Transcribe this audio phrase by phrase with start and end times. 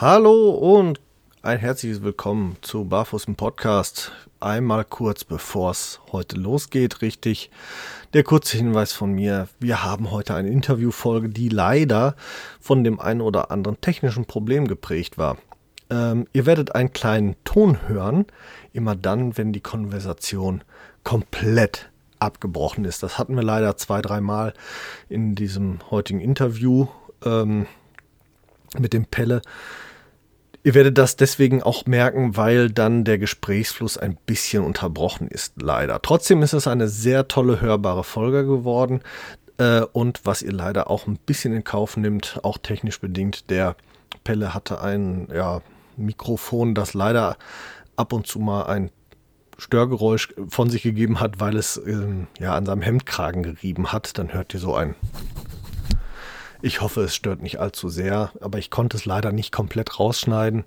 [0.00, 1.00] Hallo und
[1.42, 4.12] ein herzliches Willkommen zu Barfuß im Podcast.
[4.38, 7.50] Einmal kurz bevor es heute losgeht, richtig.
[8.12, 9.48] Der kurze Hinweis von mir.
[9.58, 12.14] Wir haben heute eine Interviewfolge, die leider
[12.60, 15.36] von dem einen oder anderen technischen Problem geprägt war.
[15.90, 18.26] Ähm, ihr werdet einen kleinen Ton hören,
[18.72, 20.62] immer dann, wenn die Konversation
[21.02, 21.90] komplett
[22.20, 23.02] abgebrochen ist.
[23.02, 24.54] Das hatten wir leider zwei, dreimal
[25.08, 26.86] in diesem heutigen Interview
[27.24, 27.66] ähm,
[28.78, 29.42] mit dem Pelle.
[30.64, 36.02] Ihr werdet das deswegen auch merken, weil dann der Gesprächsfluss ein bisschen unterbrochen ist, leider.
[36.02, 39.00] Trotzdem ist es eine sehr tolle hörbare Folge geworden.
[39.58, 43.76] Äh, und was ihr leider auch ein bisschen in Kauf nimmt, auch technisch bedingt, der
[44.24, 45.62] Pelle hatte ein ja,
[45.96, 47.36] Mikrofon, das leider
[47.96, 48.90] ab und zu mal ein
[49.58, 52.06] Störgeräusch von sich gegeben hat, weil es äh,
[52.38, 54.18] ja an seinem Hemdkragen gerieben hat.
[54.18, 54.94] Dann hört ihr so ein
[56.62, 60.64] ich hoffe, es stört nicht allzu sehr, aber ich konnte es leider nicht komplett rausschneiden.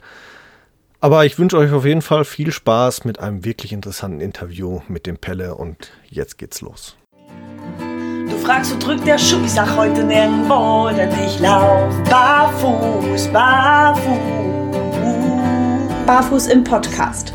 [1.00, 5.08] Aber ich wünsche euch auf jeden Fall viel Spaß mit einem wirklich interessanten Interview mit
[5.08, 6.96] dem Pelle und jetzt geht's los.
[8.30, 9.44] Du fragst, wo drückt der Schuh?
[9.44, 14.42] Ich sag heute nirgendwo, denn ich lauf barfuß, barfuß.
[16.06, 17.34] Barfuß im Podcast.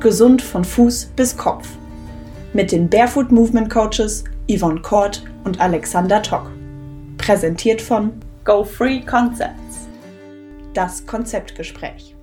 [0.00, 1.68] Gesund von Fuß bis Kopf.
[2.54, 6.50] Mit den Barefoot Movement Coaches Yvonne Kort und Alexander Tock.
[7.18, 8.12] Präsentiert von
[8.44, 9.88] Go Free Concepts.
[10.74, 12.14] Das Konzeptgespräch.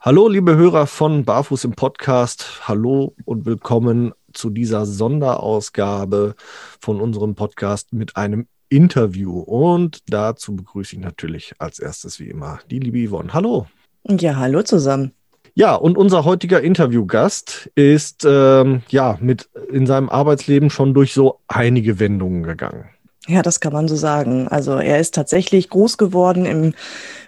[0.00, 2.66] Hallo, liebe Hörer von Barfuß im Podcast.
[2.66, 6.34] Hallo und willkommen zu dieser Sonderausgabe
[6.80, 9.38] von unserem Podcast mit einem Interview.
[9.38, 13.32] Und dazu begrüße ich natürlich als erstes wie immer die liebe Yvonne.
[13.32, 13.66] Hallo.
[14.08, 15.12] Ja, hallo zusammen.
[15.54, 21.40] Ja, und unser heutiger Interviewgast ist ähm, ja mit in seinem Arbeitsleben schon durch so
[21.46, 22.91] einige Wendungen gegangen.
[23.28, 24.48] Ja, das kann man so sagen.
[24.48, 26.74] Also er ist tatsächlich groß geworden im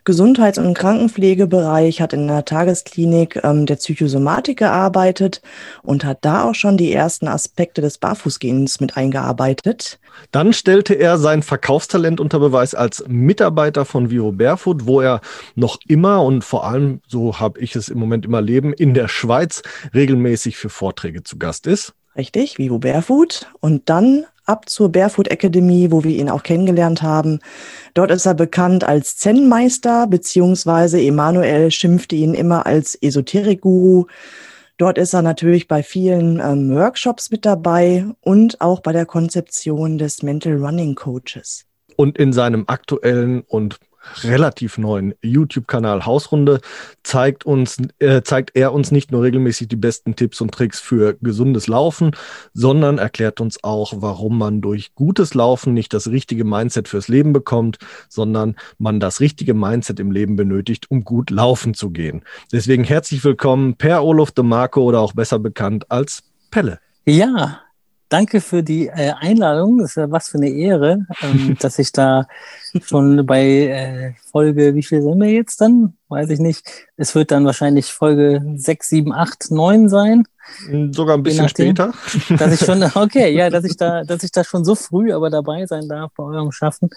[0.03, 5.41] Gesundheits- und Krankenpflegebereich, hat in der Tagesklinik ähm, der Psychosomatik gearbeitet
[5.83, 10.01] und hat da auch schon die ersten Aspekte des Barfußgehens mit eingearbeitet.
[10.33, 15.20] Dann stellte er sein Verkaufstalent unter Beweis als Mitarbeiter von Vivo Barefoot, wo er
[15.55, 19.07] noch immer und vor allem, so habe ich es im Moment immer leben, in der
[19.07, 19.63] Schweiz
[19.95, 21.95] regelmäßig für Vorträge zu Gast ist.
[22.17, 23.48] Richtig, Vivo Barefoot.
[23.61, 27.41] Und dann ab zur Barefoot Academy, wo wir ihn auch kennengelernt haben.
[27.95, 34.07] Dort ist er bekannt als Zen-Meister, beziehungsweise Emanuel schimpfte ihn immer als Esoterik-Guru.
[34.77, 39.99] Dort ist er natürlich bei vielen ähm, Workshops mit dabei und auch bei der Konzeption
[39.99, 41.65] des Mental Running Coaches.
[41.97, 43.79] Und in seinem aktuellen und
[44.23, 46.61] relativ neuen YouTube-Kanal Hausrunde
[47.03, 51.17] zeigt uns, äh, zeigt er uns nicht nur regelmäßig die besten Tipps und Tricks für
[51.20, 52.13] gesundes Laufen,
[52.53, 57.33] sondern erklärt uns auch, warum man durch gutes Laufen nicht das richtige Mindset fürs Leben
[57.33, 57.79] bekommt,
[58.09, 62.23] sondern man das richtige Mindset im Leben benötigt, um gut laufen zu gehen.
[62.53, 66.79] Deswegen herzlich willkommen, Per Olof de Marco oder auch besser bekannt als Pelle.
[67.07, 67.61] Ja,
[68.09, 69.79] danke für die äh, Einladung.
[69.79, 72.27] Das ist ja was für eine Ehre, ähm, dass ich da
[72.85, 75.95] schon bei äh, Folge, wie viel sind wir jetzt dann?
[76.09, 76.67] Weiß ich nicht.
[76.97, 80.25] Es wird dann wahrscheinlich Folge 6, 7, 8, 9 sein.
[80.93, 81.95] Sogar ein bisschen nachdem, später.
[82.37, 85.31] Dass ich schon, okay, ja, dass ich da, dass ich da schon so früh aber
[85.31, 86.91] dabei sein darf bei eurem Schaffen.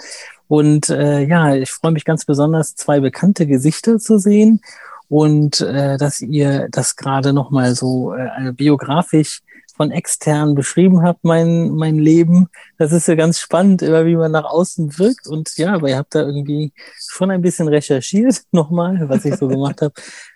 [0.47, 4.61] Und äh, ja, ich freue mich ganz besonders, zwei bekannte Gesichter zu sehen
[5.09, 9.41] und äh, dass ihr das gerade nochmal so äh, biografisch
[9.77, 12.49] von extern beschrieben habt, mein, mein Leben.
[12.77, 15.27] Das ist ja ganz spannend, immer wie man nach außen wirkt.
[15.27, 19.47] Und ja, aber ihr habt da irgendwie schon ein bisschen recherchiert, nochmal, was ich so
[19.47, 19.93] gemacht habe.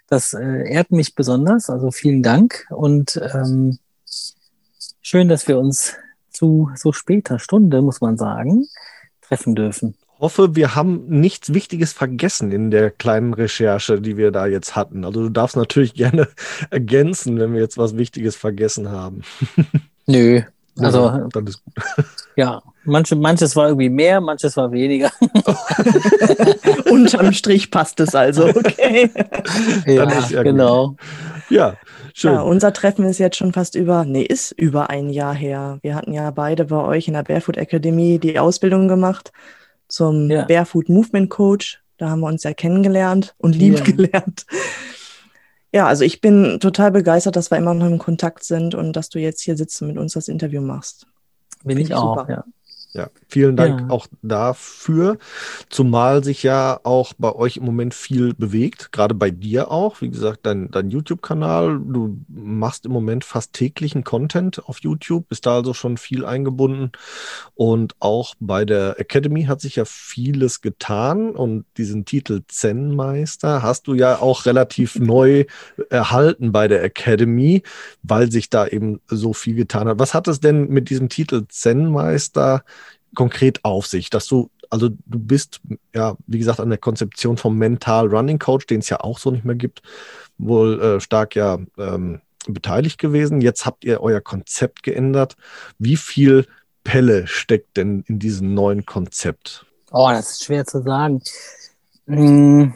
[0.08, 1.70] Das äh, ehrt mich besonders.
[1.70, 3.80] Also vielen Dank und ähm,
[5.02, 5.96] schön, dass wir uns
[6.30, 8.68] zu so später Stunde, muss man sagen,
[9.22, 14.46] treffen dürfen hoffe, wir haben nichts Wichtiges vergessen in der kleinen Recherche, die wir da
[14.46, 15.04] jetzt hatten.
[15.04, 16.28] Also du darfst natürlich gerne
[16.70, 19.24] ergänzen, wenn wir jetzt was Wichtiges vergessen haben.
[20.06, 20.42] Nö.
[20.80, 21.74] Also, ja, dann ist gut.
[22.38, 25.12] Ja, manche, manches war irgendwie mehr, manches war weniger.
[26.90, 29.12] Unterm Strich passt es also, okay.
[29.86, 30.88] ja, ja genau.
[30.88, 30.98] Gut.
[31.50, 31.76] Ja,
[32.14, 32.34] schön.
[32.34, 35.80] Ja, unser Treffen ist jetzt schon fast über, nee, ist über ein Jahr her.
[35.82, 39.34] Wir hatten ja beide bei euch in der Barefoot Academy die Ausbildung gemacht
[39.92, 40.46] zum ja.
[40.46, 41.82] Barefoot Movement Coach.
[41.98, 43.84] Da haben wir uns ja kennengelernt und lieben ja.
[43.84, 44.46] gelernt.
[45.74, 49.08] Ja, also ich bin total begeistert, dass wir immer noch im Kontakt sind und dass
[49.08, 51.08] du jetzt hier sitzt und mit uns das Interview machst.
[51.64, 52.30] Bin ich, ich auch, super.
[52.30, 52.44] ja.
[52.94, 53.90] Ja, vielen Dank ja.
[53.90, 55.18] auch dafür.
[55.70, 60.02] Zumal sich ja auch bei euch im Moment viel bewegt, gerade bei dir auch.
[60.02, 65.46] Wie gesagt, dein, dein YouTube-Kanal, du machst im Moment fast täglichen Content auf YouTube, bist
[65.46, 66.92] da also schon viel eingebunden.
[67.56, 71.32] Und auch bei der Academy hat sich ja vieles getan.
[71.32, 75.46] Und diesen Titel Zen-Meister hast du ja auch relativ neu
[75.90, 77.64] erhalten bei der Academy,
[78.04, 79.98] weil sich da eben so viel getan hat.
[79.98, 82.66] Was hat es denn mit diesem Titel Zen-Meister
[83.16, 85.62] konkret auf sich, dass du, also du bist
[85.94, 89.32] ja, wie gesagt, an der Konzeption vom Mental Running Coach, den es ja auch so
[89.32, 89.82] nicht mehr gibt,
[90.38, 93.42] wohl äh, stark ja ähm, beteiligt gewesen.
[93.42, 95.36] Jetzt habt ihr euer Konzept geändert.
[95.78, 96.48] Wie viel
[96.84, 99.66] Pelle steckt denn in diesem neuen Konzept?
[99.92, 101.22] Oh, das ist schwer zu sagen.
[102.08, 102.74] Hm.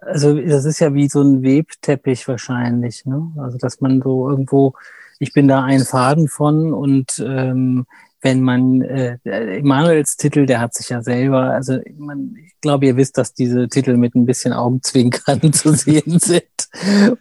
[0.00, 3.32] Also das ist ja wie so ein Webteppich wahrscheinlich, ne?
[3.36, 4.74] Also dass man so irgendwo,
[5.18, 7.86] ich bin da ein Faden von und ähm,
[8.20, 12.96] wenn man äh, Emanuels Titel, der hat sich ja selber, also man, ich glaube, ihr
[12.96, 16.44] wisst, dass diese Titel mit ein bisschen Augenzwinkern zu sehen sind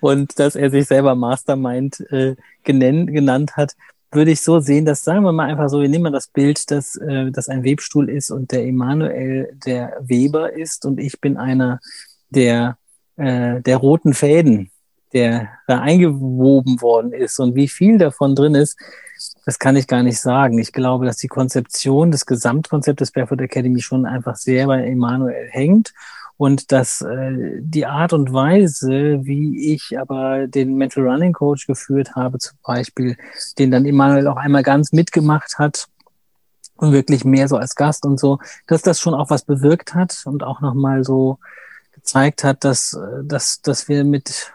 [0.02, 3.76] und dass er sich selber Mastermind äh, genannt, genannt hat,
[4.12, 6.72] würde ich so sehen, dass sagen wir mal einfach so, wir nehmen mal das Bild,
[6.72, 11.38] dass äh, das ein Webstuhl ist und der Emanuel der Weber ist und ich bin
[11.38, 11.80] einer
[12.30, 12.78] der
[13.18, 14.72] äh, der roten Fäden,
[15.14, 18.78] der da eingewoben worden ist und wie viel davon drin ist,
[19.48, 20.60] das kann ich gar nicht sagen.
[20.60, 25.48] Ich glaube, dass die Konzeption, das Gesamtkonzept des Barefoot Academy schon einfach sehr bei Emanuel
[25.50, 25.94] hängt
[26.36, 32.14] und dass äh, die Art und Weise, wie ich aber den Mental Running Coach geführt
[32.14, 33.16] habe, zum Beispiel,
[33.58, 35.88] den dann Emanuel auch einmal ganz mitgemacht hat
[36.76, 40.24] und wirklich mehr so als Gast und so, dass das schon auch was bewirkt hat
[40.26, 41.40] und auch nochmal so
[41.94, 44.52] gezeigt hat, dass, äh, dass, dass wir mit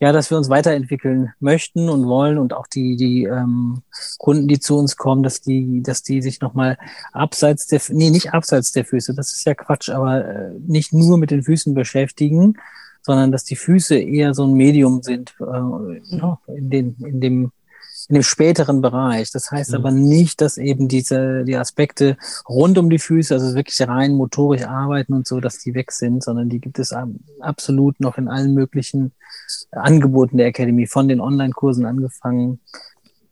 [0.00, 3.82] ja, dass wir uns weiterentwickeln möchten und wollen und auch die, die ähm,
[4.18, 6.76] Kunden, die zu uns kommen, dass die, dass die sich nochmal
[7.12, 11.18] abseits der, nee, nicht abseits der Füße, das ist ja Quatsch, aber äh, nicht nur
[11.18, 12.54] mit den Füßen beschäftigen,
[13.02, 17.52] sondern dass die Füße eher so ein Medium sind äh, in, den, in dem
[18.08, 19.30] in dem späteren Bereich.
[19.30, 19.76] Das heißt mhm.
[19.76, 22.16] aber nicht, dass eben diese, die Aspekte
[22.48, 26.22] rund um die Füße, also wirklich rein motorisch arbeiten und so, dass die weg sind,
[26.22, 26.94] sondern die gibt es
[27.40, 29.12] absolut noch in allen möglichen
[29.72, 32.60] Angeboten der Academy, von den Online-Kursen angefangen,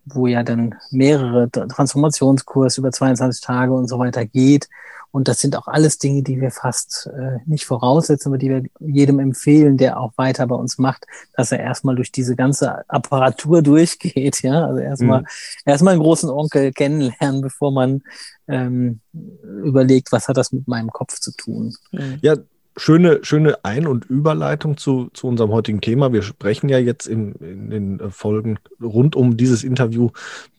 [0.05, 4.69] wo ja dann mehrere Transformationskurse über 22 Tage und so weiter geht
[5.15, 8.65] und das sind auch alles Dinge, die wir fast äh, nicht voraussetzen, aber die wir
[8.81, 13.63] jedem empfehlen, der auch weiter bei uns macht, dass er erstmal durch diese ganze Apparatur
[13.63, 14.43] durchgeht.
[14.43, 15.27] Ja, also erstmal mhm.
[15.67, 18.03] erstmal einen großen Onkel kennenlernen, bevor man
[18.49, 21.77] ähm, überlegt, was hat das mit meinem Kopf zu tun.
[22.21, 22.35] Ja,
[22.77, 26.13] schöne, schöne Ein- und Überleitung zu, zu unserem heutigen Thema.
[26.13, 30.11] Wir sprechen ja jetzt in, in den äh, Folgen rund um dieses Interview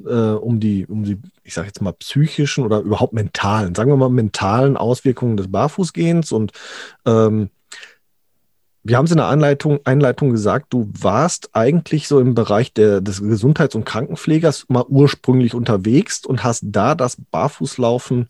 [0.05, 3.97] äh, um die, um die, ich sage jetzt mal, psychischen oder überhaupt mentalen, sagen wir
[3.97, 6.31] mal, mentalen Auswirkungen des Barfußgehens.
[6.31, 6.51] Und
[7.05, 7.49] ähm,
[8.83, 13.01] wir haben es in der Einleitung, Einleitung gesagt, du warst eigentlich so im Bereich der,
[13.01, 18.29] des Gesundheits- und Krankenpflegers mal ursprünglich unterwegs und hast da das Barfußlaufen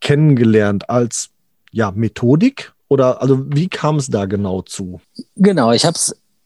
[0.00, 1.30] kennengelernt als
[1.72, 5.00] ja, Methodik oder also wie kam es da genau zu?
[5.36, 5.98] Genau, ich habe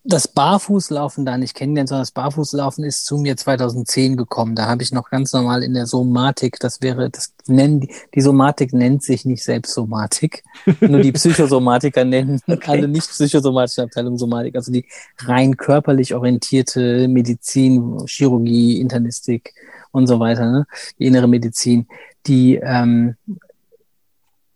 [0.09, 4.55] das Barfußlaufen da nicht kennengelernt, sondern das Barfußlaufen ist zu mir 2010 gekommen.
[4.55, 8.23] Da habe ich noch ganz normal in der Somatik, das wäre, das nennen die, die
[8.23, 10.45] Somatik nennt sich nicht selbst Somatik,
[10.81, 12.71] nur die Psychosomatiker nennen okay.
[12.71, 14.87] alle nicht psychosomatische Abteilung Somatik, also die
[15.19, 19.53] rein körperlich orientierte Medizin, Chirurgie, Internistik
[19.91, 20.67] und so weiter, ne?
[20.99, 21.87] die innere Medizin,
[22.27, 23.17] die ähm,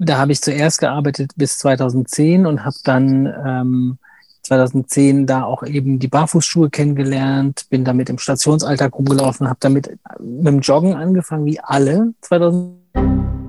[0.05, 3.99] da habe ich zuerst gearbeitet bis 2010 und habe dann ähm,
[4.43, 10.47] 2010 da auch eben die Barfußschuhe kennengelernt, bin damit im Stationsalltag rumgelaufen, habe damit mit
[10.47, 13.42] dem Joggen angefangen, wie alle 2010.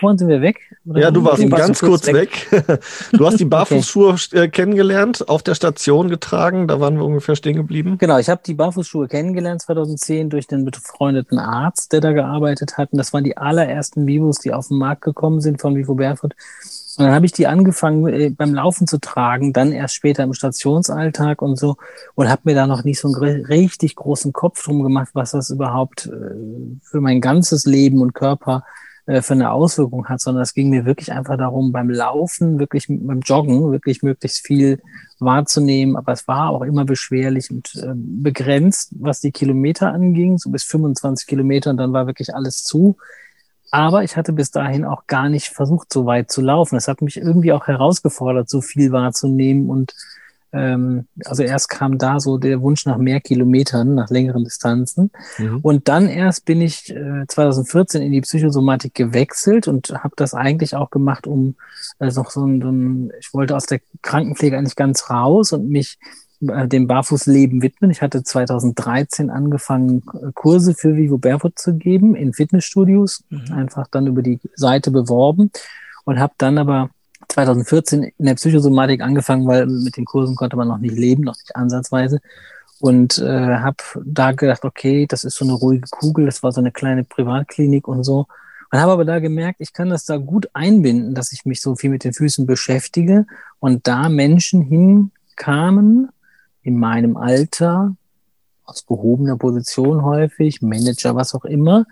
[0.00, 0.60] Vorhin sind wir weg.
[0.84, 2.46] ja, du warst ganz kurz weg.
[2.50, 2.80] weg.
[3.12, 4.44] du hast die Barfußschuhe okay.
[4.44, 6.68] Äh, kennengelernt, auf der Station getragen.
[6.68, 7.96] Da waren wir ungefähr stehen geblieben.
[7.98, 12.92] Genau, ich habe die Barfußschuhe kennengelernt 2010 durch den befreundeten Arzt, der da gearbeitet hat.
[12.92, 16.34] Und das waren die allerersten Vivos, die auf den Markt gekommen sind von Vivo Barefoot.
[16.96, 20.34] Und dann habe ich die angefangen äh, beim Laufen zu tragen, dann erst später im
[20.34, 21.76] Stationsalltag und so
[22.14, 25.50] und habe mir da noch nicht so einen richtig großen Kopf drum gemacht, was das
[25.50, 26.10] überhaupt äh,
[26.82, 30.84] für mein ganzes Leben und Körper äh, für eine Auswirkung hat, sondern es ging mir
[30.84, 34.82] wirklich einfach darum, beim Laufen, wirklich beim Joggen, wirklich möglichst viel
[35.18, 35.96] wahrzunehmen.
[35.96, 40.64] Aber es war auch immer beschwerlich und äh, begrenzt, was die Kilometer anging, so bis
[40.64, 42.96] 25 Kilometer und dann war wirklich alles zu.
[43.70, 46.76] Aber ich hatte bis dahin auch gar nicht versucht, so weit zu laufen.
[46.76, 49.94] Es hat mich irgendwie auch herausgefordert, so viel wahrzunehmen und
[50.52, 55.10] also erst kam da so der Wunsch nach mehr Kilometern, nach längeren Distanzen.
[55.36, 55.58] Mhm.
[55.60, 60.74] Und dann erst bin ich äh, 2014 in die Psychosomatik gewechselt und habe das eigentlich
[60.74, 61.56] auch gemacht, um
[61.98, 65.68] äh, noch so ein, so ein, ich wollte aus der Krankenpflege eigentlich ganz raus und
[65.68, 65.98] mich
[66.40, 67.90] äh, dem Barfußleben widmen.
[67.90, 70.02] Ich hatte 2013 angefangen,
[70.34, 73.52] Kurse für Vivo Barefoot zu geben in Fitnessstudios, mhm.
[73.52, 75.50] einfach dann über die Seite beworben
[76.04, 76.90] und habe dann aber
[77.28, 81.36] 2014 in der Psychosomatik angefangen, weil mit den Kursen konnte man noch nicht leben, noch
[81.36, 82.20] nicht ansatzweise.
[82.80, 86.60] Und äh, habe da gedacht, okay, das ist so eine ruhige Kugel, das war so
[86.60, 88.26] eine kleine Privatklinik und so.
[88.70, 91.74] Und habe aber da gemerkt, ich kann das da gut einbinden, dass ich mich so
[91.74, 93.26] viel mit den Füßen beschäftige
[93.60, 96.10] und da Menschen hinkamen
[96.62, 97.96] in meinem Alter,
[98.64, 101.86] aus gehobener Position häufig, Manager, was auch immer,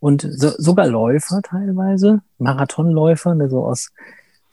[0.00, 3.90] und so, sogar Läufer teilweise, Marathonläufer, ne, so aus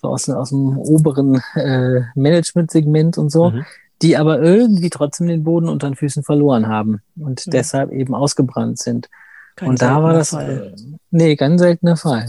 [0.02, 3.66] so aus, aus dem oberen äh, Management-Segment und so, mhm.
[4.02, 7.52] die aber irgendwie trotzdem den Boden unter den Füßen verloren haben und mhm.
[7.52, 9.10] deshalb eben ausgebrannt sind.
[9.56, 10.76] Kein und da war das, Fall.
[11.12, 12.28] Nee, ganz seltener Fall.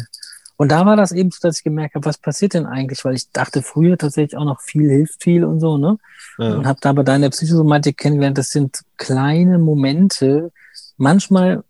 [0.56, 3.04] Und da war das eben so, dass ich gemerkt habe, was passiert denn eigentlich?
[3.04, 5.98] Weil ich dachte früher tatsächlich auch noch viel hilft viel und so, ne?
[6.38, 6.54] Ja.
[6.54, 8.38] Und habe da aber deine Psychosomatik kennengelernt.
[8.38, 10.52] Das sind kleine Momente,
[10.96, 11.64] manchmal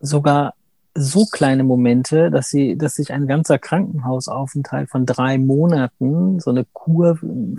[0.00, 0.54] sogar
[0.94, 6.66] so kleine Momente, dass sie, dass sich ein ganzer Krankenhausaufenthalt von drei Monaten, so eine
[6.72, 7.18] Kur,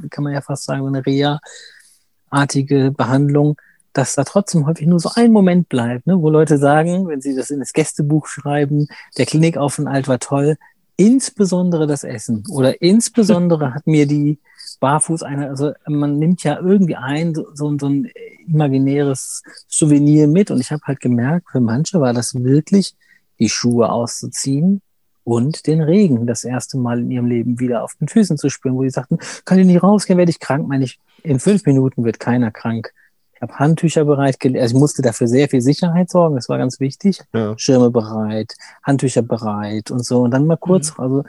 [0.10, 3.58] kann man ja fast sagen, eine Reha-artige Behandlung,
[3.94, 7.36] dass da trotzdem häufig nur so ein Moment bleibt, ne, wo Leute sagen, wenn sie
[7.36, 8.88] das in das Gästebuch schreiben,
[9.18, 10.58] der Klinikaufenthalt war toll,
[10.96, 12.44] insbesondere das Essen.
[12.50, 14.40] Oder insbesondere hat mir die
[14.80, 18.10] Barfuß eine, also man nimmt ja irgendwie ein, so, so ein
[18.48, 20.52] imaginäres Souvenir mit.
[20.52, 22.96] Und ich habe halt gemerkt, für manche war das wirklich
[23.44, 24.82] die Schuhe auszuziehen
[25.24, 28.76] und den Regen das erste Mal in ihrem Leben wieder auf den Füßen zu spüren,
[28.76, 30.68] wo sie sagten, kann ich nicht rausgehen, werde ich krank.
[30.68, 32.94] Meine ich, in fünf Minuten wird keiner krank.
[33.36, 36.80] Ich habe Handtücher bereit, also ich musste dafür sehr viel Sicherheit sorgen, das war ganz
[36.80, 37.22] wichtig.
[37.34, 37.58] Ja.
[37.58, 40.22] Schirme bereit, Handtücher bereit und so.
[40.22, 41.04] Und dann mal kurz, mhm.
[41.04, 41.24] also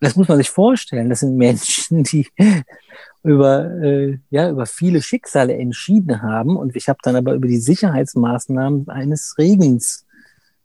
[0.00, 2.28] das muss man sich vorstellen, das sind Menschen, die
[3.22, 6.56] über, äh, ja, über viele Schicksale entschieden haben.
[6.56, 10.06] Und ich habe dann aber über die Sicherheitsmaßnahmen eines Regens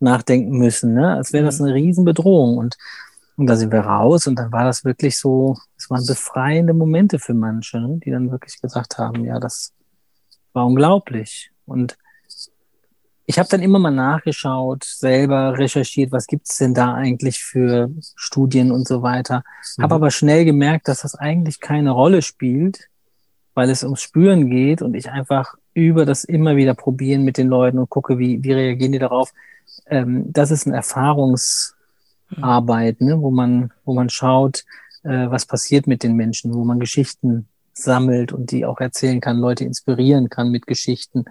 [0.03, 1.15] nachdenken müssen, ne?
[1.15, 1.65] als wäre das mhm.
[1.65, 2.57] eine Riesenbedrohung.
[2.57, 2.77] Und,
[3.36, 7.19] und da sind wir raus und dann war das wirklich so, es waren befreiende Momente
[7.19, 8.00] für manche, ne?
[8.03, 9.74] die dann wirklich gesagt haben, ja, das
[10.53, 11.51] war unglaublich.
[11.65, 11.98] Und
[13.25, 18.72] ich habe dann immer mal nachgeschaut, selber recherchiert, was gibt's denn da eigentlich für Studien
[18.72, 19.43] und so weiter.
[19.77, 19.83] Mhm.
[19.83, 22.89] Habe aber schnell gemerkt, dass das eigentlich keine Rolle spielt,
[23.53, 27.48] weil es ums Spüren geht und ich einfach über das immer wieder probieren mit den
[27.48, 29.33] Leuten und gucke, wie, wie reagieren die darauf,
[29.87, 34.65] ähm, das ist eine Erfahrungsarbeit, ne, wo man, wo man schaut,
[35.03, 39.37] äh, was passiert mit den Menschen, wo man Geschichten sammelt und die auch erzählen kann,
[39.37, 41.25] Leute inspirieren kann mit Geschichten.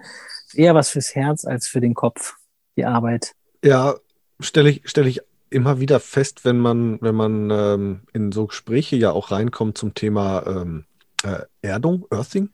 [0.53, 2.35] Eher was fürs Herz als für den Kopf,
[2.75, 3.33] die Arbeit.
[3.63, 3.95] Ja,
[4.39, 8.95] stelle ich, stelle ich immer wieder fest, wenn man, wenn man ähm, in so Gespräche
[8.95, 10.85] ja auch reinkommt zum Thema ähm,
[11.23, 12.49] äh, Erdung, Earthing,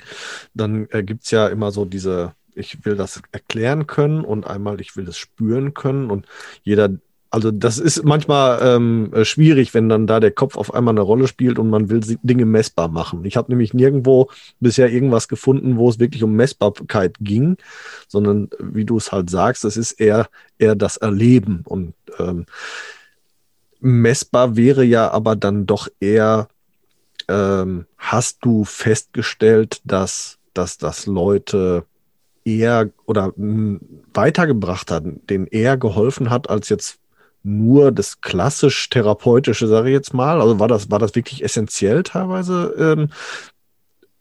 [0.54, 4.82] dann äh, gibt es ja immer so diese ich will das erklären können und einmal
[4.82, 6.26] ich will das spüren können und
[6.64, 6.92] jeder,
[7.32, 11.02] also das ist manchmal ähm, äh, schwierig, wenn dann da der Kopf auf einmal eine
[11.02, 13.24] Rolle spielt und man will Dinge messbar machen.
[13.26, 17.58] Ich habe nämlich nirgendwo bisher irgendwas gefunden, wo es wirklich um Messbarkeit ging,
[18.08, 22.46] sondern wie du es halt sagst, es ist eher eher das Erleben und ähm,
[23.80, 26.48] messbar wäre ja aber dann doch eher
[27.28, 31.86] ähm, hast du festgestellt, dass dass das Leute
[32.46, 33.34] eher oder
[34.14, 37.00] weitergebracht hat, den eher geholfen hat, als jetzt
[37.44, 40.42] nur das klassisch therapeutische, sage ich jetzt mal.
[40.42, 43.10] Also war das, war das wirklich essentiell teilweise, ähm,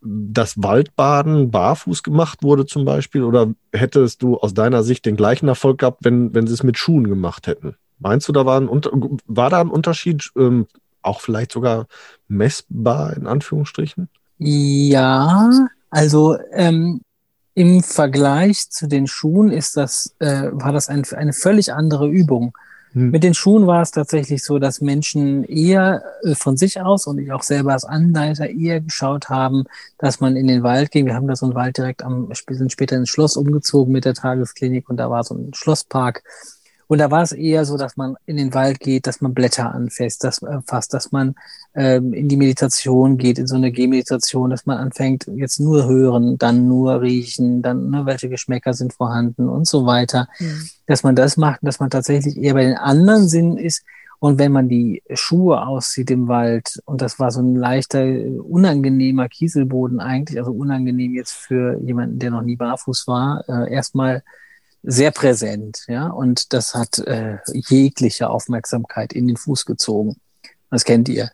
[0.01, 3.25] dass Waldbaden barfuß gemacht wurde zum Beispiel?
[3.25, 6.79] Oder hättest du aus deiner Sicht den gleichen Erfolg gehabt, wenn, wenn sie es mit
[6.79, 7.75] Schuhen gemacht hätten?
[7.99, 8.69] Meinst du, da war, ein,
[9.27, 10.67] war da ein Unterschied, ähm,
[11.03, 11.87] auch vielleicht sogar
[12.29, 14.09] messbar in Anführungsstrichen?
[14.39, 15.51] Ja,
[15.91, 17.01] also ähm,
[17.59, 22.57] im Vergleich zu den Schuhen ist das, äh, war das ein, eine völlig andere Übung.
[22.93, 23.11] Hm.
[23.11, 27.19] Mit den Schuhen war es tatsächlich so, dass Menschen eher äh, von sich aus und
[27.19, 29.65] ich auch selber als Anleiter eher geschaut haben,
[29.99, 31.07] dass man in den Wald ging.
[31.07, 34.15] Wir haben da so einen Wald direkt am, sind später ins Schloss umgezogen mit der
[34.15, 36.23] Tagesklinik und da war so ein Schlosspark
[36.88, 39.73] und da war es eher so, dass man in den Wald geht, dass man Blätter
[39.75, 41.35] anfasst, dass, äh, fasst, dass man
[41.78, 46.37] ähm, in die Meditation geht, in so eine Gehmeditation, dass man anfängt, jetzt nur hören,
[46.37, 50.28] dann nur riechen, dann ne, welche Geschmäcker sind vorhanden und so weiter.
[50.40, 50.68] Mhm.
[50.87, 53.85] Dass man das macht, dass man tatsächlich eher bei den anderen Sinnen ist
[54.20, 58.04] Und wenn man die Schuhe aussieht im Wald, und das war so ein leichter,
[58.42, 64.25] unangenehmer Kieselboden eigentlich, also unangenehm jetzt für jemanden, der noch nie barfuß war, äh, erstmal
[64.82, 70.16] sehr präsent, ja, und das hat äh, jegliche Aufmerksamkeit in den Fuß gezogen.
[70.70, 71.30] Das kennt ihr.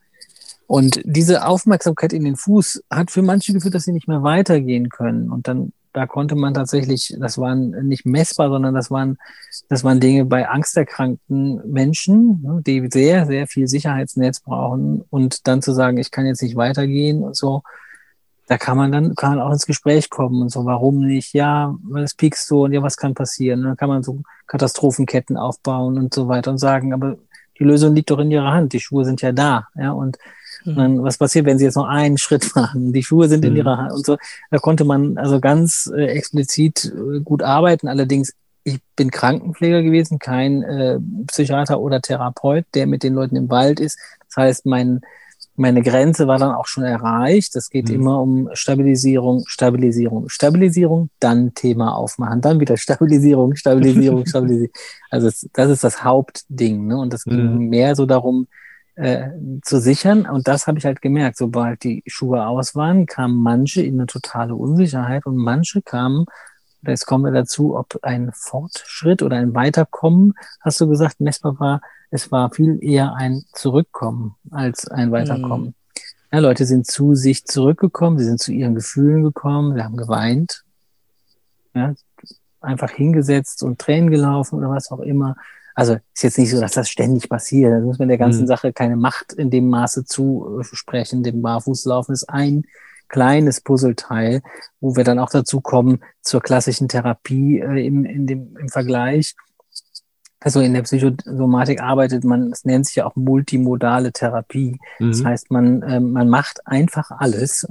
[0.67, 4.89] Und diese Aufmerksamkeit in den Fuß hat für manche geführt, dass sie nicht mehr weitergehen
[4.89, 5.31] können.
[5.31, 9.19] Und dann, da konnte man tatsächlich, das waren nicht messbar, sondern das waren,
[9.69, 15.05] das waren Dinge bei angsterkrankten Menschen, ne, die sehr, sehr viel Sicherheitsnetz brauchen.
[15.11, 17.63] Und dann zu sagen, ich kann jetzt nicht weitergehen und so,
[18.47, 21.33] da kann man dann kann man auch ins Gespräch kommen und so, warum nicht?
[21.33, 23.61] Ja, es piekst so und ja, was kann passieren?
[23.61, 27.17] Und dann kann man so Katastrophenketten aufbauen und so weiter und sagen, aber
[27.59, 28.73] die Lösung liegt doch in ihrer Hand.
[28.73, 30.19] Die Schuhe sind ja da, ja, und
[30.65, 30.75] mhm.
[30.77, 32.93] dann, was passiert, wenn sie jetzt noch einen Schritt machen?
[32.93, 33.51] Die Schuhe sind mhm.
[33.51, 34.17] in ihrer Hand und so.
[34.51, 37.89] Da konnte man also ganz äh, explizit äh, gut arbeiten.
[37.89, 38.33] Allerdings,
[38.65, 43.81] ich bin Krankenpfleger gewesen, kein äh, Psychiater oder Therapeut, der mit den Leuten im Wald
[43.81, 43.99] ist.
[44.29, 45.01] Das heißt, mein
[45.57, 47.55] meine Grenze war dann auch schon erreicht.
[47.55, 47.95] Es geht mhm.
[47.95, 54.75] immer um Stabilisierung, Stabilisierung, Stabilisierung, dann Thema aufmachen, dann wieder Stabilisierung, Stabilisierung, Stabilisierung.
[55.11, 56.87] Also das ist das Hauptding.
[56.87, 56.97] Ne?
[56.97, 57.69] Und das ging mhm.
[57.69, 58.49] mehr so darum,
[58.97, 59.29] äh,
[59.63, 60.27] zu sichern.
[60.27, 61.37] Und das habe ich halt gemerkt.
[61.37, 66.27] Sobald die Schuhe aus waren, kamen manche in eine totale Unsicherheit und manche kamen,
[66.87, 71.81] jetzt kommen wir dazu, ob ein Fortschritt oder ein Weiterkommen, hast du gesagt, messbar war,
[72.11, 75.69] es war viel eher ein Zurückkommen als ein Weiterkommen.
[75.69, 75.75] Mhm.
[76.33, 80.65] Ja, Leute sind zu sich zurückgekommen, sie sind zu ihren Gefühlen gekommen, sie haben geweint,
[81.75, 81.95] ja,
[82.61, 85.37] einfach hingesetzt und Tränen gelaufen oder was auch immer.
[85.75, 87.73] Also ist jetzt nicht so, dass das ständig passiert.
[87.73, 88.47] Da muss man der ganzen mhm.
[88.47, 91.23] Sache keine Macht in dem Maße zusprechen.
[91.23, 92.65] Dem Barfußlaufen ist ein
[93.09, 94.43] kleines Puzzleteil,
[94.81, 99.35] wo wir dann auch dazu kommen zur klassischen Therapie äh, im, in dem, im Vergleich
[100.45, 104.79] also in der Psychosomatik arbeitet man, es nennt sich ja auch multimodale Therapie.
[104.99, 105.11] Mhm.
[105.11, 107.67] Das heißt, man, äh, man macht einfach alles,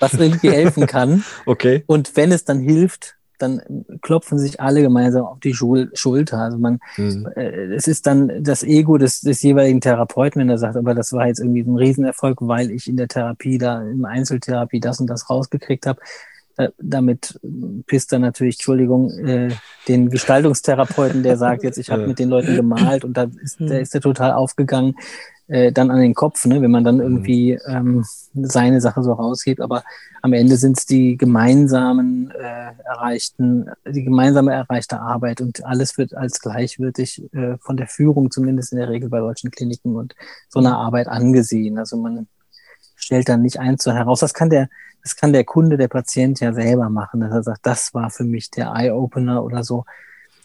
[0.00, 1.24] was irgendwie helfen kann.
[1.46, 1.84] Okay.
[1.86, 3.60] Und wenn es dann hilft, dann
[4.02, 6.38] klopfen sich alle gemeinsam auf die Schul Schulter.
[6.38, 7.28] Also man, mhm.
[7.36, 11.12] äh, es ist dann das Ego des, des jeweiligen Therapeuten, wenn er sagt, aber das
[11.12, 15.08] war jetzt irgendwie ein Riesenerfolg, weil ich in der Therapie da, im Einzeltherapie das und
[15.08, 16.00] das rausgekriegt habe.
[16.56, 17.38] Äh, damit
[17.86, 19.50] pisst er natürlich, Entschuldigung, äh,
[19.88, 23.80] den Gestaltungstherapeuten, der sagt jetzt, ich habe mit den Leuten gemalt und da ist, der
[23.80, 24.94] ist der total aufgegangen,
[25.48, 28.04] äh, dann an den Kopf, ne, wenn man dann irgendwie ähm,
[28.34, 29.60] seine Sache so raushebt.
[29.60, 29.84] Aber
[30.22, 36.14] am Ende sind es die gemeinsamen äh, erreichten, die gemeinsame erreichte Arbeit und alles wird
[36.14, 40.14] als gleichwürdig äh, von der Führung, zumindest in der Regel bei deutschen Kliniken und
[40.48, 41.78] so einer Arbeit angesehen.
[41.78, 42.26] Also man
[42.96, 44.20] stellt dann nicht eins so heraus.
[44.20, 44.68] Das kann der
[45.06, 48.24] das kann der Kunde, der Patient ja selber machen, dass er sagt, das war für
[48.24, 49.84] mich der Eye-Opener oder so.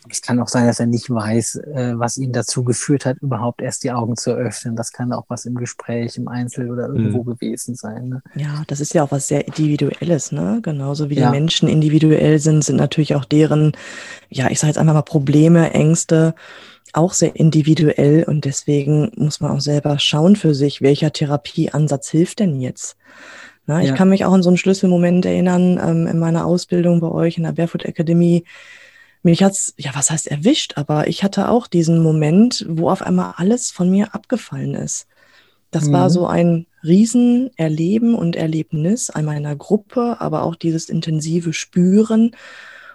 [0.10, 3.62] Es kann auch sein, dass er nicht weiß, äh, was ihn dazu geführt hat, überhaupt
[3.62, 4.76] erst die Augen zu öffnen.
[4.76, 7.36] Das kann auch was im Gespräch, im Einzel oder irgendwo mhm.
[7.36, 8.10] gewesen sein.
[8.10, 8.24] Ne?
[8.36, 10.60] Ja, das ist ja auch was sehr Individuelles, ne?
[10.64, 11.30] Genauso wie ja.
[11.30, 13.74] die Menschen individuell sind, sind natürlich auch deren,
[14.30, 16.34] ja, ich sage jetzt einfach mal Probleme, Ängste
[16.94, 22.40] auch sehr individuell und deswegen muss man auch selber schauen für sich, welcher Therapieansatz hilft
[22.40, 22.98] denn jetzt?
[23.66, 23.96] Na, ich ja.
[23.96, 27.44] kann mich auch an so einen Schlüsselmoment erinnern ähm, in meiner Ausbildung bei euch in
[27.44, 28.44] der Barefoot Academy.
[29.24, 33.34] Mich hat's, ja, was heißt erwischt, aber ich hatte auch diesen Moment, wo auf einmal
[33.38, 35.08] alles von mir abgefallen ist.
[35.70, 35.94] Das mhm.
[35.94, 42.36] war so ein Riesenerleben und Erlebnis einmal in einer Gruppe, aber auch dieses intensive Spüren.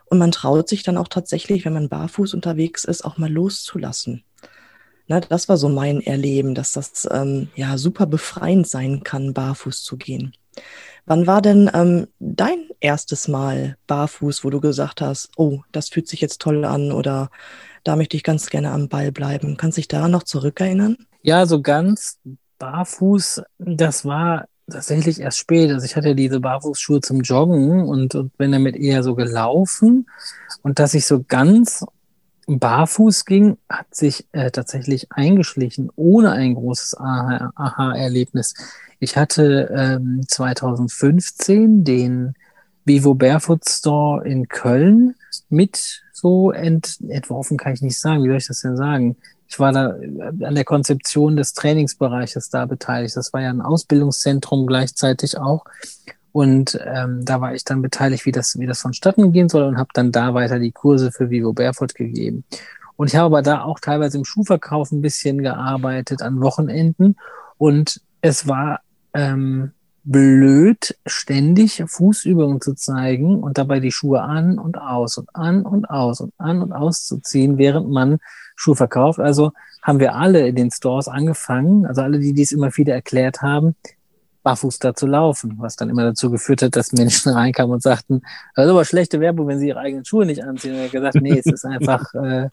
[0.06, 4.24] Und man traut sich dann auch tatsächlich, wenn man barfuß unterwegs ist, auch mal loszulassen.
[5.08, 9.84] Na, das war so mein Erleben, dass das ähm, ja super befreiend sein kann, barfuß
[9.84, 10.34] zu gehen.
[11.06, 16.08] Wann war denn ähm, dein erstes Mal barfuß, wo du gesagt hast, oh, das fühlt
[16.08, 17.30] sich jetzt toll an oder
[17.84, 19.56] da möchte ich ganz gerne am Ball bleiben?
[19.56, 20.96] Kannst du dich daran noch zurückerinnern?
[21.22, 22.18] Ja, so ganz
[22.58, 25.70] barfuß, das war tatsächlich erst spät.
[25.70, 30.08] Also ich hatte diese Barfußschuhe zum Joggen und, und bin damit eher so gelaufen.
[30.62, 31.84] Und dass ich so ganz
[32.46, 38.54] barfuß ging, hat sich äh, tatsächlich eingeschlichen, ohne ein großes Aha-Erlebnis.
[39.00, 42.34] Ich hatte ähm, 2015 den
[42.84, 45.16] Vivo Barefoot Store in Köln
[45.48, 48.22] mit so ent entworfen, kann ich nicht sagen.
[48.22, 49.16] Wie soll ich das denn sagen?
[49.48, 53.16] Ich war da äh, an der Konzeption des Trainingsbereiches da beteiligt.
[53.16, 55.64] Das war ja ein Ausbildungszentrum gleichzeitig auch.
[56.36, 59.78] Und ähm, da war ich dann beteiligt, wie das, wie das vonstatten gehen soll und
[59.78, 62.44] habe dann da weiter die Kurse für Vivo Barefoot gegeben.
[62.96, 67.16] Und ich habe aber da auch teilweise im Schuhverkauf ein bisschen gearbeitet an Wochenenden.
[67.56, 68.80] Und es war
[69.14, 69.72] ähm,
[70.04, 75.88] blöd, ständig Fußübungen zu zeigen und dabei die Schuhe an und aus und an und
[75.88, 78.18] aus und an und auszuziehen, während man
[78.56, 79.20] Schuhe verkauft.
[79.20, 83.40] Also haben wir alle in den Stores angefangen, also alle, die dies immer wieder erklärt
[83.40, 83.74] haben,
[84.46, 88.22] barfuß da zu laufen, was dann immer dazu geführt hat, dass Menschen reinkamen und sagten,
[88.54, 90.74] das ist aber schlechte Werbung, wenn sie ihre eigenen Schuhe nicht anziehen.
[90.74, 92.48] Und er hat gesagt, nee, es ist einfach, äh,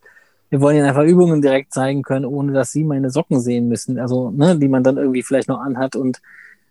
[0.50, 4.00] wir wollen ihnen einfach Übungen direkt zeigen können, ohne dass sie meine Socken sehen müssen,
[4.00, 6.20] also ne, die man dann irgendwie vielleicht noch anhat und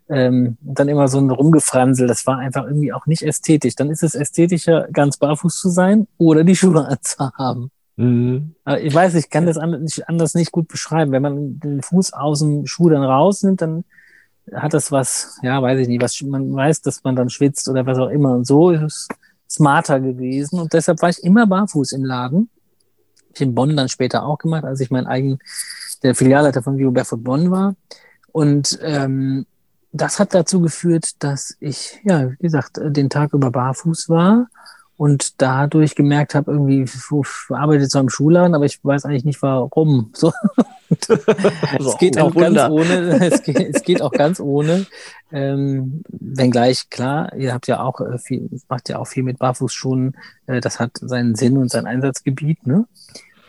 [0.09, 3.75] ähm, dann immer so ein Rumgefransel, das war einfach irgendwie auch nicht ästhetisch.
[3.75, 7.71] Dann ist es ästhetischer, ganz barfuß zu sein oder die Schuhe anzuhaben.
[7.95, 8.55] Mhm.
[8.81, 11.13] Ich weiß, ich kann das anders nicht gut beschreiben.
[11.13, 13.85] Wenn man den Fuß aus dem Schuh dann rausnimmt, dann
[14.53, 17.85] hat das was, ja, weiß ich nicht, was man weiß, dass man dann schwitzt oder
[17.85, 18.33] was auch immer.
[18.35, 19.07] Und so ist es
[19.49, 20.59] smarter gewesen.
[20.59, 22.49] Und deshalb war ich immer barfuß im Laden.
[23.33, 25.39] Ich in Bonn dann später auch gemacht, als ich mein eigen,
[26.03, 27.75] der Filialleiter von Vivo Barefoot Bonn war.
[28.31, 29.45] Und ähm,
[29.91, 34.47] das hat dazu geführt, dass ich, ja, wie gesagt, den Tag über barfuß war
[34.97, 36.93] und dadurch gemerkt habe, irgendwie, ich
[37.49, 40.11] arbeite zwar im Schulladen, aber ich weiß eigentlich nicht warum.
[40.23, 40.31] So.
[41.79, 44.85] es geht auch ganz ohne, es geht, es geht auch ganz ohne.
[45.31, 50.15] Ähm, wenngleich, klar, ihr habt ja auch äh, viel, macht ja auch viel mit Barfußschuhen,
[50.45, 52.85] äh, das hat seinen Sinn und sein Einsatzgebiet, ne?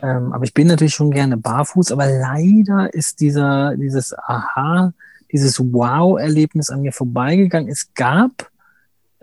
[0.00, 4.92] Ähm, aber ich bin natürlich schon gerne barfuß, aber leider ist dieser, dieses Aha,
[5.30, 7.70] dieses Wow-Erlebnis an mir vorbeigegangen.
[7.70, 8.50] Es gab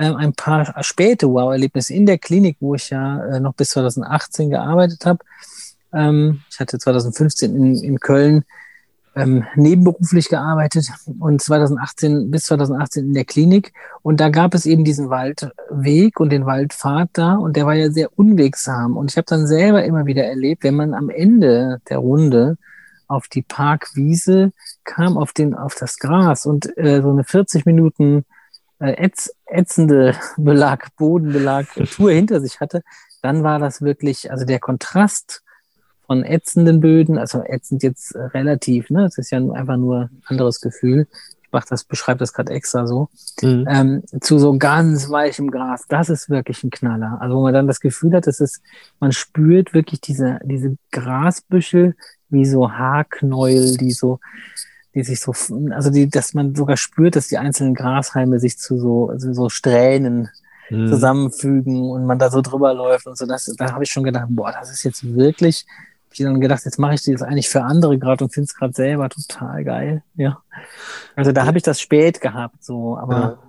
[0.01, 4.49] äh, ein paar späte Wow-Erlebnisse in der Klinik, wo ich ja äh, noch bis 2018
[4.49, 5.19] gearbeitet habe.
[5.93, 8.43] Ähm, ich hatte 2015 in, in Köln
[9.15, 10.87] ähm, nebenberuflich gearbeitet
[11.19, 13.73] und 2018 bis 2018 in der Klinik.
[14.01, 17.91] Und da gab es eben diesen Waldweg und den Waldpfad da und der war ja
[17.91, 18.97] sehr unwegsam.
[18.97, 22.57] Und ich habe dann selber immer wieder erlebt, wenn man am Ende der Runde
[23.07, 24.51] auf die Parkwiese
[24.83, 28.25] kam, auf den, auf das Gras und äh, so eine 40 Minuten
[28.81, 32.81] ätz, ätzende Belag, Bodenbelag, Tour hinter sich hatte,
[33.21, 35.43] dann war das wirklich, also der Kontrast
[36.05, 40.59] von ätzenden Böden, also ätzend jetzt relativ, ne, es ist ja einfach nur ein anderes
[40.59, 41.07] Gefühl.
[41.43, 43.09] Ich mach das, beschreibe das gerade extra so,
[43.41, 43.65] mhm.
[43.69, 45.85] ähm, zu so ganz weichem Gras.
[45.87, 47.17] Das ist wirklich ein Knaller.
[47.21, 48.61] Also wo man dann das Gefühl hat, dass es,
[48.99, 51.95] man spürt wirklich diese, diese Grasbüschel
[52.29, 54.19] wie so Haarknäuel, die so
[54.93, 55.33] die sich so,
[55.71, 59.49] also die, dass man sogar spürt, dass die einzelnen Grashalme sich zu so, also so
[59.49, 60.29] Strähnen
[60.69, 60.87] mhm.
[60.87, 63.25] zusammenfügen und man da so drüber läuft und so.
[63.25, 65.65] Das, da habe ich schon gedacht, boah, das ist jetzt wirklich.
[66.07, 68.55] Hab ich dann gedacht, jetzt mache ich das eigentlich für andere gerade und finde es
[68.55, 70.03] gerade selber total geil.
[70.15, 70.39] Ja.
[71.15, 73.19] Also da habe ich das spät gehabt, so, aber.
[73.19, 73.39] Ja.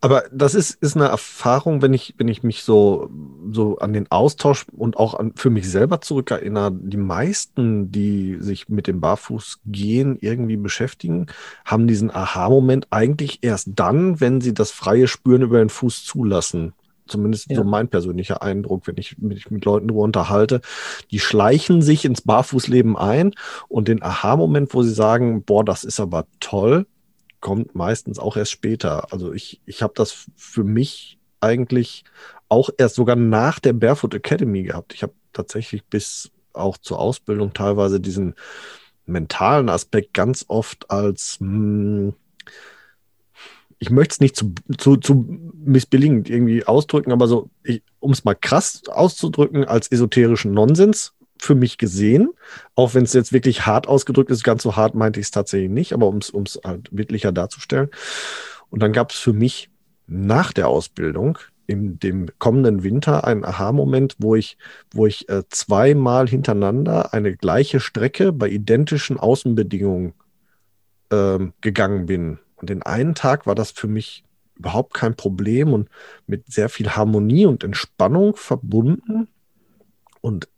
[0.00, 3.10] Aber das ist, ist eine Erfahrung, wenn ich, wenn ich mich so,
[3.50, 6.72] so an den Austausch und auch an, für mich selber zurückerinnere.
[6.72, 11.26] Die meisten, die sich mit dem Barfußgehen irgendwie beschäftigen,
[11.64, 16.72] haben diesen Aha-Moment eigentlich erst dann, wenn sie das freie Spüren über den Fuß zulassen.
[17.06, 17.56] Zumindest ja.
[17.56, 20.60] so mein persönlicher Eindruck, wenn ich mich mit Leuten darüber unterhalte.
[21.10, 23.32] Die schleichen sich ins Barfußleben ein
[23.68, 26.86] und den Aha-Moment, wo sie sagen, boah, das ist aber toll,
[27.40, 29.12] kommt meistens auch erst später.
[29.12, 32.04] Also ich, ich habe das für mich eigentlich
[32.48, 34.94] auch erst sogar nach der Barefoot Academy gehabt.
[34.94, 38.34] Ich habe tatsächlich bis auch zur Ausbildung teilweise diesen
[39.06, 42.14] mentalen Aspekt ganz oft als, mh, hm,
[43.80, 45.24] ich möchte es nicht zu, zu, zu
[45.54, 47.48] missbilligend irgendwie ausdrücken, aber so,
[48.00, 52.30] um es mal krass auszudrücken, als esoterischen Nonsens für mich gesehen,
[52.74, 55.70] auch wenn es jetzt wirklich hart ausgedrückt ist, ganz so hart meinte ich es tatsächlich
[55.70, 57.90] nicht, aber um es halt wirklicher darzustellen.
[58.70, 59.70] Und dann gab es für mich
[60.06, 64.56] nach der Ausbildung in dem kommenden Winter einen Aha-Moment, wo ich,
[64.90, 70.14] wo ich äh, zweimal hintereinander eine gleiche Strecke bei identischen Außenbedingungen
[71.10, 72.38] ähm, gegangen bin.
[72.56, 74.24] Und den einen Tag war das für mich
[74.56, 75.88] überhaupt kein Problem und
[76.26, 79.28] mit sehr viel Harmonie und Entspannung verbunden.
[80.22, 80.48] Und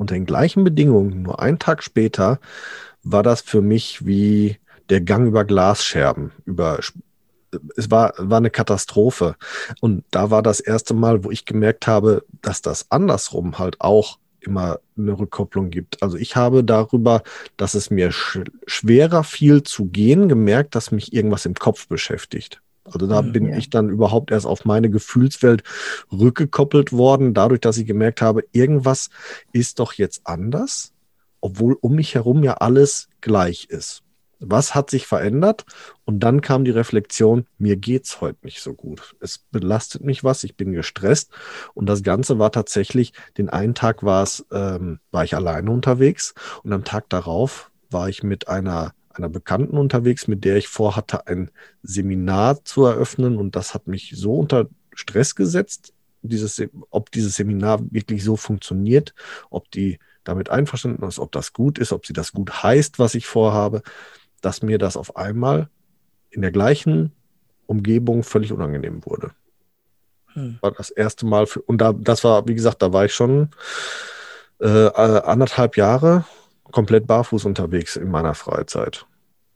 [0.00, 2.40] unter den gleichen Bedingungen, nur einen Tag später,
[3.02, 4.58] war das für mich wie
[4.88, 6.80] der Gang über Glasscherben, über
[7.76, 9.34] es war, war eine Katastrophe.
[9.80, 14.18] Und da war das erste Mal, wo ich gemerkt habe, dass das andersrum halt auch
[14.38, 16.02] immer eine Rückkopplung gibt.
[16.02, 17.22] Also ich habe darüber,
[17.56, 22.62] dass es mir sch schwerer fiel zu gehen, gemerkt, dass mich irgendwas im Kopf beschäftigt.
[22.92, 23.56] Also da bin ja.
[23.56, 25.62] ich dann überhaupt erst auf meine Gefühlswelt
[26.12, 29.10] rückgekoppelt worden, dadurch, dass ich gemerkt habe, irgendwas
[29.52, 30.92] ist doch jetzt anders,
[31.40, 34.02] obwohl um mich herum ja alles gleich ist.
[34.42, 35.66] Was hat sich verändert?
[36.06, 39.14] Und dann kam die Reflexion, mir geht's heute nicht so gut.
[39.20, 41.30] Es belastet mich was, ich bin gestresst.
[41.74, 46.34] Und das Ganze war tatsächlich, den einen Tag war es, ähm, war ich alleine unterwegs
[46.62, 51.26] und am Tag darauf war ich mit einer einer Bekannten unterwegs, mit der ich vorhatte,
[51.26, 51.50] ein
[51.82, 53.36] Seminar zu eröffnen.
[53.36, 55.92] Und das hat mich so unter Stress gesetzt,
[56.22, 59.14] dieses, ob dieses Seminar wirklich so funktioniert,
[59.48, 63.14] ob die damit einverstanden ist, ob das gut ist, ob sie das gut heißt, was
[63.14, 63.82] ich vorhabe,
[64.40, 65.68] dass mir das auf einmal
[66.30, 67.12] in der gleichen
[67.66, 69.32] Umgebung völlig unangenehm wurde.
[70.34, 70.58] Hm.
[70.60, 73.50] War das erste Mal für, und da, das war, wie gesagt, da war ich schon
[74.60, 76.24] äh, anderthalb Jahre
[76.70, 79.06] komplett barfuß unterwegs in meiner Freizeit.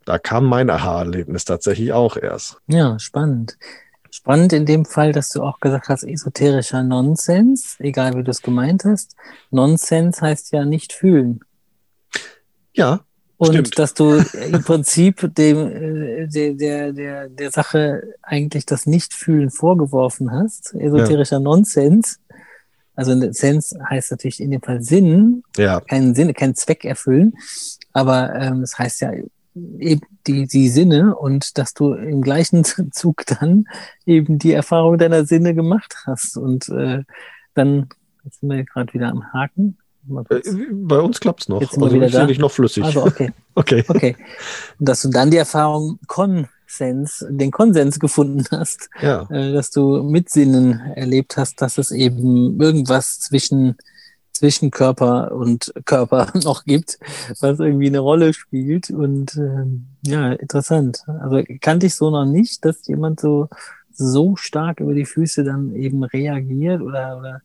[0.05, 2.59] Da kam mein Aha-Erlebnis tatsächlich auch erst.
[2.67, 3.57] Ja, spannend.
[4.11, 8.43] Spannend in dem Fall, dass du auch gesagt hast, esoterischer Nonsens, egal wie du es
[8.43, 9.17] gemeint hast.
[9.51, 11.41] Nonsens heißt ja nicht fühlen.
[12.75, 13.01] Ja.
[13.37, 13.79] Und stimmt.
[13.79, 20.31] dass du im Prinzip dem, äh, der, der, der, der Sache eigentlich das Nicht-Fühlen vorgeworfen
[20.31, 20.75] hast.
[20.75, 21.41] Esoterischer ja.
[21.41, 22.21] Nonsens.
[22.97, 25.81] Also Sens heißt natürlich in dem Fall Sinn, ja.
[25.81, 27.35] keinen Sinn, keinen Zweck erfüllen.
[27.93, 29.13] Aber ähm, das heißt ja
[29.79, 33.67] eben die, die Sinne und dass du im gleichen Zug dann
[34.07, 36.37] eben die Erfahrung deiner Sinne gemacht hast.
[36.37, 37.03] Und äh,
[37.55, 37.89] dann
[38.25, 39.79] jetzt sind wir gerade wieder am Haken.
[40.29, 40.41] Äh,
[40.73, 41.61] bei uns klappt es noch.
[41.61, 42.27] Jetzt sind wir also wieder da.
[42.27, 42.85] nicht noch flüssig.
[42.85, 43.33] Also okay.
[43.55, 43.85] okay.
[43.87, 44.17] Okay.
[44.79, 45.99] Und dass du dann die Erfahrung
[46.65, 49.29] Konsens, den Konsens gefunden hast, ja.
[49.31, 53.77] äh, dass du mit Sinnen erlebt hast, dass es eben irgendwas zwischen
[54.33, 56.99] zwischen Körper und Körper noch gibt,
[57.41, 58.91] was irgendwie eine Rolle spielt.
[58.91, 61.05] Und ähm, ja, interessant.
[61.21, 63.49] Also kannte ich so noch nicht, dass jemand so
[63.93, 67.43] so stark über die Füße dann eben reagiert oder oder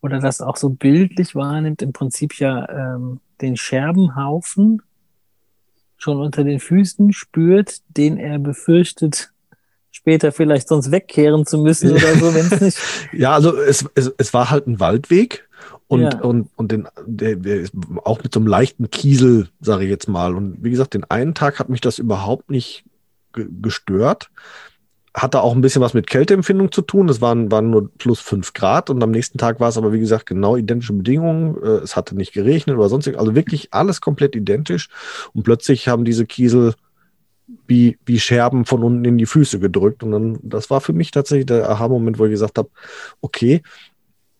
[0.00, 1.82] oder das auch so bildlich wahrnimmt.
[1.82, 4.82] Im Prinzip ja ähm, den Scherbenhaufen
[5.96, 9.30] schon unter den Füßen spürt, den er befürchtet,
[9.90, 12.78] später vielleicht sonst wegkehren zu müssen oder so, wenn es nicht.
[13.12, 15.48] ja, also es, es, es war halt ein Waldweg
[15.86, 16.20] und, ja.
[16.20, 20.08] und, und den, der, der ist auch mit so einem leichten Kiesel, sage ich jetzt
[20.08, 20.34] mal.
[20.34, 22.84] Und wie gesagt, den einen Tag hat mich das überhaupt nicht
[23.32, 24.30] gestört.
[25.14, 27.08] Hatte auch ein bisschen was mit Kälteempfindung zu tun.
[27.08, 30.00] Es waren, waren nur plus fünf Grad und am nächsten Tag war es aber, wie
[30.00, 31.56] gesagt, genau identische Bedingungen.
[31.62, 34.88] Äh, es hatte nicht geregnet oder sonst Also wirklich alles komplett identisch.
[35.32, 36.74] Und plötzlich haben diese Kiesel
[37.66, 40.02] wie, wie Scherben von unten in die Füße gedrückt.
[40.02, 42.70] Und dann, das war für mich tatsächlich der Aha-Moment, wo ich gesagt habe,
[43.20, 43.62] okay,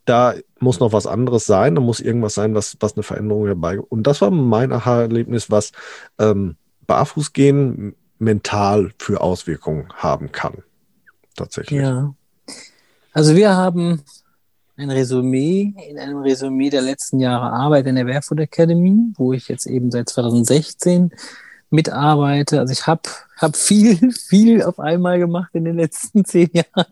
[0.05, 3.81] da muss noch was anderes sein, da muss irgendwas sein, was, was eine Veränderung herbei.
[3.81, 5.73] Und das war mein Aha-Erlebnis, was
[6.19, 6.57] ähm,
[6.87, 10.63] Barfußgehen mental für Auswirkungen haben kann.
[11.37, 11.81] Tatsächlich.
[11.81, 12.15] Ja.
[13.13, 14.03] Also wir haben
[14.77, 19.49] ein Resümee, in einem Resümee der letzten Jahre Arbeit in der Barefoot Academy, wo ich
[19.49, 21.13] jetzt eben seit 2016
[21.71, 22.61] mitarbeite.
[22.61, 23.03] Also ich habe
[23.37, 26.87] hab viel, viel auf einmal gemacht in den letzten zehn Jahren.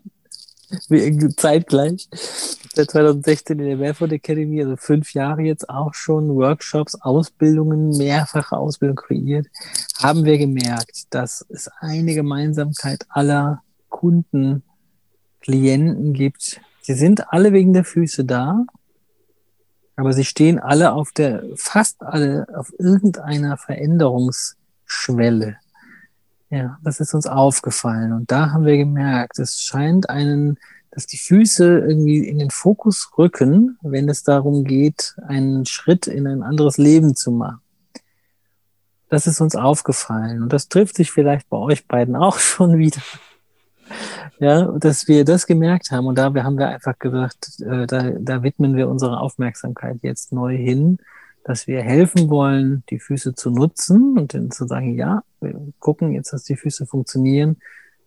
[1.37, 2.07] Zeitgleich.
[2.75, 8.57] Seit 2016 in der Barefoot Academy, also fünf Jahre jetzt auch schon, Workshops, Ausbildungen, mehrfache
[8.57, 9.45] Ausbildungen kreiert,
[10.01, 14.63] haben wir gemerkt, dass es eine Gemeinsamkeit aller Kunden,
[15.39, 16.61] Klienten gibt.
[16.81, 18.65] Sie sind alle wegen der Füße da,
[19.95, 25.57] aber sie stehen alle auf der, fast alle auf irgendeiner Veränderungsschwelle.
[26.49, 28.13] Ja, das ist uns aufgefallen.
[28.13, 30.57] Und da haben wir gemerkt, es scheint einen,
[30.93, 36.27] dass die Füße irgendwie in den Fokus rücken, wenn es darum geht, einen Schritt in
[36.27, 37.61] ein anderes Leben zu machen.
[39.09, 40.43] Das ist uns aufgefallen.
[40.43, 43.01] Und das trifft sich vielleicht bei euch beiden auch schon wieder.
[44.39, 46.05] Ja, dass wir das gemerkt haben.
[46.05, 50.55] Und da haben wir einfach gesagt, äh, da, da widmen wir unsere Aufmerksamkeit jetzt neu
[50.55, 50.99] hin
[51.43, 56.13] dass wir helfen wollen, die Füße zu nutzen und dann zu sagen, ja, wir gucken
[56.13, 57.57] jetzt, dass die Füße funktionieren,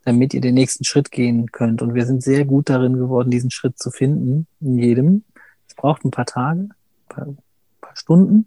[0.07, 1.83] damit ihr den nächsten Schritt gehen könnt.
[1.83, 5.25] Und wir sind sehr gut darin geworden, diesen Schritt zu finden, in jedem.
[5.66, 6.75] Es braucht ein paar Tage, ein
[7.09, 7.38] paar, ein
[7.81, 8.47] paar Stunden,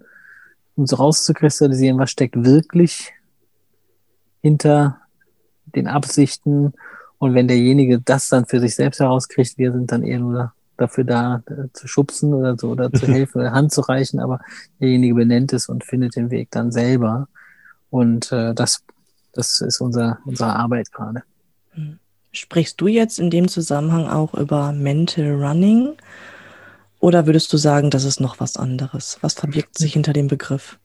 [0.76, 3.12] um so rauszukristallisieren, was steckt wirklich
[4.42, 5.02] hinter
[5.66, 6.72] den Absichten.
[7.18, 11.04] Und wenn derjenige das dann für sich selbst herauskriegt, wir sind dann eher nur dafür
[11.04, 14.40] da äh, zu schubsen oder so oder zu helfen oder Hand zu reichen, aber
[14.80, 17.28] derjenige benennt es und findet den Weg dann selber.
[17.90, 18.82] Und äh, das,
[19.34, 21.24] das ist unser, unsere Arbeit gerade.
[22.32, 25.96] Sprichst du jetzt in dem Zusammenhang auch über Mental Running?
[27.00, 29.18] Oder würdest du sagen, das ist noch was anderes?
[29.22, 30.78] Was verbirgt sich hinter dem Begriff?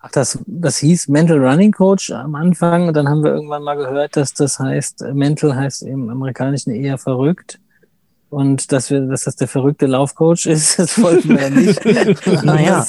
[0.00, 2.88] Ach, das, das hieß Mental Running Coach am Anfang.
[2.88, 6.98] Und dann haben wir irgendwann mal gehört, dass das heißt, Mental heißt im Amerikanischen eher
[6.98, 7.60] verrückt.
[8.30, 11.84] Und dass wir, dass das der verrückte Laufcoach ist, das wollten wir ja nicht.
[12.44, 12.86] naja.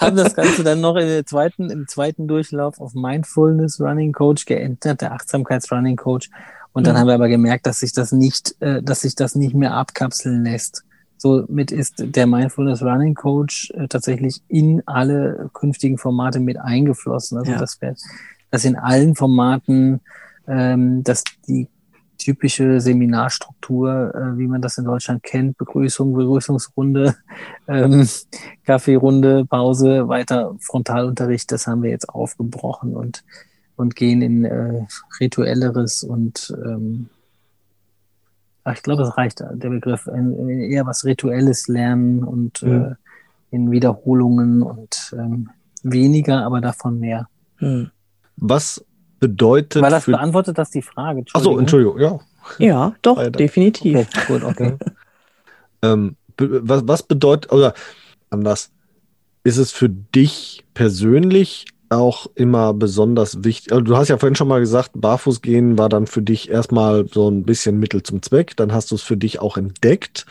[0.00, 4.46] haben das Ganze dann noch in der zweiten, im zweiten Durchlauf auf Mindfulness Running Coach
[4.46, 6.30] geändert, der Achtsamkeits Running Coach.
[6.72, 7.00] Und dann mhm.
[7.00, 10.44] haben wir aber gemerkt, dass sich das nicht, äh, dass sich das nicht mehr abkapseln
[10.44, 10.84] lässt.
[11.16, 17.38] Somit ist der Mindfulness Running Coach äh, tatsächlich in alle künftigen Formate mit eingeflossen.
[17.38, 17.58] Also ja.
[17.58, 17.94] das wäre
[18.54, 20.00] dass in allen Formaten,
[20.46, 21.68] ähm, dass die
[22.24, 27.14] typische Seminarstruktur, äh, wie man das in Deutschland kennt, Begrüßung, Begrüßungsrunde,
[27.68, 28.08] ähm,
[28.64, 33.24] Kaffeerunde, Pause, weiter Frontalunterricht, das haben wir jetzt aufgebrochen und,
[33.76, 34.86] und gehen in äh,
[35.20, 37.10] rituelleres und ähm,
[38.72, 42.84] ich glaube, es reicht der Begriff, eher was Rituelles lernen und mhm.
[42.84, 42.94] äh,
[43.54, 45.50] in Wiederholungen und ähm,
[45.82, 47.28] weniger, aber davon mehr.
[47.60, 47.90] Mhm.
[48.38, 48.82] Was
[49.20, 49.82] bedeutet.
[49.82, 51.24] Weil das beantwortet das die Frage.
[51.32, 52.18] Achso, Entschuldigung, ja.
[52.58, 53.96] Ja, doch, definitiv.
[53.96, 54.76] Okay, gut, okay.
[55.82, 57.74] ähm, was, was bedeutet, oder
[58.30, 58.70] anders,
[59.44, 63.72] ist es für dich persönlich auch immer besonders wichtig?
[63.72, 67.06] Also du hast ja vorhin schon mal gesagt, Barfuß gehen war dann für dich erstmal
[67.08, 68.56] so ein bisschen Mittel zum Zweck.
[68.56, 70.26] Dann hast du es für dich auch entdeckt.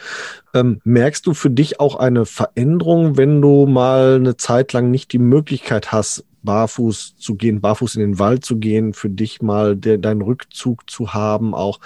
[0.53, 5.13] Ähm, merkst du für dich auch eine Veränderung, wenn du mal eine Zeit lang nicht
[5.13, 9.75] die Möglichkeit hast, barfuß zu gehen, barfuß in den Wald zu gehen, für dich mal
[9.75, 11.79] de, deinen Rückzug zu haben, auch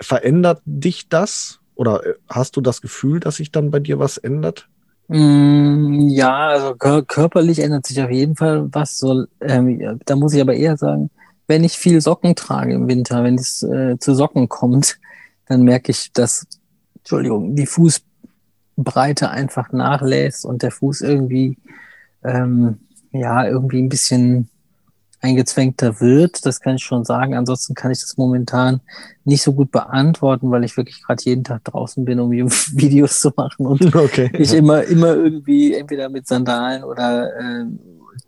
[0.00, 1.60] verändert dich das?
[1.74, 4.68] Oder äh, hast du das Gefühl, dass sich dann bei dir was ändert?
[5.08, 8.98] Mm, ja, also kör körperlich ändert sich auf jeden Fall was.
[8.98, 11.10] So, ähm, da muss ich aber eher sagen,
[11.46, 14.98] wenn ich viel Socken trage im Winter, wenn es äh, zu Socken kommt,
[15.46, 16.46] dann merke ich, dass,
[16.98, 21.56] Entschuldigung, die Fußbreite einfach nachlässt und der Fuß irgendwie
[22.22, 22.78] ähm,
[23.12, 24.48] ja, irgendwie ein bisschen
[25.20, 26.46] eingezwängter wird.
[26.46, 27.34] Das kann ich schon sagen.
[27.34, 28.80] Ansonsten kann ich das momentan
[29.24, 33.32] nicht so gut beantworten, weil ich wirklich gerade jeden Tag draußen bin, um Videos zu
[33.36, 34.30] machen und okay.
[34.34, 37.64] ich immer, immer irgendwie entweder mit Sandalen oder äh,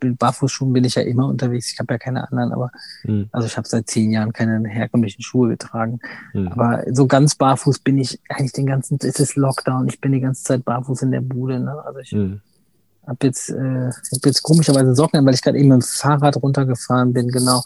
[0.03, 1.73] mit Barfußschuhen bin ich ja immer unterwegs.
[1.73, 2.71] Ich habe ja keine anderen, aber
[3.03, 3.29] hm.
[3.33, 6.01] also ich habe seit zehn Jahren keine herkömmlichen Schuhe getragen.
[6.33, 6.49] Hm.
[6.49, 10.21] Aber so ganz barfuß bin ich eigentlich den ganzen, es ist Lockdown, ich bin die
[10.21, 11.61] ganze Zeit barfuß in der Bude.
[11.61, 11.75] Ne?
[11.85, 12.41] Also ich hm
[13.07, 16.37] habe jetzt, äh, hab jetzt komischerweise Socken an, weil ich gerade eben mit dem Fahrrad
[16.43, 17.63] runtergefahren bin, genau.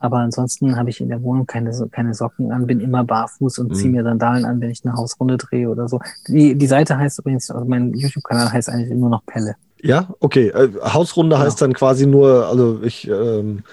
[0.00, 3.70] Aber ansonsten habe ich in der Wohnung keine, keine Socken an, bin immer barfuß und
[3.70, 3.74] mhm.
[3.74, 6.00] ziehe mir Sandalen an, wenn ich eine Hausrunde drehe oder so.
[6.28, 9.56] Die, die Seite heißt übrigens, also mein YouTube-Kanal heißt eigentlich nur noch Pelle.
[9.82, 10.48] Ja, okay.
[10.48, 11.46] Äh, Hausrunde genau.
[11.46, 13.64] heißt dann quasi nur, also ich ähm,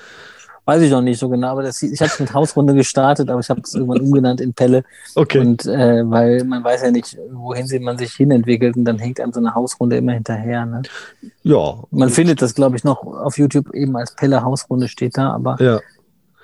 [0.65, 3.39] Weiß ich noch nicht so genau, aber das, ich habe es mit Hausrunde gestartet, aber
[3.39, 4.83] ich habe es irgendwann umgenannt in Pelle.
[5.13, 5.39] Okay.
[5.39, 9.19] Und äh, weil man weiß ja nicht, wohin sie man sich hinentwickelt und dann hängt
[9.19, 10.65] einem so eine Hausrunde immer hinterher.
[10.65, 10.81] Ne?
[11.43, 11.75] Ja.
[11.91, 15.61] Man findet das, glaube ich, noch auf YouTube eben als Pelle Hausrunde steht da, aber
[15.61, 15.79] ja.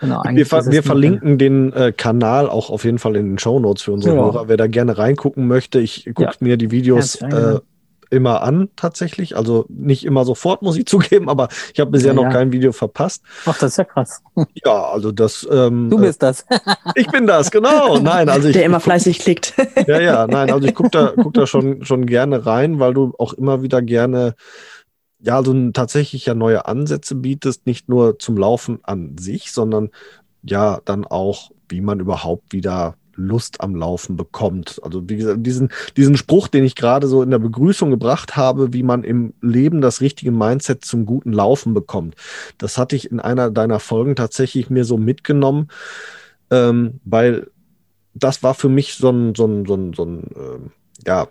[0.01, 3.59] Genau, wir, ver wir verlinken den äh, Kanal auch auf jeden Fall in den Show
[3.59, 4.21] Notes für unsere ja.
[4.21, 4.47] Hörer.
[4.47, 6.31] Wer da gerne reingucken möchte, ich gucke ja.
[6.39, 7.59] mir die Videos äh,
[8.11, 9.35] immer an, tatsächlich.
[9.35, 12.71] Also nicht immer sofort, muss ich zugeben, aber ich habe bisher ja, noch kein Video
[12.71, 13.23] verpasst.
[13.45, 14.21] Ach, das ist ja krass.
[14.63, 15.47] Ja, also das.
[15.51, 16.45] Ähm, du bist das.
[16.95, 17.97] ich bin das, genau.
[17.99, 18.53] Nein, also ich.
[18.53, 19.53] Der immer fleißig klickt.
[19.87, 23.13] ja, ja, nein, also ich gucke da, guck da schon, schon gerne rein, weil du
[23.17, 24.35] auch immer wieder gerne
[25.23, 29.89] ja, also tatsächlich ja neue Ansätze bietest, nicht nur zum Laufen an sich, sondern
[30.43, 32.95] ja dann auch, wie man überhaupt wieder
[33.25, 34.79] Lust am Laufen bekommt.
[34.83, 38.73] Also wie gesagt, diesen, diesen Spruch, den ich gerade so in der Begrüßung gebracht habe,
[38.73, 42.15] wie man im Leben das richtige Mindset zum guten Laufen bekommt.
[42.57, 45.69] Das hatte ich in einer deiner Folgen tatsächlich mir so mitgenommen,
[46.49, 47.47] ähm, weil
[48.13, 51.27] das war für mich so ein, so ein, so ein, so ein äh, ja,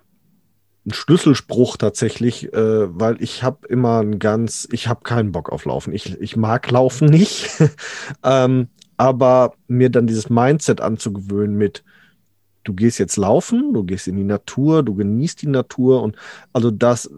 [0.87, 5.66] ein Schlüsselspruch tatsächlich, äh, weil ich habe immer ein ganz, ich habe keinen Bock auf
[5.66, 5.92] Laufen.
[5.92, 7.50] Ich, ich mag Laufen nicht.
[8.24, 8.68] ähm,
[9.00, 11.82] aber mir dann dieses Mindset anzugewöhnen mit,
[12.64, 16.16] du gehst jetzt laufen, du gehst in die Natur, du genießt die Natur und
[16.52, 17.10] also das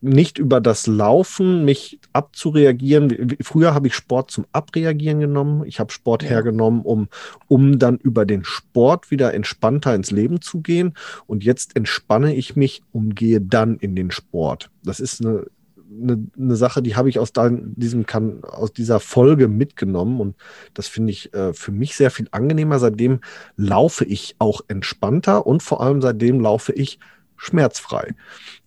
[0.00, 3.36] nicht über das Laufen mich abzureagieren.
[3.42, 5.64] Früher habe ich Sport zum Abreagieren genommen.
[5.66, 6.30] Ich habe Sport ja.
[6.30, 7.08] hergenommen, um,
[7.46, 10.94] um dann über den Sport wieder entspannter ins Leben zu gehen.
[11.26, 14.70] Und jetzt entspanne ich mich und gehe dann in den Sport.
[14.82, 15.44] Das ist eine
[15.90, 20.36] eine, eine Sache, die habe ich aus, diesem kann, aus dieser Folge mitgenommen und
[20.74, 22.78] das finde ich äh, für mich sehr viel angenehmer.
[22.78, 23.20] Seitdem
[23.56, 26.98] laufe ich auch entspannter und vor allem seitdem laufe ich
[27.36, 28.14] schmerzfrei.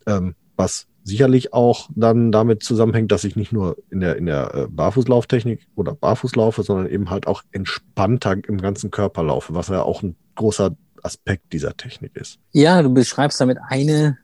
[0.07, 4.53] Ähm, was sicherlich auch dann damit zusammenhängt, dass ich nicht nur in der, in der
[4.53, 9.69] äh, Barfußlauftechnik oder Barfuß laufe, sondern eben halt auch entspannter im ganzen Körper laufe, was
[9.69, 12.39] ja auch ein großer Aspekt dieser Technik ist.
[12.51, 14.17] Ja, du beschreibst damit eine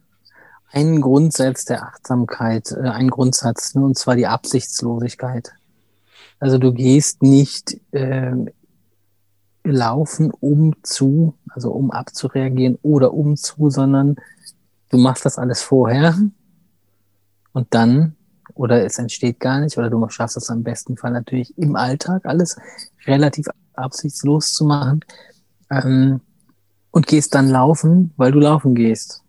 [0.71, 5.53] einen Grundsatz der Achtsamkeit, äh, einen Grundsatz, ne, und zwar die Absichtslosigkeit.
[6.39, 8.33] Also du gehst nicht äh,
[9.63, 14.17] laufen, um zu, also um abzureagieren oder um zu, sondern
[14.89, 16.17] du machst das alles vorher
[17.53, 18.15] und dann,
[18.53, 22.25] oder es entsteht gar nicht, oder du schaffst es am besten Fall natürlich im Alltag
[22.25, 22.57] alles
[23.05, 25.01] relativ absichtslos zu machen
[25.69, 26.21] ähm,
[26.91, 29.23] und gehst dann laufen, weil du laufen gehst.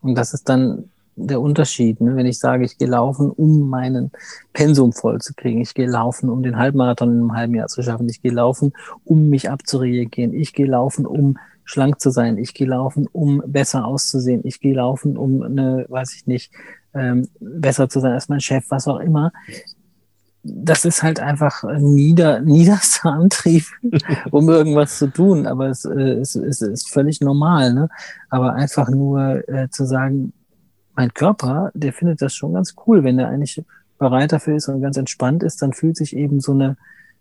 [0.00, 2.16] Und das ist dann der Unterschied, ne?
[2.16, 4.12] wenn ich sage, ich gehe laufen, um meinen
[4.52, 5.60] Pensum voll zu kriegen.
[5.60, 8.08] Ich gehe laufen, um den Halbmarathon in einem halben Jahr zu schaffen.
[8.08, 8.72] Ich gehe laufen,
[9.04, 10.32] um mich abzureagieren.
[10.32, 12.38] Ich gehe laufen, um schlank zu sein.
[12.38, 14.42] Ich gehe laufen, um besser auszusehen.
[14.44, 16.52] Ich gehe laufen, um eine, weiß ich nicht,
[16.94, 19.32] ähm, besser zu sein als mein Chef, was auch immer.
[20.42, 23.64] Das ist halt einfach ein nieder, niederster Antrieb,
[24.30, 25.46] um irgendwas zu tun.
[25.46, 27.74] Aber es, äh, es, es ist völlig normal.
[27.74, 27.88] Ne?
[28.30, 30.32] Aber einfach nur äh, zu sagen,
[30.94, 33.62] mein Körper, der findet das schon ganz cool, wenn er eigentlich
[33.98, 36.76] bereit dafür ist und ganz entspannt ist, dann fühlt sich eben so eine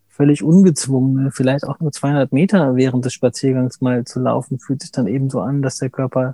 [0.09, 4.91] völlig ungezwungene, vielleicht auch nur 200 Meter während des Spaziergangs mal zu laufen, fühlt sich
[4.91, 6.33] dann eben so an, dass der Körper,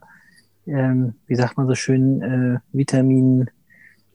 [0.66, 3.50] ähm, wie sagt man so schön, äh, Vitamin,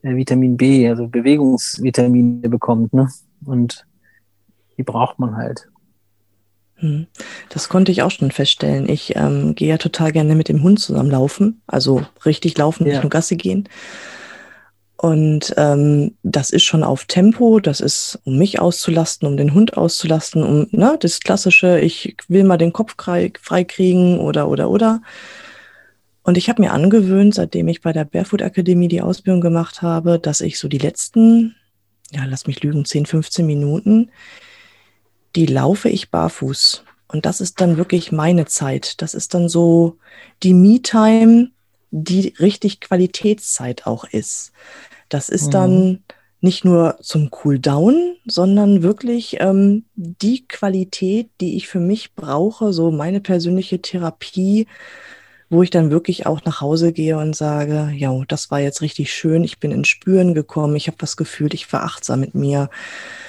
[0.03, 3.09] äh, Vitamin B, also Bewegungsvitamine bekommt, ne?
[3.45, 3.87] Und
[4.77, 5.69] die braucht man halt.
[6.77, 7.07] Hm.
[7.49, 8.89] Das konnte ich auch schon feststellen.
[8.89, 12.93] Ich ähm, gehe ja total gerne mit dem Hund zusammen laufen, also richtig laufen, ja.
[12.93, 13.69] nicht nur Gasse gehen.
[15.01, 19.77] Und ähm, das ist schon auf Tempo, das ist, um mich auszulasten, um den Hund
[19.77, 24.69] auszulasten, um ne, das klassische, ich will mal den Kopf frei, frei kriegen oder oder
[24.71, 25.01] oder.
[26.29, 30.19] Und ich habe mir angewöhnt, seitdem ich bei der Barefoot Akademie die Ausbildung gemacht habe,
[30.19, 31.57] dass ich so die letzten,
[32.11, 34.11] ja, lass mich lügen, 10, 15 Minuten,
[35.37, 36.85] die laufe ich barfuß.
[37.11, 39.01] Und das ist dann wirklich meine Zeit.
[39.01, 39.97] Das ist dann so
[40.43, 41.51] die Me-Time,
[41.93, 44.53] die richtig Qualitätszeit auch ist.
[45.09, 45.53] Das ist mhm.
[45.53, 46.05] dann
[46.43, 52.91] nicht nur zum Cooldown, sondern wirklich ähm, die Qualität, die ich für mich brauche, so
[52.91, 54.67] meine persönliche Therapie,
[55.51, 59.13] wo ich dann wirklich auch nach Hause gehe und sage, ja, das war jetzt richtig
[59.13, 62.69] schön, ich bin ins Spüren gekommen, ich habe was gefühlt, ich war achtsam mit mir.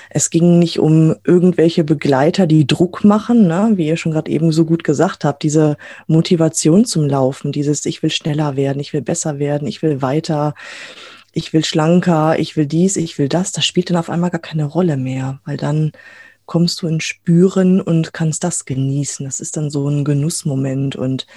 [0.10, 3.74] Es ging nicht um irgendwelche Begleiter, die Druck machen, ne?
[3.76, 8.02] wie ihr schon gerade eben so gut gesagt habt, diese Motivation zum Laufen, dieses ich
[8.02, 10.56] will schneller werden, ich will besser werden, ich will weiter
[11.32, 14.42] ich will schlanker, ich will dies, ich will das, das spielt dann auf einmal gar
[14.42, 15.92] keine Rolle mehr, weil dann
[16.46, 19.26] kommst du ins Spüren und kannst das genießen.
[19.26, 21.28] Das ist dann so ein Genussmoment und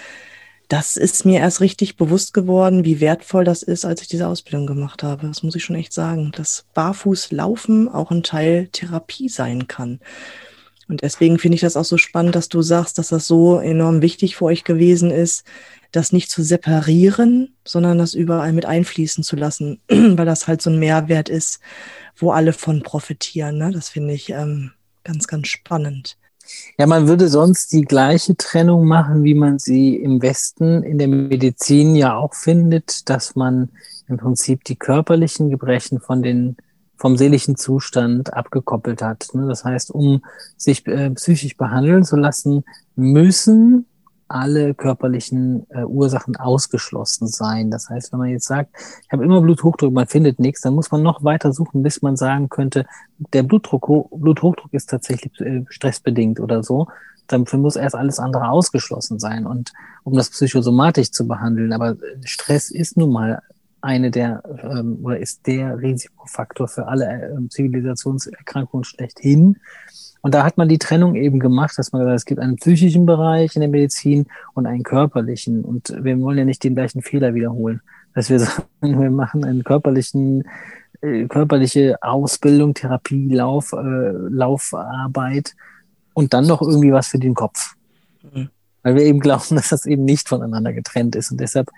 [0.73, 4.67] das ist mir erst richtig bewusst geworden, wie wertvoll das ist, als ich diese Ausbildung
[4.67, 5.27] gemacht habe.
[5.27, 10.01] Das muss ich schon echt sagen, dass Barfußlaufen auch ein Teil Therapie sein kann.
[10.89, 14.01] Und deswegen finde ich das auch so spannend, dass du sagst, dass das so enorm
[14.01, 15.45] wichtig für euch gewesen ist,
[15.91, 20.71] das nicht zu separieren, sondern das überall mit einfließen zu lassen, weil das halt so
[20.71, 21.61] ein Mehrwert ist,
[22.17, 23.59] wo alle von profitieren.
[23.59, 23.73] Ne?
[23.73, 24.73] Das finde ich ähm,
[25.05, 26.17] ganz, ganz spannend.
[26.79, 31.09] Ja, man würde sonst die gleiche Trennung machen, wie man sie im Westen in der
[31.09, 33.71] Medizin ja auch findet, dass man
[34.09, 36.57] im Prinzip die körperlichen Gebrechen von den
[36.97, 39.27] vom seelischen Zustand abgekoppelt hat.
[39.33, 39.49] Ne?
[39.49, 40.23] Das heißt, um
[40.57, 42.65] sich äh, psychisch behandeln zu lassen,
[42.95, 43.87] müssen
[44.33, 47.71] alle körperlichen äh, Ursachen ausgeschlossen sein.
[47.71, 48.71] Das heißt, wenn man jetzt sagt,
[49.05, 52.17] ich habe immer Bluthochdruck, man findet nichts, dann muss man noch weiter suchen, bis man
[52.17, 52.87] sagen könnte,
[53.33, 56.89] der Blutdruck, Bluthochdruck ist tatsächlich äh, stressbedingt oder so.
[57.29, 59.47] Dafür muss erst alles andere ausgeschlossen sein.
[59.47, 59.73] Und
[60.03, 63.43] um das psychosomatisch zu behandeln, aber Stress ist nun mal
[63.83, 69.59] eine der ähm, oder ist der Risikofaktor für alle äh, Zivilisationserkrankungen schlechthin.
[70.23, 72.57] Und da hat man die Trennung eben gemacht, dass man gesagt hat, es gibt einen
[72.57, 75.65] psychischen Bereich in der Medizin und einen körperlichen.
[75.65, 77.83] Und wir wollen ja nicht den gleichen Fehler wiederholen,
[78.15, 80.45] dass wir sagen, wir machen einen körperlichen,
[81.01, 85.57] äh, körperliche Ausbildung, Therapie, Lauf, äh, Laufarbeit
[86.15, 87.75] und dann noch irgendwie was für den Kopf.
[88.23, 88.49] Mhm.
[88.85, 91.33] Weil wir eben glauben, dass das eben nicht voneinander getrennt ist.
[91.33, 91.69] Und deshalb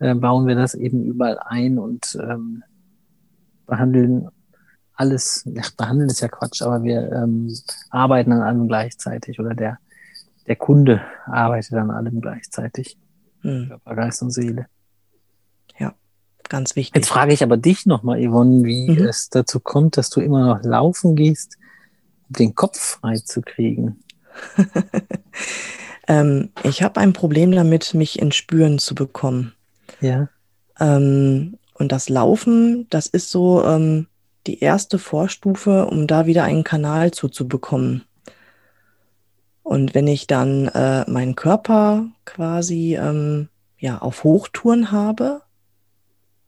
[0.00, 2.64] äh, bauen wir das eben überall ein und ähm,
[3.66, 4.28] behandeln
[4.94, 7.54] alles, behandeln ist ja Quatsch, aber wir ähm,
[7.90, 9.78] arbeiten an allem gleichzeitig oder der,
[10.46, 12.98] der Kunde arbeitet an allem gleichzeitig.
[13.40, 13.68] Hm.
[13.68, 14.66] Körper, Geist und Seele.
[15.78, 15.94] Ja,
[16.48, 16.94] ganz wichtig.
[16.94, 19.06] Jetzt frage ich aber dich nochmal, Yvonne, wie mhm.
[19.06, 21.58] es dazu kommt, dass du immer noch laufen gehst,
[22.28, 24.02] um den Kopf frei zu kriegen.
[26.08, 29.54] ähm, ich habe ein Problem damit, mich in Spüren zu bekommen.
[30.00, 30.28] Ja.
[30.78, 34.06] Ähm, und das Laufen, das ist so, ähm,
[34.46, 38.04] die erste Vorstufe, um da wieder einen Kanal zuzubekommen.
[39.62, 45.42] Und wenn ich dann äh, meinen Körper quasi ähm, ja, auf Hochtouren habe,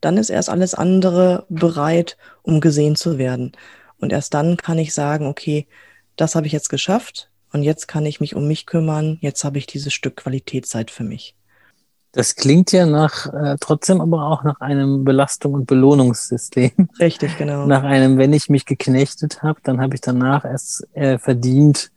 [0.01, 3.53] dann ist erst alles andere bereit, um gesehen zu werden.
[3.99, 5.67] Und erst dann kann ich sagen, okay,
[6.17, 9.59] das habe ich jetzt geschafft und jetzt kann ich mich um mich kümmern, jetzt habe
[9.59, 11.35] ich dieses Stück Qualitätszeit für mich.
[12.15, 16.71] Das klingt ja nach, äh, trotzdem aber auch nach einem Belastung- und Belohnungssystem.
[17.01, 17.67] Richtig, genau.
[17.67, 21.91] Nach einem, wenn ich mich geknechtet habe, dann habe ich danach erst äh, verdient,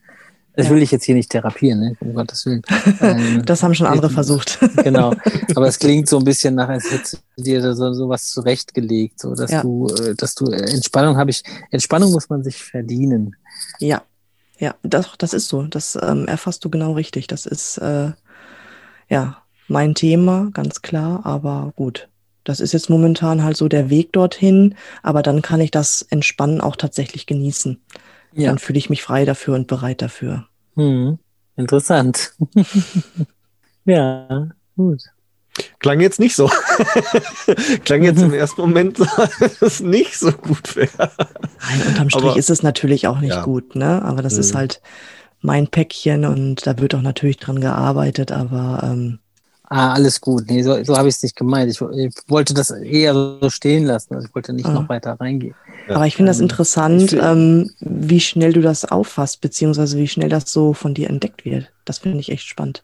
[0.55, 1.97] Das will ich jetzt hier nicht therapieren, ne?
[1.99, 2.63] um Gottes Willen.
[2.99, 4.57] Ähm, das haben schon andere versucht.
[4.77, 5.13] genau.
[5.53, 9.19] Aber es klingt so ein bisschen nach, als hättest du dir so, so was zurechtgelegt,
[9.19, 9.61] so dass ja.
[9.61, 13.35] du, äh, dass du äh, Entspannung habe ich, Entspannung muss man sich verdienen.
[13.79, 14.01] Ja,
[14.57, 15.61] ja, das, das ist so.
[15.67, 17.27] Das ähm, erfasst du genau richtig.
[17.27, 18.13] Das ist äh,
[19.09, 22.07] ja mein Thema, ganz klar, aber gut.
[22.43, 26.61] Das ist jetzt momentan halt so der Weg dorthin, aber dann kann ich das Entspannen
[26.61, 27.81] auch tatsächlich genießen.
[28.33, 28.47] Ja.
[28.47, 30.45] Dann fühle ich mich frei dafür und bereit dafür.
[30.75, 31.19] Hm.
[31.57, 32.33] Interessant.
[33.85, 34.47] ja,
[34.77, 35.01] gut.
[35.79, 36.49] Klang jetzt nicht so.
[37.83, 38.99] Klang jetzt im ersten Moment,
[39.39, 41.11] dass es nicht so gut wäre.
[41.61, 43.43] Nein, unterm Strich Aber, ist es natürlich auch nicht ja.
[43.43, 44.03] gut, ne?
[44.03, 44.39] Aber das mhm.
[44.39, 44.81] ist halt
[45.41, 49.19] mein Päckchen und da wird auch natürlich dran gearbeitet, aber ähm,
[49.69, 50.45] Ah, alles gut.
[50.47, 51.69] Nee, so, so habe ich es nicht gemeint.
[51.69, 54.15] Ich, ich, wollte das eher so stehen lassen.
[54.15, 54.71] Also ich wollte nicht ah.
[54.71, 55.55] noch weiter reingehen.
[55.89, 55.95] Ja.
[55.95, 60.29] Aber ich finde das ähm, interessant, ähm, wie schnell du das auffasst, beziehungsweise wie schnell
[60.29, 61.69] das so von dir entdeckt wird.
[61.83, 62.81] Das finde ich echt spannend.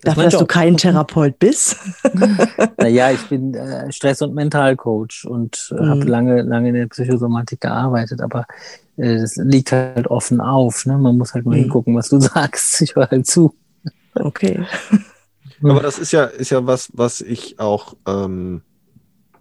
[0.00, 1.76] Das Dafür, dass du kein Therapeut bist.
[2.78, 5.88] naja, ich bin äh, Stress- und Mentalcoach und äh, mhm.
[5.88, 8.46] habe lange, lange in der Psychosomatik gearbeitet, aber
[8.96, 10.86] äh, das liegt halt offen auf.
[10.86, 10.96] Ne?
[10.96, 11.64] Man muss halt mal mhm.
[11.64, 12.80] hingucken, was du sagst.
[12.80, 13.54] Ich höre halt zu.
[14.14, 14.64] Okay.
[15.70, 18.62] Aber das ist ja, ist ja was, was ich auch ähm,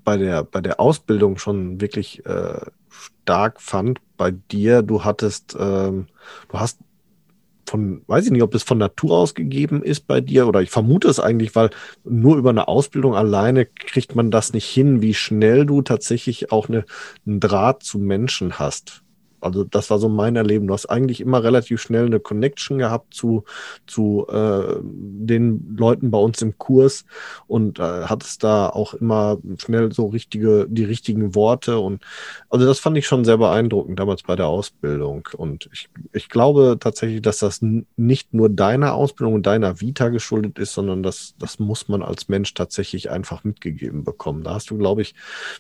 [0.04, 4.82] bei, der, bei der Ausbildung schon wirklich äh, stark fand bei dir.
[4.82, 6.08] Du hattest, ähm,
[6.50, 6.80] du hast
[7.68, 10.70] von, weiß ich nicht, ob das von Natur aus gegeben ist bei dir oder ich
[10.70, 11.70] vermute es eigentlich, weil
[12.04, 16.68] nur über eine Ausbildung alleine kriegt man das nicht hin, wie schnell du tatsächlich auch
[16.70, 16.86] eine,
[17.26, 19.03] einen Draht zu Menschen hast.
[19.44, 20.68] Also das war so mein Erleben.
[20.68, 23.44] Du hast eigentlich immer relativ schnell eine Connection gehabt zu,
[23.88, 27.06] zu äh, den Leuten bei uns im Kurs
[27.48, 31.80] und äh, hattest da auch immer schnell so richtige, die richtigen Worte.
[31.80, 32.04] Und
[32.50, 35.28] also das fand ich schon sehr beeindruckend damals bei der Ausbildung.
[35.36, 37.62] Und ich, ich glaube tatsächlich, dass das
[37.96, 42.30] nicht nur deiner Ausbildung und deiner Vita geschuldet ist, sondern das, das muss man als
[42.30, 44.44] Mensch tatsächlich einfach mitgegeben bekommen.
[44.44, 45.16] Da hast du, glaube ich,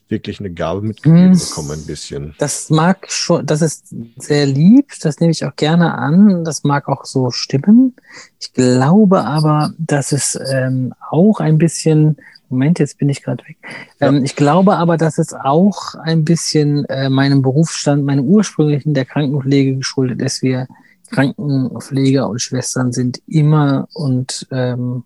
[0.07, 1.39] wirklich eine Gabe mitgegeben hm.
[1.39, 2.35] bekommen, ein bisschen.
[2.37, 6.63] Das mag schon, das ist ist sehr lieb, das nehme ich auch gerne an, das
[6.63, 7.95] mag auch so stimmen.
[8.39, 12.17] Ich glaube aber, dass es ähm, auch ein bisschen,
[12.49, 13.57] Moment, jetzt bin ich gerade weg.
[13.99, 14.21] Ähm, ja.
[14.23, 19.77] Ich glaube aber, dass es auch ein bisschen äh, meinem Berufsstand, meinem ursprünglichen der Krankenpflege
[19.77, 20.41] geschuldet ist.
[20.41, 20.67] Wir
[21.09, 25.03] Krankenpfleger und Schwestern sind immer und ähm,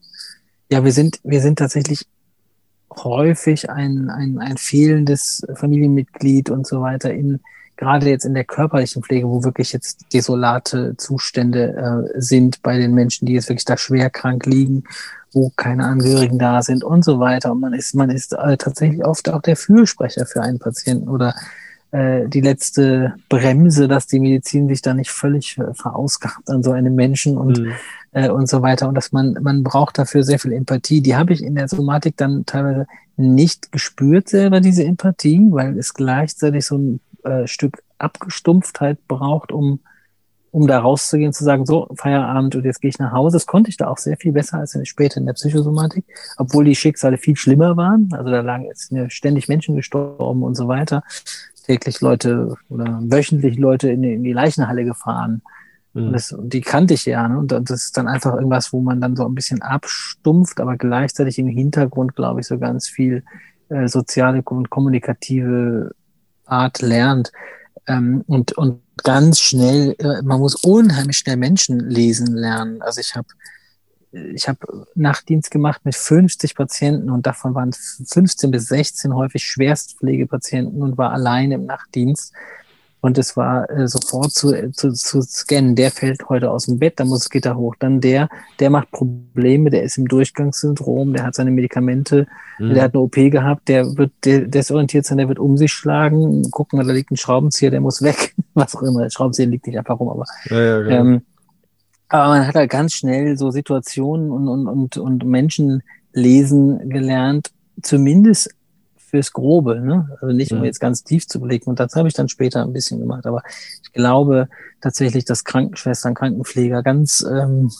[0.71, 2.05] ja, wir sind, wir sind tatsächlich
[2.95, 7.41] häufig ein, ein, ein fehlendes Familienmitglied und so weiter in
[7.77, 12.93] gerade jetzt in der körperlichen Pflege, wo wirklich jetzt desolate Zustände äh, sind bei den
[12.93, 14.83] Menschen, die jetzt wirklich da schwer krank liegen,
[15.31, 17.51] wo keine Angehörigen da sind und so weiter.
[17.51, 21.35] Und man ist, man ist äh, tatsächlich oft auch der Fürsprecher für einen Patienten oder
[21.91, 26.95] äh, die letzte Bremse, dass die Medizin sich da nicht völlig verausgabt an so einem
[26.95, 27.71] Menschen und mhm.
[28.11, 28.87] äh, und so weiter.
[28.89, 31.01] Und dass man, man braucht dafür sehr viel Empathie.
[31.01, 35.93] Die habe ich in der Somatik dann teilweise nicht gespürt selber, diese Empathie, weil es
[35.93, 39.79] gleichzeitig so ein äh, Stück Abgestumpftheit braucht, um,
[40.51, 43.35] um da rauszugehen, zu sagen, so, Feierabend und jetzt gehe ich nach Hause.
[43.35, 46.05] Das konnte ich da auch sehr viel besser als später in der Psychosomatik,
[46.37, 48.09] obwohl die Schicksale viel schlimmer waren.
[48.13, 51.03] Also da lagen jetzt ständig Menschen gestorben und so weiter.
[51.65, 55.41] Täglich Leute oder wöchentlich Leute in die, in die Leichenhalle gefahren.
[55.93, 56.13] Und mhm.
[56.13, 57.27] das, die kannte ich ja.
[57.27, 57.39] Ne?
[57.39, 61.39] Und das ist dann einfach irgendwas, wo man dann so ein bisschen abstumpft, aber gleichzeitig
[61.39, 63.23] im Hintergrund, glaube ich, so ganz viel
[63.69, 65.93] äh, soziale und kommunikative
[66.47, 67.31] Art lernt.
[67.87, 72.81] Ähm, und, und ganz schnell, äh, man muss unheimlich schnell Menschen lesen lernen.
[72.81, 73.27] Also ich habe
[74.11, 80.81] ich habe Nachtdienst gemacht mit 50 Patienten und davon waren 15 bis 16 häufig Schwerstpflegepatienten
[80.81, 82.33] und war allein im Nachtdienst.
[82.99, 85.75] Und es war äh, sofort zu, äh, zu, zu scannen.
[85.75, 87.75] Der fällt heute aus dem Bett, da muss das Gitter hoch.
[87.79, 88.27] Dann der,
[88.59, 92.27] der macht Probleme, der ist im Durchgangssyndrom, der hat seine Medikamente,
[92.57, 92.73] mhm.
[92.73, 96.49] der hat eine OP gehabt, der wird der desorientiert sein, der wird um sich schlagen,
[96.49, 98.33] gucken, da liegt ein Schraubenzieher, der muss weg.
[98.55, 100.25] Was auch immer, der Schraubenzieher liegt nicht einfach rum, aber.
[100.49, 100.95] Ja, ja, genau.
[100.95, 101.21] ähm,
[102.09, 105.83] aber man hat halt ganz schnell so Situationen und, und, und, und Menschen
[106.13, 108.49] lesen gelernt, zumindest
[109.09, 110.09] fürs Grobe, ne?
[110.21, 111.69] Also nicht, um jetzt ganz tief zu blicken.
[111.69, 113.25] Und das habe ich dann später ein bisschen gemacht.
[113.25, 113.41] Aber
[113.83, 114.49] ich glaube
[114.81, 117.71] tatsächlich, dass Krankenschwestern, Krankenpfleger ganz ähm,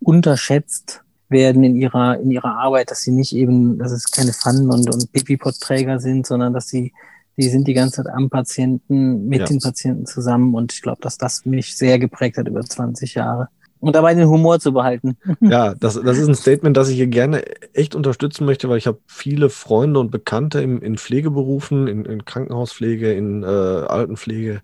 [0.00, 4.70] unterschätzt werden in ihrer, in ihrer Arbeit, dass sie nicht eben, dass es keine Pfannen
[4.70, 6.92] und, und Pipipot-Träger sind, sondern dass sie,
[7.36, 9.46] die sind die ganze Zeit am Patienten, mit ja.
[9.46, 10.54] den Patienten zusammen.
[10.54, 13.48] Und ich glaube, dass das mich sehr geprägt hat über 20 Jahre.
[13.86, 15.16] Und dabei den Humor zu behalten.
[15.40, 18.88] Ja, das, das ist ein Statement, das ich hier gerne echt unterstützen möchte, weil ich
[18.88, 24.60] habe viele Freunde und Bekannte im, in Pflegeberufen, in, in Krankenhauspflege, in äh, Altenpflege,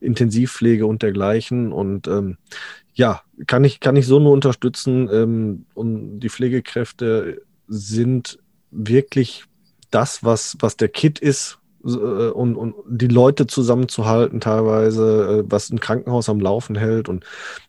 [0.00, 1.72] Intensivpflege und dergleichen.
[1.72, 2.38] Und ähm,
[2.94, 5.10] ja, kann ich, kann ich so nur unterstützen.
[5.12, 8.38] Ähm, und die Pflegekräfte sind
[8.70, 9.44] wirklich
[9.90, 15.80] das, was, was der Kit ist, und, und die Leute zusammenzuhalten teilweise, äh, was ein
[15.80, 17.08] Krankenhaus am Laufen hält.
[17.08, 17.24] Und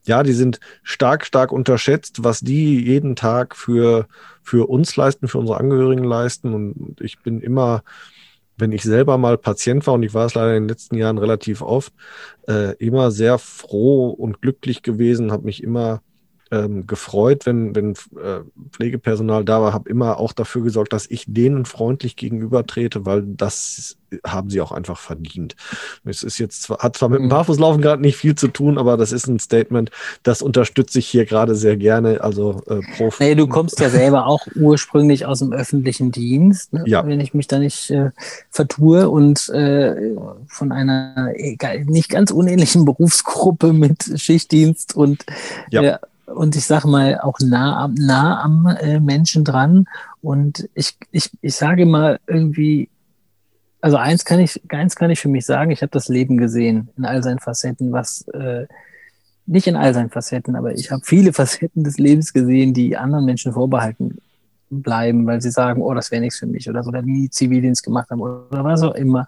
[0.05, 4.07] ja, die sind stark, stark unterschätzt, was die jeden Tag für,
[4.41, 6.53] für uns leisten, für unsere Angehörigen leisten.
[6.53, 7.83] Und ich bin immer,
[8.57, 11.17] wenn ich selber mal Patient war, und ich war es leider in den letzten Jahren
[11.17, 11.93] relativ oft,
[12.47, 16.01] äh, immer sehr froh und glücklich gewesen, habe mich immer
[16.55, 18.41] ähm, gefreut, wenn, wenn äh,
[18.71, 23.97] Pflegepersonal da war, habe immer auch dafür gesorgt, dass ich denen freundlich gegenübertrete, weil das
[24.25, 25.55] haben sie auch einfach verdient.
[26.05, 27.29] Es ist jetzt hat zwar mit dem mhm.
[27.29, 29.91] Barfußlaufen gerade nicht viel zu tun, aber das ist ein Statement,
[30.23, 32.21] das unterstütze ich hier gerade sehr gerne.
[32.21, 36.83] Also äh, pro nee, du kommst ja selber auch ursprünglich aus dem öffentlichen Dienst, ne?
[36.85, 37.05] ja.
[37.05, 38.11] wenn ich mich da nicht äh,
[38.49, 40.15] vertue und äh,
[40.47, 41.33] von einer
[41.85, 45.25] nicht ganz unähnlichen Berufsgruppe mit Schichtdienst und
[45.71, 45.81] ja.
[45.81, 49.87] Äh, und ich sage mal auch nah am, nah am äh, Menschen dran.
[50.21, 52.89] Und ich, ich, ich sage mal irgendwie,
[53.81, 56.89] also eins kann ich, eins kann ich für mich sagen, ich habe das Leben gesehen
[56.97, 58.65] in all seinen Facetten, was äh,
[59.45, 63.25] nicht in all seinen Facetten, aber ich habe viele Facetten des Lebens gesehen, die anderen
[63.25, 64.17] Menschen vorbehalten
[64.69, 67.83] bleiben, weil sie sagen, oh, das wäre nichts für mich oder so, oder nie Zivildienst
[67.83, 69.27] gemacht haben oder was auch immer.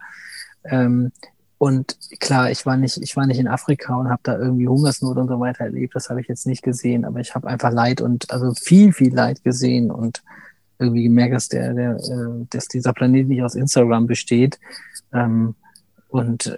[0.65, 1.11] Ähm,
[1.59, 5.17] und klar, ich war nicht, ich war nicht in Afrika und habe da irgendwie Hungersnot
[5.17, 5.95] und so weiter erlebt.
[5.95, 9.13] Das habe ich jetzt nicht gesehen, aber ich habe einfach Leid und also viel, viel
[9.13, 10.23] Leid gesehen und
[10.77, 14.59] irgendwie gemerkt, dass der, der, äh, dass dieser Planet nicht aus Instagram besteht.
[15.11, 15.55] Ähm,
[16.09, 16.57] und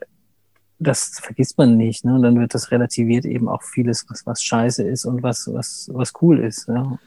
[0.79, 2.15] das vergisst man nicht, ne?
[2.15, 5.89] Und dann wird das relativiert eben auch vieles, was, was scheiße ist und was, was,
[5.93, 6.67] was cool ist.
[6.67, 6.99] Ja?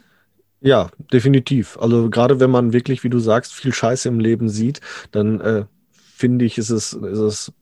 [0.61, 1.77] Ja, definitiv.
[1.79, 4.81] Also gerade wenn man wirklich, wie du sagst, viel Scheiße im Leben sieht,
[5.11, 7.53] dann äh, finde ich, ist es, ist es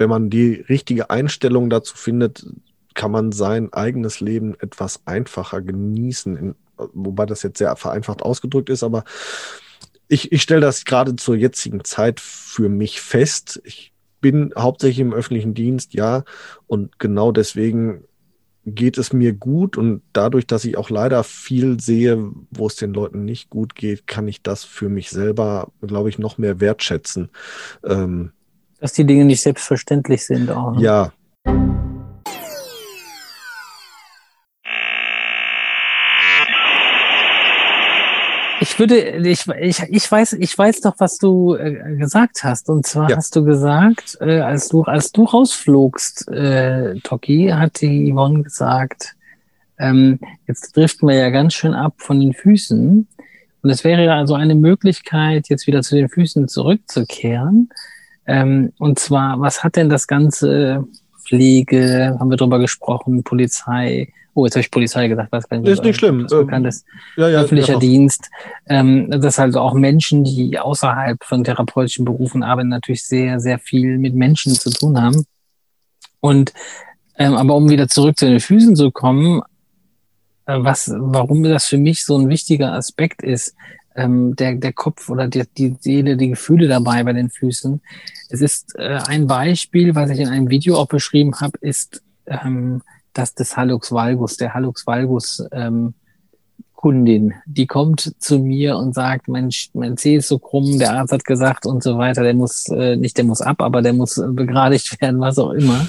[0.00, 2.46] wenn man die richtige Einstellung dazu findet,
[2.94, 6.36] kann man sein eigenes Leben etwas einfacher genießen.
[6.38, 6.54] In,
[6.94, 9.04] wobei das jetzt sehr vereinfacht ausgedrückt ist, aber
[10.08, 13.60] ich, ich stelle das gerade zur jetzigen Zeit für mich fest.
[13.62, 13.92] Ich
[14.22, 16.24] bin hauptsächlich im öffentlichen Dienst, ja,
[16.66, 18.04] und genau deswegen
[18.64, 22.94] geht es mir gut und dadurch, dass ich auch leider viel sehe, wo es den
[22.94, 27.28] Leuten nicht gut geht, kann ich das für mich selber, glaube ich, noch mehr wertschätzen.
[27.84, 28.32] Ähm,
[28.80, 30.72] dass die Dinge nicht selbstverständlich sind auch.
[30.72, 30.82] Ne?
[30.82, 31.12] Ja.
[38.62, 42.68] Ich würde, ich, ich, ich weiß, ich weiß doch, was du äh, gesagt hast.
[42.68, 43.16] Und zwar ja.
[43.16, 49.16] hast du gesagt, äh, als du, als du rausflogst, äh, Toki, hat die Yvonne gesagt,
[49.78, 53.08] ähm, jetzt driften wir ja ganz schön ab von den Füßen.
[53.62, 57.70] Und es wäre also eine Möglichkeit, jetzt wieder zu den Füßen zurückzukehren.
[58.26, 60.84] Ähm, und zwar, was hat denn das ganze
[61.24, 65.70] Pflege, haben wir drüber gesprochen, Polizei, oh, jetzt habe ich Polizei gesagt, was kann ich
[65.70, 66.26] Ist nicht schlimm.
[66.28, 66.84] Bekanntes
[67.16, 68.30] ja, ja, öffentlicher ja, Dienst.
[68.66, 73.98] Ähm, dass also auch Menschen, die außerhalb von therapeutischen Berufen arbeiten, natürlich sehr, sehr viel
[73.98, 75.24] mit Menschen zu tun haben.
[76.20, 76.52] Und
[77.16, 79.42] ähm, aber um wieder zurück zu den Füßen zu kommen,
[80.46, 83.54] äh, was, warum das für mich so ein wichtiger Aspekt ist,
[83.96, 87.80] ähm, der, der Kopf oder die, die Seele, die Gefühle dabei bei den Füßen.
[88.28, 92.82] Es ist äh, ein Beispiel, was ich in einem Video auch beschrieben habe, ist ähm,
[93.12, 95.94] das des Hallux valgus, der Hallux valgus ähm,
[96.80, 101.12] Kundin, die kommt zu mir und sagt, mein, mein Zeh ist so krumm, der Arzt
[101.12, 104.14] hat gesagt und so weiter, der muss, äh, nicht der muss ab, aber der muss
[104.14, 105.86] begradigt werden, was auch immer.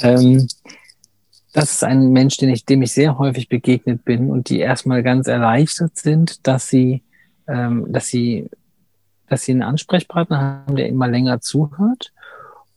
[0.00, 0.46] Ähm,
[1.54, 5.02] das ist ein Mensch, den ich, dem ich sehr häufig begegnet bin und die erstmal
[5.02, 7.02] ganz erleichtert sind, dass sie
[7.50, 8.48] ähm, dass sie,
[9.28, 12.12] dass sie einen Ansprechpartner haben, der immer länger zuhört.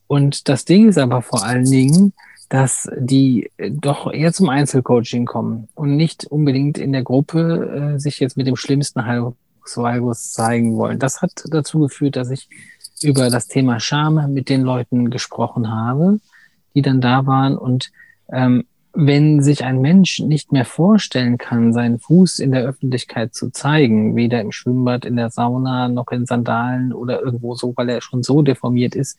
[0.07, 2.13] Und das Ding ist aber vor allen Dingen,
[2.49, 8.19] dass die doch eher zum Einzelcoaching kommen und nicht unbedingt in der Gruppe äh, sich
[8.19, 10.99] jetzt mit dem schlimmsten Halbus zeigen wollen.
[10.99, 12.49] Das hat dazu geführt, dass ich
[13.01, 16.19] über das Thema Scham mit den Leuten gesprochen habe,
[16.75, 17.91] die dann da waren und
[18.31, 23.49] ähm, wenn sich ein Mensch nicht mehr vorstellen kann, seinen Fuß in der Öffentlichkeit zu
[23.49, 28.01] zeigen, weder im Schwimmbad, in der Sauna, noch in Sandalen oder irgendwo so, weil er
[28.01, 29.17] schon so deformiert ist,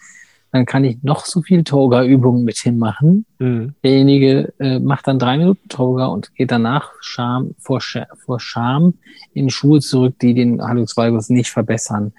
[0.53, 3.27] dann kann ich noch so viel Toga-Übungen mit ihm machen.
[3.41, 3.75] Mhm.
[3.83, 8.95] Derjenige äh, macht dann drei Minuten Toga und geht danach Scham, vor, Scham
[9.33, 12.13] in Schuhe zurück, die den Hallux Valgus nicht verbessern.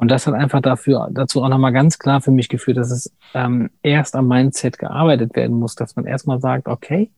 [0.00, 3.12] Und das hat einfach dafür, dazu auch nochmal ganz klar für mich geführt, dass es
[3.34, 7.10] ähm, erst am Mindset gearbeitet werden muss, dass man erstmal sagt, okay,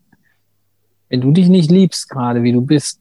[1.08, 3.00] wenn du dich nicht liebst, gerade wie du bist,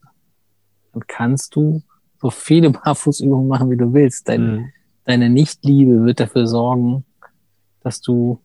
[0.92, 1.82] dann kannst du
[2.20, 4.28] so viele Barfußübungen machen, wie du willst.
[4.28, 4.72] Dein, mhm.
[5.04, 7.04] Deine Nichtliebe wird dafür sorgen,
[7.80, 8.40] dass du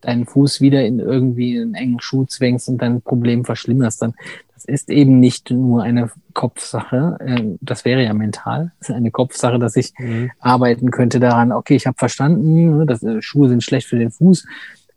[0.00, 4.02] deinen Fuß wieder in irgendwie einen engen Schuh zwängst und dein Problem verschlimmerst.
[4.02, 4.14] Dann,
[4.54, 9.10] das ist eben nicht nur eine Kopfsache, äh, das wäre ja mental, das ist eine
[9.10, 10.30] Kopfsache, dass ich mhm.
[10.38, 14.10] arbeiten könnte daran, okay, ich habe verstanden, ne, dass äh, Schuhe sind schlecht für den
[14.10, 14.46] Fuß,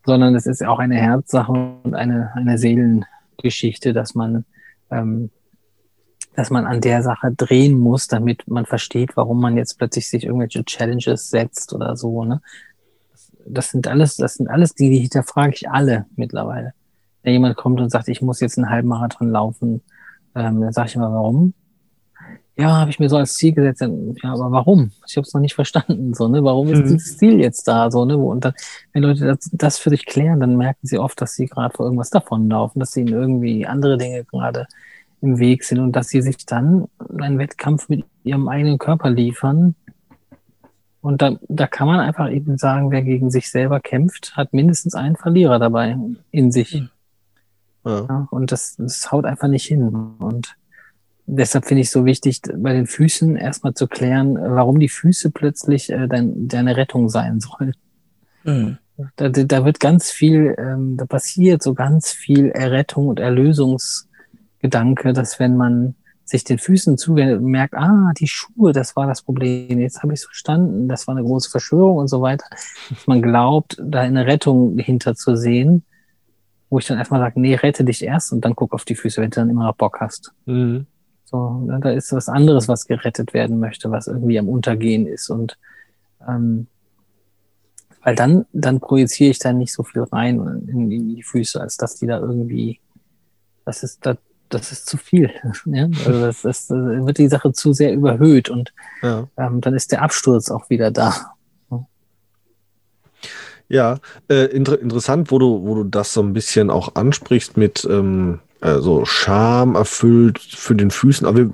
[0.05, 4.45] sondern es ist auch eine Herzsache und eine, eine Seelengeschichte, dass man
[4.91, 5.29] ähm,
[6.35, 10.25] dass man an der Sache drehen muss, damit man versteht, warum man jetzt plötzlich sich
[10.25, 12.25] irgendwelche Challenges setzt oder so.
[12.25, 12.41] Ne?
[13.45, 16.73] Das, sind alles, das sind alles die, die hinterfrage ich alle mittlerweile.
[17.23, 19.81] Wenn jemand kommt und sagt, ich muss jetzt einen Halbmarathon laufen,
[20.35, 21.53] ähm, dann sage ich immer, warum?
[22.55, 23.81] Ja, habe ich mir so als Ziel gesetzt.
[23.81, 24.91] Ja, aber warum?
[25.07, 26.13] Ich habe es noch nicht verstanden.
[26.13, 26.43] So, ne?
[26.43, 26.83] Warum ist mhm.
[26.83, 27.89] dieses Ziel jetzt da?
[27.89, 28.15] So, ne?
[28.15, 28.53] Und dann,
[28.91, 31.85] wenn Leute das, das für sich klären, dann merken sie oft, dass sie gerade vor
[31.85, 34.67] irgendwas davonlaufen, dass sie ihnen irgendwie andere Dinge gerade
[35.21, 36.87] im Weg sind und dass sie sich dann
[37.17, 39.73] einen Wettkampf mit ihrem eigenen Körper liefern.
[41.03, 44.95] Und da, da kann man einfach eben sagen, wer gegen sich selber kämpft, hat mindestens
[44.95, 45.97] einen Verlierer dabei
[46.31, 46.81] in sich.
[47.85, 48.05] Ja.
[48.07, 49.83] ja und das, das haut einfach nicht hin.
[50.19, 50.55] Und
[51.25, 55.31] deshalb finde ich es so wichtig, bei den Füßen erstmal zu klären, warum die Füße
[55.31, 57.75] plötzlich äh, dein, deine Rettung sein sollen.
[58.45, 58.77] Mhm.
[59.17, 64.07] Da, da wird ganz viel, ähm, da passiert so ganz viel Errettung und Erlösungs-
[64.63, 65.95] Gedanke, dass wenn man
[66.25, 70.13] sich den Füßen zuwendet und merkt, ah, die Schuhe, das war das Problem, jetzt habe
[70.13, 72.45] ich es verstanden, das war eine große Verschwörung und so weiter,
[72.89, 75.83] dass man glaubt, da eine Rettung hinter zu sehen,
[76.69, 79.21] wo ich dann erstmal sage, nee, rette dich erst und dann guck auf die Füße,
[79.21, 80.33] wenn du dann immer noch Bock hast.
[80.45, 80.87] Mhm.
[81.25, 85.29] So, ne, da ist was anderes, was gerettet werden möchte, was irgendwie am Untergehen ist
[85.29, 85.57] und
[86.27, 86.67] ähm,
[88.03, 91.77] weil dann, dann projiziere ich da nicht so viel rein in, in die Füße, als
[91.77, 92.79] dass die da irgendwie,
[93.65, 94.17] das ist, da,
[94.53, 95.31] das ist zu viel.
[95.65, 95.87] Ja?
[96.05, 99.27] Also das, das, das, wird die Sache zu sehr überhöht und ja.
[99.37, 101.33] ähm, dann ist der Absturz auch wieder da.
[103.69, 103.97] Ja,
[104.29, 108.39] äh, inter interessant, wo du, wo du das so ein bisschen auch ansprichst mit ähm,
[108.61, 111.25] äh, so Scham erfüllt für den Füßen.
[111.25, 111.53] Aber wir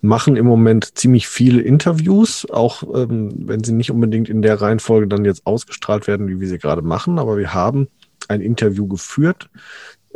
[0.00, 5.08] machen im Moment ziemlich viele Interviews, auch ähm, wenn sie nicht unbedingt in der Reihenfolge
[5.08, 7.18] dann jetzt ausgestrahlt werden, wie wir sie gerade machen.
[7.18, 7.88] Aber wir haben
[8.28, 9.48] ein Interview geführt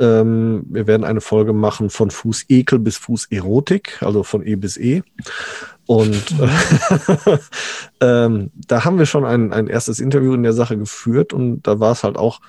[0.00, 5.02] ähm, wir werden eine Folge machen von Fußekel bis Fußerotik, also von E bis E.
[5.86, 7.38] Und äh,
[8.00, 11.78] ähm, da haben wir schon ein, ein erstes Interview in der Sache geführt und da
[11.78, 12.40] war es halt auch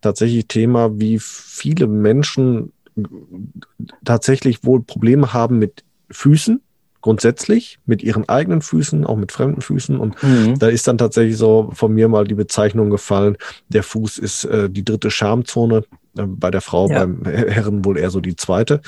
[0.00, 2.72] tatsächlich Thema, wie viele Menschen
[4.04, 6.62] tatsächlich wohl Probleme haben mit Füßen
[7.06, 9.96] grundsätzlich mit ihren eigenen Füßen, auch mit fremden Füßen.
[9.96, 10.58] Und mhm.
[10.58, 13.36] da ist dann tatsächlich so von mir mal die Bezeichnung gefallen,
[13.68, 15.84] der Fuß ist äh, die dritte Schamzone.
[16.16, 17.00] Äh, bei der Frau, ja.
[17.00, 18.80] beim Herren wohl eher so die zweite.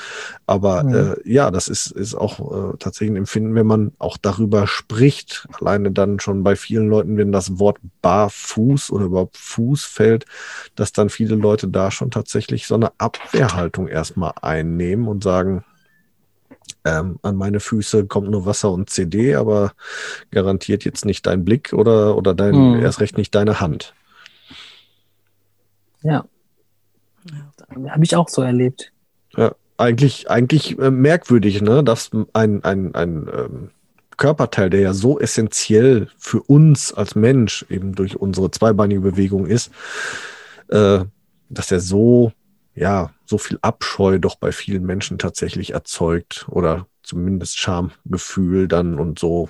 [0.45, 0.93] Aber mhm.
[0.93, 5.47] äh, ja, das ist, ist auch äh, tatsächlich ein Empfinden, wenn man auch darüber spricht.
[5.59, 10.25] Alleine dann schon bei vielen Leuten, wenn das Wort Barfuß oder überhaupt Fuß fällt,
[10.75, 15.63] dass dann viele Leute da schon tatsächlich so eine Abwehrhaltung erstmal einnehmen und sagen,
[16.85, 19.73] ähm, an meine Füße kommt nur Wasser und CD, aber
[20.31, 22.79] garantiert jetzt nicht dein Blick oder, oder dein, mhm.
[22.79, 23.93] erst recht nicht deine Hand.
[26.01, 26.23] Ja,
[27.89, 28.91] habe ich auch so erlebt.
[29.35, 31.83] Ja, eigentlich, eigentlich äh, merkwürdig, ne?
[31.83, 33.69] Dass ein, ein, ein ähm,
[34.17, 39.71] Körperteil, der ja so essentiell für uns als Mensch eben durch unsere zweibeinige Bewegung ist,
[40.67, 40.99] äh,
[41.49, 42.33] dass er so,
[42.75, 49.19] ja, so viel Abscheu doch bei vielen Menschen tatsächlich erzeugt oder zumindest Schamgefühl dann und
[49.19, 49.49] so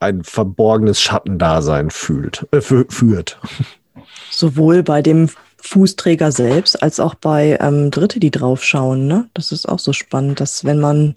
[0.00, 3.40] ein verborgenes Schattendasein fühlt, äh, führt.
[4.30, 5.28] Sowohl bei dem
[5.66, 9.06] Fußträger selbst als auch bei ähm, Dritte, die draufschauen.
[9.06, 9.28] Ne?
[9.34, 11.14] Das ist auch so spannend, dass wenn man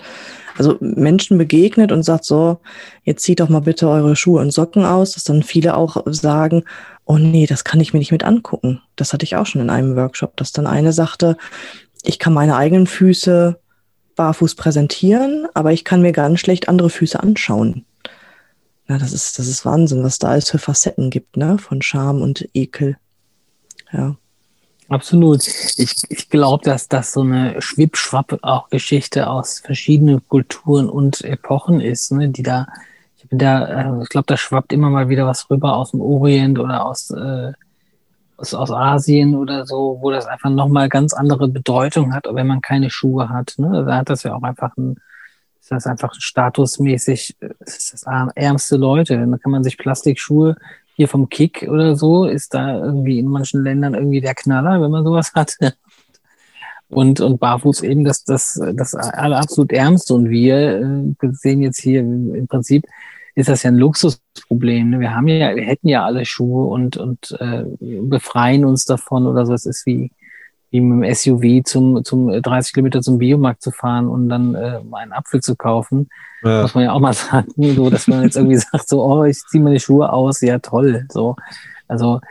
[0.57, 2.59] also Menschen begegnet und sagt so,
[3.03, 6.63] jetzt zieht doch mal bitte eure Schuhe und Socken aus, dass dann viele auch sagen,
[7.05, 8.81] oh nee, das kann ich mir nicht mit angucken.
[8.95, 11.37] Das hatte ich auch schon in einem Workshop, dass dann eine sagte,
[12.03, 13.59] ich kann meine eigenen Füße
[14.15, 17.85] barfuß präsentieren, aber ich kann mir ganz schlecht andere Füße anschauen.
[18.87, 21.57] Ja, das ist, das ist Wahnsinn, was da alles für Facetten gibt, ne?
[21.59, 22.97] Von Scham und Ekel.
[23.93, 24.17] Ja.
[24.89, 25.47] Absolut.
[25.47, 31.79] Ich, ich glaube, dass das so eine Schwippschwapp auch Geschichte aus verschiedenen Kulturen und Epochen
[31.79, 32.67] ist, ne, die da,
[33.17, 36.01] ich bin da, äh, ich glaube, da schwappt immer mal wieder was rüber aus dem
[36.01, 37.53] Orient oder aus, äh,
[38.37, 42.61] aus, aus Asien oder so, wo das einfach nochmal ganz andere Bedeutung hat, wenn man
[42.61, 43.53] keine Schuhe hat.
[43.57, 43.85] Ne?
[43.85, 44.95] Da hat das ja auch einfach ein,
[45.61, 49.17] ist das einfach statusmäßig, ist das ärmste Leute.
[49.17, 50.55] Dann kann man sich Plastikschuhe
[50.99, 54.91] hier vom Kick oder so ist da irgendwie in manchen Ländern irgendwie der Knaller, wenn
[54.91, 55.55] man sowas hat.
[56.89, 60.09] Und, und barfuß eben das, das, das absolut ernst.
[60.09, 60.81] Und wir
[61.21, 62.83] äh, sehen jetzt hier im Prinzip,
[63.35, 64.89] ist das ja ein Luxusproblem.
[64.89, 64.99] Ne?
[64.99, 69.45] Wir haben ja, wir hätten ja alle Schuhe und, und äh, befreien uns davon oder
[69.45, 69.53] so.
[69.53, 70.09] Es ist wie,
[70.71, 74.79] wie mit dem SUV zum, zum 30 Kilometer zum Biomarkt zu fahren und dann äh,
[74.91, 76.09] einen Apfel zu kaufen.
[76.43, 76.61] Ja.
[76.61, 79.39] Muss man ja auch mal sagen, so dass man jetzt irgendwie sagt, so, oh, ich
[79.49, 81.05] ziehe meine Schuhe aus, ja toll.
[81.11, 81.35] So.
[81.87, 82.21] Also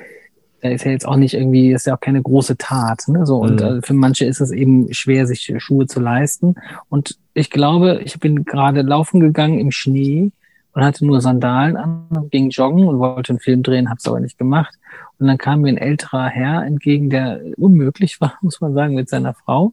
[0.60, 3.04] da ist ja jetzt auch nicht irgendwie, ist ja auch keine große Tat.
[3.08, 3.26] Ne?
[3.26, 3.78] So, und mhm.
[3.78, 6.56] äh, für manche ist es eben schwer, sich Schuhe zu leisten.
[6.88, 10.32] Und ich glaube, ich bin gerade laufen gegangen im Schnee
[10.72, 14.20] und hatte nur Sandalen an, ging joggen und wollte einen Film drehen, habe es aber
[14.20, 14.74] nicht gemacht.
[15.18, 19.08] Und dann kam mir ein älterer Herr entgegen, der unmöglich war, muss man sagen, mit
[19.08, 19.72] seiner Frau.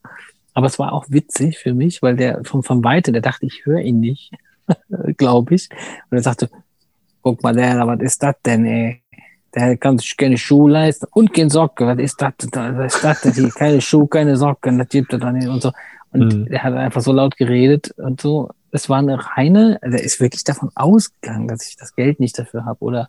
[0.54, 3.66] Aber es war auch witzig für mich, weil der vom, vom Weite, der dachte, ich
[3.66, 4.32] höre ihn nicht,
[5.18, 5.70] glaube ich.
[6.10, 6.50] Und er sagte,
[7.22, 9.02] guck mal, der, was ist das denn, ey?
[9.54, 11.88] Der kann sich keine Schuhe leisten und keine Socken.
[11.88, 12.34] Was ist das?
[12.52, 13.50] Was ist das denn?
[13.52, 15.72] Keine Schuhe, keine Socken, das gibt er dann nicht und so.
[16.12, 16.48] Und mhm.
[16.48, 20.20] er hat einfach so laut geredet und so es war eine reine, also er ist
[20.20, 23.08] wirklich davon ausgegangen, dass ich das Geld nicht dafür habe oder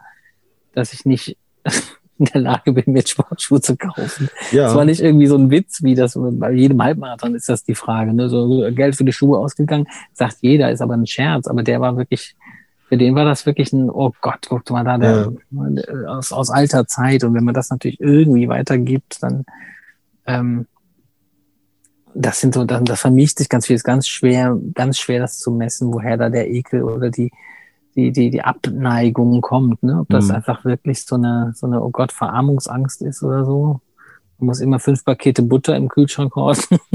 [0.72, 1.37] dass ich nicht
[2.19, 4.29] in der Lage bin, mir Sportschuhe zu kaufen.
[4.51, 4.69] Ja.
[4.69, 7.75] Es war nicht irgendwie so ein Witz, wie das bei jedem Halbmarathon ist das die
[7.75, 8.14] Frage.
[8.14, 8.29] Ne?
[8.29, 11.47] So Geld für die Schuhe ausgegangen, sagt jeder, ist aber ein Scherz.
[11.47, 12.35] Aber der war wirklich,
[12.89, 16.09] für den war das wirklich ein, oh Gott, guckt mal da, der ja.
[16.09, 17.25] aus, aus alter Zeit.
[17.25, 19.45] Und wenn man das natürlich irgendwie weitergibt, dann
[20.27, 20.67] ähm,
[22.17, 25.39] das sind so, das, das vermischt sich ganz viel, ist ganz schwer, ganz schwer, das
[25.39, 27.31] zu messen, woher da der Ekel oder die,
[27.97, 30.01] die, die, die Abneigung kommt, ne?
[30.01, 30.37] Ob das mhm.
[30.37, 33.81] einfach wirklich so eine, so eine, oh Gott, Verarmungsangst ist oder so.
[34.39, 36.79] Man muss immer fünf Pakete Butter im Kühlschrank horten.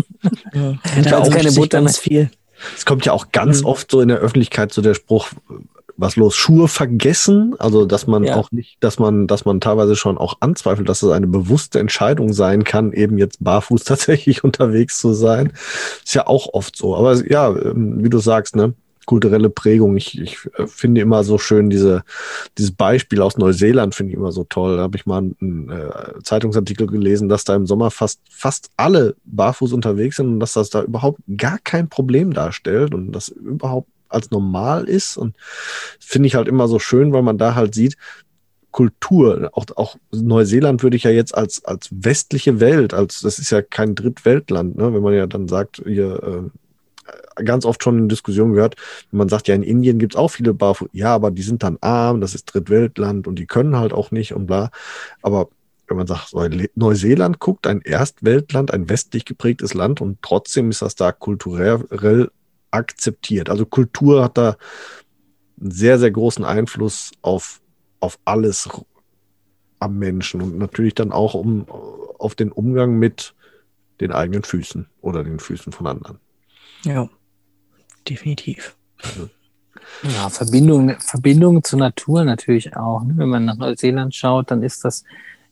[0.53, 2.29] Ja, da auch keine Butter ganz viel.
[2.75, 3.65] Es kommt ja auch ganz mhm.
[3.65, 5.29] oft so in der Öffentlichkeit so der Spruch,
[5.97, 8.35] was los, Schuhe vergessen, also dass man ja.
[8.35, 12.33] auch nicht, dass man, dass man teilweise schon auch anzweifelt, dass es eine bewusste Entscheidung
[12.33, 15.53] sein kann, eben jetzt barfuß tatsächlich unterwegs zu sein.
[16.03, 16.95] Ist ja auch oft so.
[16.95, 18.75] Aber ja, ähm, wie du sagst, ne,
[19.05, 19.97] kulturelle Prägung.
[19.97, 22.03] Ich, ich äh, finde immer so schön diese,
[22.57, 24.77] dieses Beispiel aus Neuseeland finde ich immer so toll.
[24.77, 29.15] Da habe ich mal einen äh, Zeitungsartikel gelesen, dass da im Sommer fast, fast alle
[29.25, 33.87] barfuß unterwegs sind und dass das da überhaupt gar kein Problem darstellt und das überhaupt
[34.09, 35.17] als normal ist.
[35.17, 35.35] Und
[35.99, 37.97] finde ich halt immer so schön, weil man da halt sieht,
[38.71, 43.51] Kultur, auch, auch Neuseeland würde ich ja jetzt als, als westliche Welt, als das ist
[43.51, 44.93] ja kein Drittweltland, ne?
[44.93, 46.57] wenn man ja dann sagt, hier äh,
[47.35, 48.75] ganz oft schon in Diskussionen gehört,
[49.11, 51.63] wenn man sagt, ja, in Indien gibt es auch viele Barfuß, ja, aber die sind
[51.63, 54.71] dann arm, das ist Drittweltland und die können halt auch nicht und bla.
[55.21, 55.49] Aber
[55.87, 56.33] wenn man sagt,
[56.75, 62.29] Neuseeland guckt, ein Erstweltland, ein westlich geprägtes Land und trotzdem ist das da kulturell
[62.71, 63.49] akzeptiert.
[63.49, 64.55] Also Kultur hat da
[65.59, 67.61] einen sehr, sehr großen Einfluss auf,
[67.99, 68.69] auf alles
[69.79, 73.35] am Menschen und natürlich dann auch um, auf den Umgang mit
[73.99, 76.19] den eigenen Füßen oder den Füßen von anderen.
[76.83, 77.09] Ja,
[78.07, 78.75] definitiv.
[79.03, 79.29] Also,
[80.03, 83.03] ja, Verbindung, Verbindung zur Natur natürlich auch.
[83.03, 83.13] Ne?
[83.17, 85.03] Wenn man nach Neuseeland schaut, dann ist das,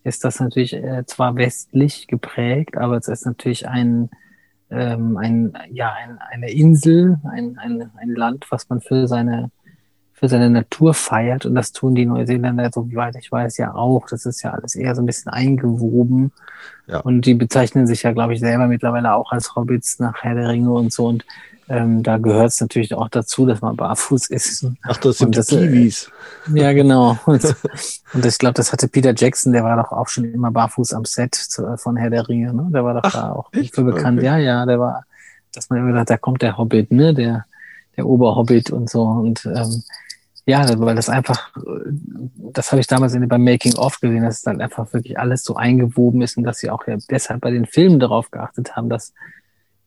[0.03, 4.09] ist das natürlich äh, zwar westlich geprägt, aber es ist natürlich ein,
[4.69, 9.51] ähm, ein, ja, ein, eine Insel, ein, ein, ein Land, was man für seine,
[10.19, 11.45] für seine Natur feiert.
[11.45, 14.05] Und das tun die Neuseeländer, so wie weit ich weiß, ja auch.
[14.09, 16.33] Das ist ja alles eher so ein bisschen eingewoben.
[16.87, 16.99] Ja.
[16.99, 20.49] Und die bezeichnen sich ja, glaube ich, selber mittlerweile auch als Hobbits nach Herr der
[20.49, 21.07] Ringe und so.
[21.07, 21.23] Und
[21.69, 24.65] ähm, da gehört es natürlich auch dazu, dass man barfuß ist.
[24.81, 26.11] Ach, das sind das, Kiwis.
[26.53, 27.17] Äh, ja, genau.
[27.25, 27.55] Und,
[28.13, 31.05] und ich glaube, das hatte Peter Jackson, der war doch auch schon immer barfuß am
[31.05, 32.53] Set zu, äh, von Herr der Ringe.
[32.53, 32.67] Ne?
[32.73, 33.75] Der war doch Ach, da auch echt?
[33.75, 34.17] für bekannt.
[34.17, 34.25] Okay.
[34.25, 35.05] Ja, ja, der war,
[35.53, 37.13] dass man immer gedacht, da kommt der Hobbit, ne?
[37.13, 37.45] Der,
[37.95, 39.03] der Oberhobbit und so.
[39.03, 39.83] Und ähm,
[40.45, 41.51] ja, weil das einfach,
[42.35, 45.43] das habe ich damals in, beim Making of gesehen, dass es dann einfach wirklich alles
[45.43, 48.89] so eingewoben ist und dass sie auch ja deshalb bei den Filmen darauf geachtet haben,
[48.89, 49.13] dass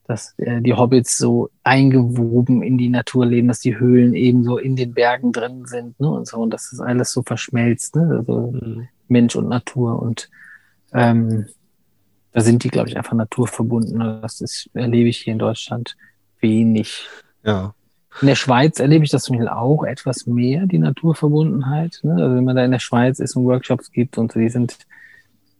[0.06, 4.58] dass äh, die Hobbits so eingewoben in die Natur leben, dass die Höhlen eben so
[4.58, 6.10] in den Bergen drin sind, ne?
[6.10, 8.16] Und so, und dass das alles so verschmelzt, ne?
[8.18, 8.88] Also mhm.
[9.08, 10.02] Mensch und Natur.
[10.02, 10.28] Und
[10.92, 11.46] ähm,
[12.32, 13.98] da sind die, glaube ich, einfach naturverbunden.
[14.20, 15.96] Das ist, erlebe ich hier in Deutschland
[16.40, 17.06] wenig.
[17.44, 17.74] Ja.
[18.20, 22.00] In der Schweiz erlebe ich das zum Beispiel auch etwas mehr, die Naturverbundenheit.
[22.02, 22.14] Ne?
[22.14, 24.76] Also wenn man da in der Schweiz ist und Workshops gibt und die sind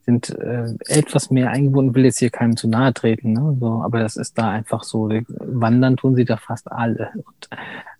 [0.05, 3.55] sind äh, etwas mehr eingebunden, will jetzt hier keinem zu nahe treten, ne?
[3.59, 5.09] so, aber das ist da einfach so.
[5.39, 7.09] Wandern tun sie da fast alle.
[7.15, 7.49] Und,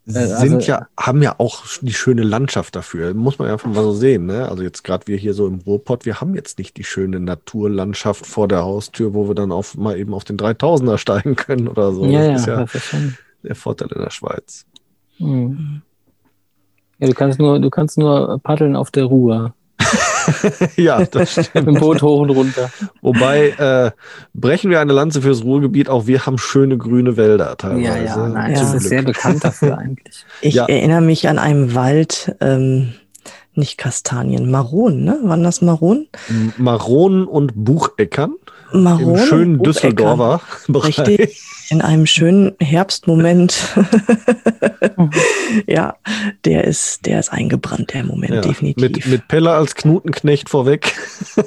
[0.05, 3.13] äh, sind also, ja, haben ja auch die schöne Landschaft dafür.
[3.13, 4.49] Muss man einfach mal so sehen, ne?
[4.49, 8.25] Also jetzt gerade wir hier so im Ruhrpott, wir haben jetzt nicht die schöne Naturlandschaft
[8.25, 11.93] vor der Haustür, wo wir dann auf, mal eben auf den 3000er steigen können oder
[11.93, 12.05] so.
[12.05, 12.93] Ja, das ist ja, das ist
[13.43, 14.65] der Vorteil in der Schweiz.
[15.19, 15.81] Mhm.
[16.99, 19.53] Ja, du kannst nur, du kannst nur paddeln auf der Ruhr.
[20.77, 21.53] ja, das stimmt.
[21.55, 22.69] Mit dem Boot hoch und runter.
[23.01, 23.91] Wobei, äh,
[24.33, 27.83] brechen wir eine Lanze fürs Ruhrgebiet, auch wir haben schöne grüne Wälder teilweise.
[27.83, 28.59] Ja, ja, nein, Ja.
[28.59, 30.25] das ist sehr bekannt dafür eigentlich.
[30.41, 30.65] Ich Ja.
[30.65, 32.93] erinnere mich an einem Wald, ähm,
[33.55, 35.19] nicht Kastanien, Maronen, ne?
[35.23, 36.07] Waren das Maronen?
[36.57, 38.33] Maronen und Bucheckern
[38.73, 39.15] Maronen?
[39.15, 40.99] im schönen Düsseldorfer Bereich.
[40.99, 41.41] Richtig.
[41.69, 43.73] In einem schönen Herbstmoment.
[45.67, 45.95] ja,
[46.45, 48.81] der ist, der ist eingebrannt, der Moment, Ja, definitiv.
[48.81, 50.93] mit, mit Pelle als Knutenknecht vorweg.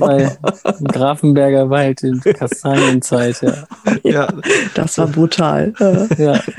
[0.00, 0.36] Bei
[0.84, 3.64] Grafenberger Wald in Kastanienzeit, ja.
[4.02, 4.28] ja.
[4.74, 5.72] das war brutal.
[6.18, 6.40] Ja.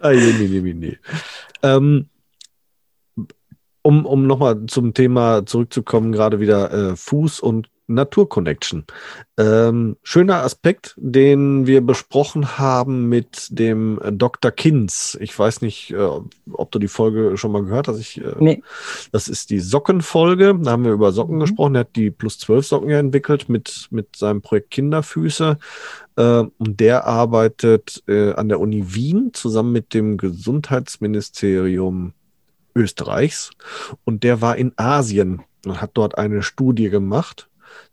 [0.00, 0.98] Ah, je, nee, nee, nee.
[1.62, 2.06] Ähm,
[3.82, 8.84] um um nochmal zum Thema zurückzukommen, gerade wieder äh, Fuß- und Naturconnection.
[9.38, 14.50] Ähm, schöner Aspekt, den wir besprochen haben mit dem äh, Dr.
[14.50, 15.16] Kins.
[15.20, 16.08] Ich weiß nicht, äh,
[16.52, 17.98] ob du die Folge schon mal gehört hast.
[17.98, 18.62] Ich, äh, Nee.
[19.10, 20.54] Das ist die Sockenfolge.
[20.62, 21.76] Da haben wir über Socken gesprochen.
[21.76, 25.58] Er hat die plus 12 Socken ja entwickelt mit, mit seinem Projekt Kinderfüße.
[26.16, 32.12] Äh, und der arbeitet äh, an der Uni Wien zusammen mit dem Gesundheitsministerium
[32.78, 33.50] Österreichs.
[34.04, 37.48] Und der war in Asien und hat dort eine Studie gemacht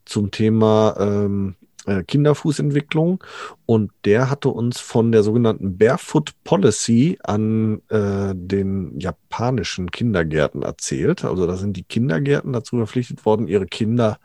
[0.06, 1.56] zum Thema ähm,
[1.86, 3.24] äh, Kinderfußentwicklung.
[3.66, 11.26] Und der hatte uns von der sogenannten Barefoot Policy an äh, den japanischen Kindergärten erzählt.
[11.26, 14.20] Also da sind die Kindergärten dazu verpflichtet worden, ihre Kinder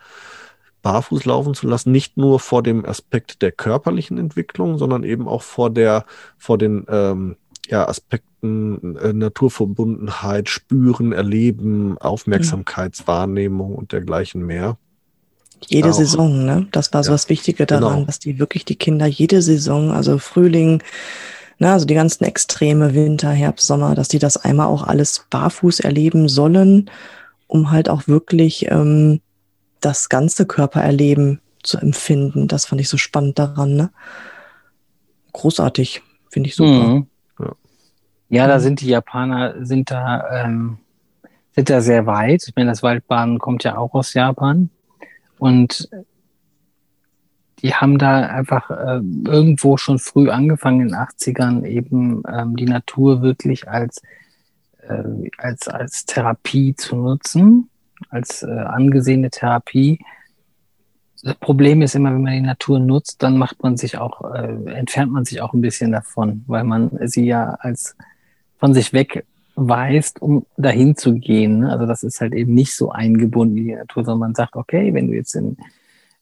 [0.82, 5.42] barfuß laufen zu lassen, nicht nur vor dem Aspekt der körperlichen Entwicklung, sondern eben auch
[5.42, 6.06] vor der,
[6.38, 7.36] vor den ähm,
[7.68, 7.86] ja,
[8.40, 14.76] Aspekten äh, Naturverbundenheit, Spüren, Erleben, Aufmerksamkeitswahrnehmung und dergleichen mehr.
[15.68, 15.94] jede Auch.
[15.94, 16.66] Saison, ne?
[16.72, 18.06] Das war so Ja, das Wichtige daran, genau.
[18.06, 20.82] dass die wirklich die Kinder jede Saison, also Frühling,
[21.58, 25.80] ne, also die ganzen Extreme, Winter, Herbst, Sommer, dass die das einmal auch alles barfuß
[25.80, 26.90] erleben sollen,
[27.46, 29.20] um halt auch wirklich ähm,
[29.80, 32.48] das ganze Körpererleben zu empfinden.
[32.48, 33.90] Das fand ich so spannend daran, ne?
[35.32, 36.88] Großartig, finde ich super.
[36.88, 37.09] Mhm.
[38.30, 38.46] Ja.
[38.46, 40.78] Da sind die Japaner, sind da, ähm,
[41.52, 42.44] sind da sehr weit.
[42.46, 44.70] Ich meine, das Waldbaden kommt ja auch aus Japan.
[45.38, 45.88] Und
[47.62, 52.64] die haben da einfach äh, irgendwo schon früh angefangen in den 80ern eben ähm, die
[52.64, 54.00] Natur wirklich als,
[54.82, 55.02] äh,
[55.36, 57.68] als, als Therapie zu nutzen,
[58.08, 59.98] als äh, angesehene Therapie.
[61.22, 64.72] Das Problem ist immer, wenn man die Natur nutzt, dann macht man sich auch, äh,
[64.72, 67.94] entfernt man sich auch ein bisschen davon, weil man sie ja als
[68.60, 71.60] von sich wegweist, um dahin zu gehen.
[71.60, 71.72] ne?
[71.72, 74.94] Also das ist halt eben nicht so eingebunden in die Natur, sondern man sagt, okay,
[74.94, 75.56] wenn du jetzt in,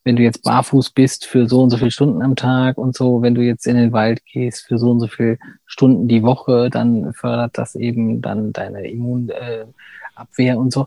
[0.04, 3.20] wenn du jetzt barfuß bist für so und so viele Stunden am Tag und so,
[3.20, 6.70] wenn du jetzt in den Wald gehst für so und so viele Stunden die Woche,
[6.70, 9.74] dann fördert das eben dann deine Immunabwehr
[10.38, 10.86] äh, und so.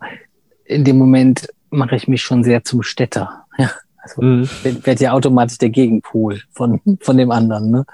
[0.66, 3.45] In dem Moment mache ich mich schon sehr zum Städter.
[3.58, 3.70] Ja,
[4.02, 4.49] also Mhm.
[4.64, 7.70] werd ja automatisch der Gegenpol von, von dem anderen.
[7.70, 7.86] Ne?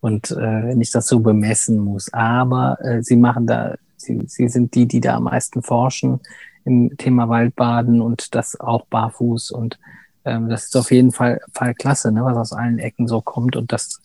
[0.00, 2.12] Und äh, ich das so bemessen muss.
[2.12, 6.20] Aber äh, sie machen da, sie, sie sind die, die da am meisten forschen
[6.64, 9.50] im Thema Waldbaden und das auch barfuß.
[9.50, 9.78] Und
[10.24, 12.24] ähm, das ist auf jeden Fall, Fall klasse, ne?
[12.24, 14.00] was aus allen Ecken so kommt und das,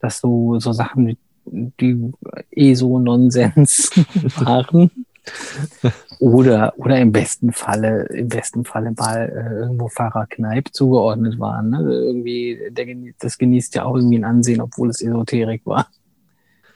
[0.00, 1.16] das so, so Sachen,
[1.46, 2.12] die
[2.50, 3.90] eh so Nonsens
[4.36, 4.90] waren.
[6.20, 11.70] Oder, oder im besten Falle, im besten Falle mal äh, irgendwo Pfarrer Kneip zugeordnet waren.
[11.70, 11.80] Ne?
[11.82, 12.86] Irgendwie, der,
[13.18, 15.88] das genießt ja auch irgendwie ein Ansehen, obwohl es Esoterik war.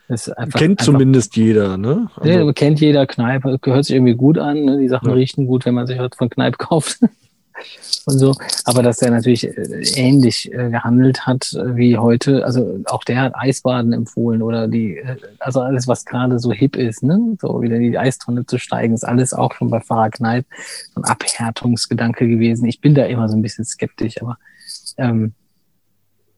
[0.08, 2.08] Einfach, Kennt einfach, zumindest jeder, ne?
[2.24, 4.64] Ja, Also, kennt jeder Kneip, hört sich irgendwie gut an.
[4.64, 4.78] Ne?
[4.78, 5.14] Die Sachen Ja.
[5.14, 7.00] riechen gut, wenn man sich was von Kneip kauft.
[8.06, 8.34] Und so.
[8.64, 12.44] Aber dass er natürlich äh, ähnlich äh, gehandelt hat äh, wie heute.
[12.44, 16.76] Also auch der hat Eisbaden empfohlen oder die, äh, also alles, was gerade so hip
[16.76, 17.36] ist, ne?
[17.40, 20.46] So wieder in die Eistonne zu steigen, ist alles auch schon bei Pfarrer Kneip
[20.94, 22.66] so ein Abhärtungsgedanke gewesen.
[22.66, 24.38] Ich bin da immer so ein bisschen skeptisch, aber
[24.96, 25.34] ähm,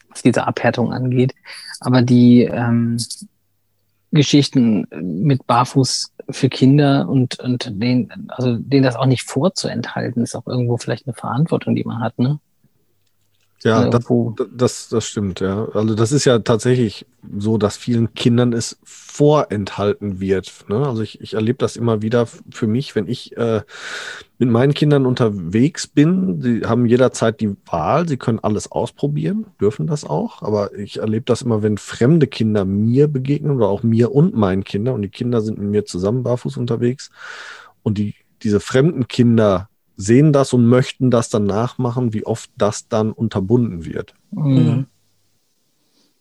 [0.09, 1.35] was diese Abhärtung angeht.
[1.81, 2.99] Aber die ähm,
[4.13, 10.35] Geschichten mit Barfuß für Kinder und, und denen, also denen das auch nicht vorzuenthalten, ist
[10.35, 12.41] auch irgendwo vielleicht eine Verantwortung, die man hat, ne?
[13.63, 14.35] Ja, das, Irgendwo.
[14.51, 15.69] das, das stimmt, ja.
[15.75, 17.05] Also das ist ja tatsächlich
[17.39, 20.65] so, dass vielen Kindern es vorenthalten wird.
[20.69, 20.87] Ne?
[20.87, 23.61] Also ich, ich erlebe das immer wieder für mich, wenn ich äh,
[24.39, 26.41] mit meinen Kindern unterwegs bin.
[26.41, 30.43] Sie haben jederzeit die Wahl, sie können alles ausprobieren, dürfen das auch.
[30.43, 34.65] Aber ich erlebe das immer, wenn fremde Kinder mir begegnen oder auch mir und meinen
[34.65, 37.11] Kindern und die Kinder sind mit mir zusammen barfuß unterwegs
[37.83, 39.69] und die, diese fremden Kinder
[40.01, 44.15] sehen das und möchten das dann nachmachen, wie oft das dann unterbunden wird.
[44.31, 44.87] Mhm.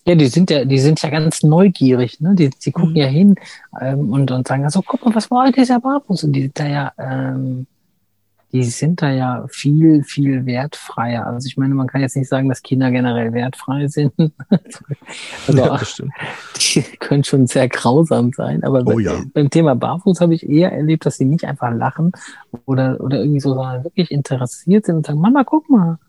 [0.06, 2.34] Ja, die sind ja, die sind ja ganz neugierig, ne?
[2.36, 2.98] Die, die gucken Mhm.
[2.98, 3.36] ja hin
[3.80, 6.24] ähm, und, und sagen so, guck mal, was war heute dieser Barfuß?
[6.24, 7.68] Und die sind da ja, ähm,
[8.52, 11.28] die sind da ja viel, viel wertfreier.
[11.28, 14.12] Also ich meine, man kann jetzt nicht sagen, dass Kinder generell wertfrei sind.
[15.48, 15.80] also ja,
[16.58, 18.64] die können schon sehr grausam sein.
[18.64, 19.22] Aber Oh bei- ja.
[19.34, 22.12] beim Thema Barfuß habe ich eher erlebt, dass sie nicht einfach lachen
[22.66, 26.00] oder, oder irgendwie so, sondern wirklich interessiert sind und sagen, Mama, guck mal,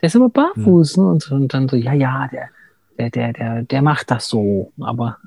[0.00, 0.96] der ist aber barfuß.
[0.96, 1.02] Hm.
[1.04, 1.10] Ne?
[1.10, 2.48] Und, und dann so, ja, ja, der,
[2.98, 4.72] der, der, der, der macht das so.
[4.80, 5.18] Aber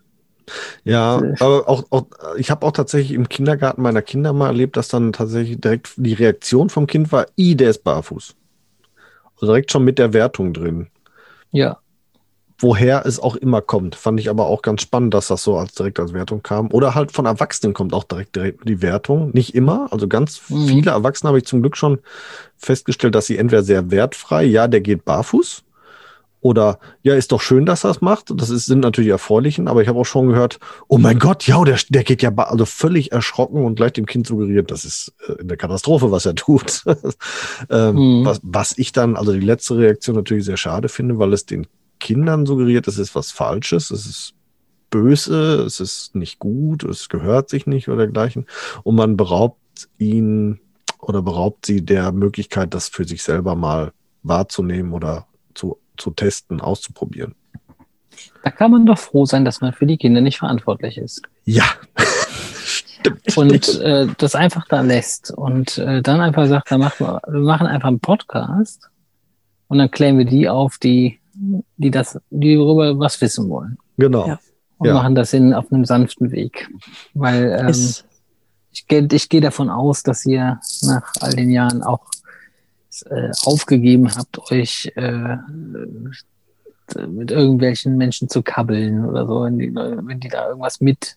[0.84, 1.36] Ja, Äh.
[1.40, 5.14] aber auch, auch ich habe auch tatsächlich im Kindergarten meiner Kinder mal erlebt, dass dann
[5.14, 8.36] tatsächlich direkt die Reaktion vom Kind war, i, der ist barfuß.
[9.36, 10.88] Also direkt schon mit der Wertung drin.
[11.52, 11.82] ja,
[12.60, 15.74] Woher es auch immer kommt, fand ich aber auch ganz spannend, dass das so als
[15.74, 16.72] direkt als Wertung kam.
[16.72, 19.32] Oder halt von Erwachsenen kommt auch direkt, direkt die Wertung.
[19.34, 20.68] Nicht immer, also ganz Mhm.
[20.68, 22.00] viele Erwachsene habe ich zum Glück schon
[22.58, 25.64] festgestellt, dass sie entweder sehr wertfrei, ja, der geht barfuß,
[26.42, 28.32] oder ja, ist doch schön, dass er das macht.
[28.36, 31.64] Das ist, sind natürlich erfreulichen, aber ich habe auch schon gehört, oh mein Gott, ja,
[31.64, 35.40] der, der geht ja also völlig erschrocken und gleich dem Kind suggeriert, das ist äh,
[35.40, 36.84] eine Katastrophe, was er tut.
[37.70, 38.26] ähm, Mhm.
[38.26, 41.68] was, was ich dann, also die letzte Reaktion natürlich sehr schade finde, weil es den
[42.00, 44.34] Kindern suggeriert, es ist was Falsches, es ist
[44.90, 48.48] böse, es ist nicht gut, es gehört sich nicht oder dergleichen.
[48.84, 50.60] Und man beraubt ihn
[51.00, 56.60] oder beraubt sie der Möglichkeit, das für sich selber mal wahrzunehmen oder zu, zu testen,
[56.62, 57.36] auszuprobieren.
[58.44, 61.22] da kann man doch froh sein, dass man für die Kinder nicht verantwortlich ist.
[61.46, 61.64] Ja.
[62.66, 63.38] Stimmt.
[63.38, 65.32] Und äh, das einfach da lässt.
[65.32, 68.90] Und äh, dann einfach sagt, da machen wir, wir machen einfach einen Podcast
[69.68, 71.20] und dann klären wir die auf, die,
[71.78, 73.78] die das, die darüber was wissen wollen.
[73.98, 74.28] genau.
[74.28, 74.40] Ja.
[74.78, 74.94] Und Ja.
[74.96, 76.68] machen das in, auf einem sanften Weg.
[77.14, 78.04] Weil ähm, ich,
[78.90, 82.06] ich gehe davon aus, dass ihr nach all den Jahren auch
[83.10, 85.38] äh, aufgegeben habt, euch äh,
[87.08, 91.16] mit irgendwelchen Menschen zu kabbeln oder so, wenn die, wenn die da irgendwas mit,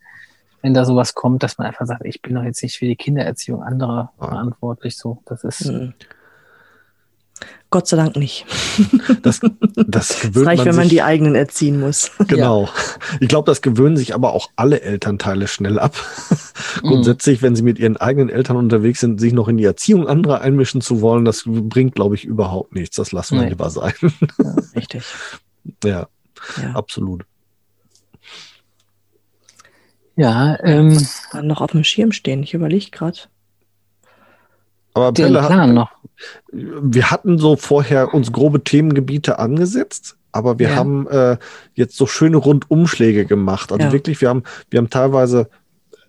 [0.62, 2.96] wenn da sowas kommt, dass man einfach sagt, ich bin doch jetzt nicht für die
[2.96, 4.96] Kindererziehung anderer verantwortlich.
[4.96, 5.92] So, das ist mm.
[7.70, 8.46] Gott sei Dank nicht.
[9.22, 9.40] Das,
[9.74, 12.12] das Es gewöhnt reicht, man wenn man die eigenen erziehen muss.
[12.28, 12.68] Genau.
[13.20, 15.94] Ich glaube, das gewöhnen sich aber auch alle Elternteile schnell ab.
[16.82, 16.88] Mhm.
[16.88, 20.40] Grundsätzlich, wenn sie mit ihren eigenen Eltern unterwegs sind, sich noch in die Erziehung anderer
[20.40, 22.96] einmischen zu wollen, das bringt, glaube ich, überhaupt nichts.
[22.96, 23.50] Das lassen wir Nee.
[23.50, 23.92] lieber sein.
[24.74, 25.04] Richtig.
[25.84, 26.08] ja,
[26.60, 26.70] Ja.
[26.74, 27.24] absolut.
[30.16, 32.42] ja, ähm, Dann noch auf dem Schirm stehen.
[32.42, 33.18] Ich überlege gerade.
[34.94, 35.90] Aber den Bella, Plan noch.
[36.52, 40.76] wir hatten so vorher uns grobe Themengebiete angesetzt, aber wir Ja.
[40.76, 41.36] haben äh,
[41.74, 43.72] jetzt so schöne Rundumschläge gemacht.
[43.72, 43.92] Also Ja.
[43.92, 45.48] wirklich, wir haben, wir haben teilweise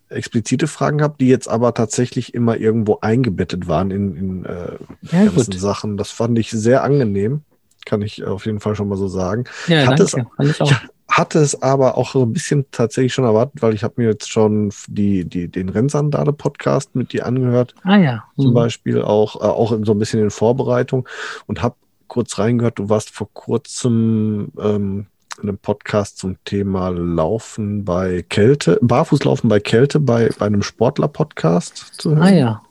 [0.10, 4.74] explizite Fragen gehabt, die jetzt aber tatsächlich immer irgendwo eingebettet waren in, in äh,
[5.12, 5.60] Ja, ganzen gut.
[5.60, 5.98] Sachen.
[5.98, 7.42] Das fand ich sehr angenehm,
[7.86, 9.46] kann ich auf jeden Fall schon mal so sagen.
[9.68, 10.30] Ja, Ich hatte es- danke.
[10.60, 10.72] Auch.
[10.72, 10.78] Ich
[11.10, 14.30] hatte es aber auch so ein bisschen tatsächlich schon erwartet, weil ich habe mir jetzt
[14.30, 18.24] schon die, die, den Rennsandale-Podcast mit dir angehört Ah ja.
[18.36, 18.54] zum Mhm.
[18.54, 21.08] Beispiel auch, äh, auch so ein bisschen in Vorbereitung
[21.46, 21.76] und habe
[22.08, 25.08] kurz reingehört, du warst vor kurzem ähm,
[25.42, 31.94] in einem Podcast zum Thema Laufen bei Kälte, Barfußlaufen bei Kälte bei, bei einem Sportler-Podcast
[31.98, 32.22] zu hören.
[32.24, 32.62] Ah ja.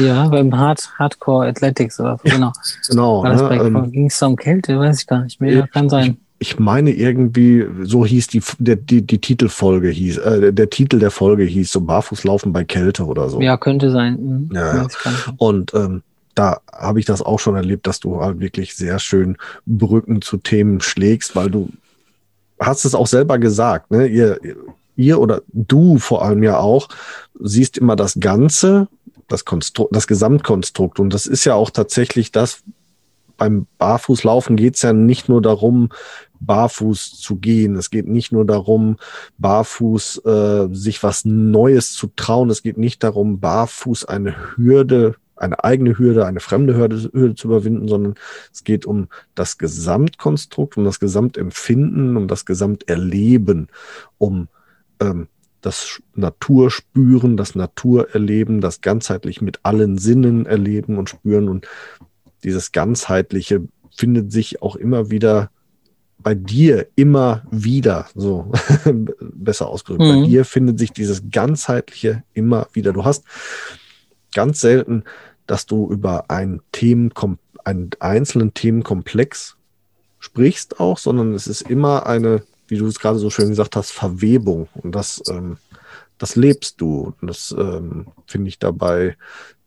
[0.00, 2.52] Ja, beim Hard, Hardcore Athletics oder so, genau.
[2.88, 3.22] Genau.
[3.22, 3.48] War das Ne?
[3.48, 4.78] bei, Ähm, ging es da um Kälte?
[4.78, 5.66] Weiß ich gar nicht mehr.
[5.68, 6.12] Kann sein.
[6.12, 6.27] ich
[6.58, 11.44] meine irgendwie, so hieß die, der, die, die Titelfolge hieß, äh, der, Titel der Folge
[11.44, 13.40] hieß so Barfußlaufen bei Kälte oder so.
[13.40, 14.18] Ja, könnte sein.
[14.20, 14.50] Mhm.
[14.54, 14.86] Ja, ja.
[14.86, 15.32] Ich.
[15.36, 16.02] Und ähm,
[16.34, 19.36] da habe ich das auch schon erlebt, dass du halt wirklich sehr schön
[19.66, 21.70] Brücken zu Themen schlägst, weil du
[22.60, 24.06] hast es auch selber gesagt, ne?
[24.06, 24.38] Ihr,
[24.94, 26.88] ihr oder du vor allem ja auch
[27.40, 28.88] siehst immer das Ganze,
[29.28, 31.00] das Konstrukt, das Gesamtkonstrukt.
[31.00, 32.62] Und das ist ja auch tatsächlich das,
[33.36, 35.90] beim Barfußlaufen geht es ja nicht nur darum,
[36.40, 37.76] barfuß zu gehen.
[37.76, 38.96] Es geht nicht nur darum,
[39.38, 42.50] barfuß äh, sich was Neues zu trauen.
[42.50, 47.48] Es geht nicht darum, barfuß eine Hürde, eine eigene Hürde, eine fremde Hürde, Hürde zu
[47.48, 48.14] überwinden, sondern
[48.52, 53.68] es geht um das Gesamtkonstrukt, um das Gesamtempfinden, um das Gesamterleben,
[54.18, 54.48] um
[55.00, 55.28] ähm,
[55.60, 61.48] das Naturspüren, das Naturerleben, das ganzheitlich mit allen Sinnen erleben und spüren.
[61.48, 61.66] Und
[62.44, 65.50] dieses ganzheitliche findet sich auch immer wieder
[66.20, 68.50] bei dir immer wieder, so
[69.20, 70.24] besser ausgedrückt, bei Mhm.
[70.24, 72.92] dir findet sich dieses ganzheitliche immer wieder.
[72.92, 73.24] Du hast
[74.34, 75.04] ganz selten,
[75.46, 79.56] dass du über einen Themenkom einen einzelnen Themenkomplex
[80.20, 83.90] sprichst auch, sondern es ist immer eine, wie du es gerade so schön gesagt hast,
[83.90, 84.68] Verwebung.
[84.74, 85.58] Und das, ähm,
[86.16, 87.14] das lebst du.
[87.20, 89.16] Und das ähm, finde ich dabei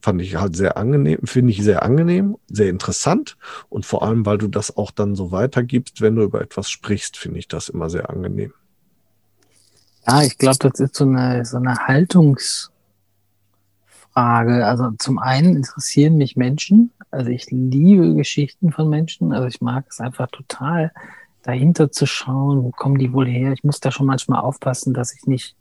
[0.02, 3.38] fand ich halt sehr angenehm, finde ich sehr angenehm, sehr interessant
[3.70, 7.18] und vor allem, weil du das auch dann so weitergibst, wenn du über etwas sprichst,
[7.18, 8.54] finde ich das immer sehr angenehm.
[10.08, 12.72] Ja, ich glaube, das ist so eine, so eine Haltungsfrage.
[14.16, 16.92] Also zum einen interessieren mich Menschen.
[17.12, 19.32] Also ich liebe Geschichten von Menschen.
[19.32, 20.92] Also ich mag es einfach total,
[21.44, 23.54] dahinter zu schauen, wo kommen die wohl her.
[23.54, 25.56] Ich muss da schon manchmal aufpassen, dass ich nicht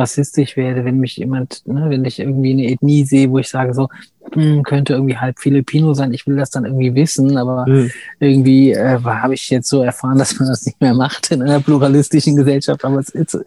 [0.00, 3.74] rassistisch werde, wenn mich jemand, ne, wenn ich irgendwie eine Ethnie sehe, wo ich sage
[3.74, 3.88] so,
[4.32, 7.90] hm, könnte irgendwie halb Filipino sein, ich will das dann irgendwie wissen, aber mhm.
[8.18, 11.60] irgendwie äh, habe ich jetzt so erfahren, dass man das nicht mehr macht in einer
[11.60, 13.38] pluralistischen Gesellschaft, aber es ist,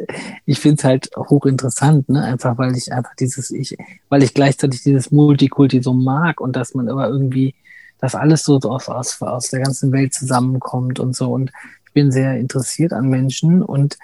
[0.45, 3.75] ich finde es halt hochinteressant, ne, einfach weil ich einfach dieses, ich,
[4.09, 7.55] weil ich gleichzeitig dieses Multikulti so mag und dass man aber irgendwie,
[7.99, 11.51] dass alles so aus, aus, aus der ganzen Welt zusammenkommt und so und
[11.87, 13.97] ich bin sehr interessiert an Menschen und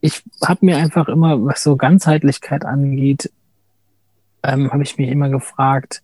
[0.00, 3.32] ich habe mir einfach immer, was so Ganzheitlichkeit angeht,
[4.42, 6.02] ähm, habe ich mich immer gefragt,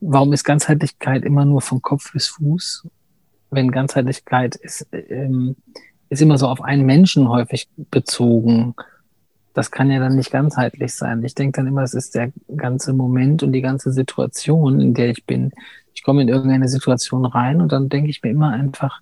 [0.00, 2.86] warum ist Ganzheitlichkeit immer nur von Kopf bis Fuß?
[3.50, 5.56] Wenn Ganzheitlichkeit ist, ähm,
[6.08, 8.74] ist immer so auf einen Menschen häufig bezogen.
[9.52, 11.24] Das kann ja dann nicht ganzheitlich sein.
[11.24, 15.10] Ich denke dann immer, es ist der ganze Moment und die ganze Situation, in der
[15.10, 15.52] ich bin.
[15.94, 19.00] Ich komme in irgendeine Situation rein und dann denke ich mir immer einfach,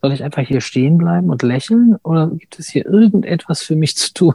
[0.00, 3.96] soll ich einfach hier stehen bleiben und lächeln oder gibt es hier irgendetwas für mich
[3.96, 4.34] zu tun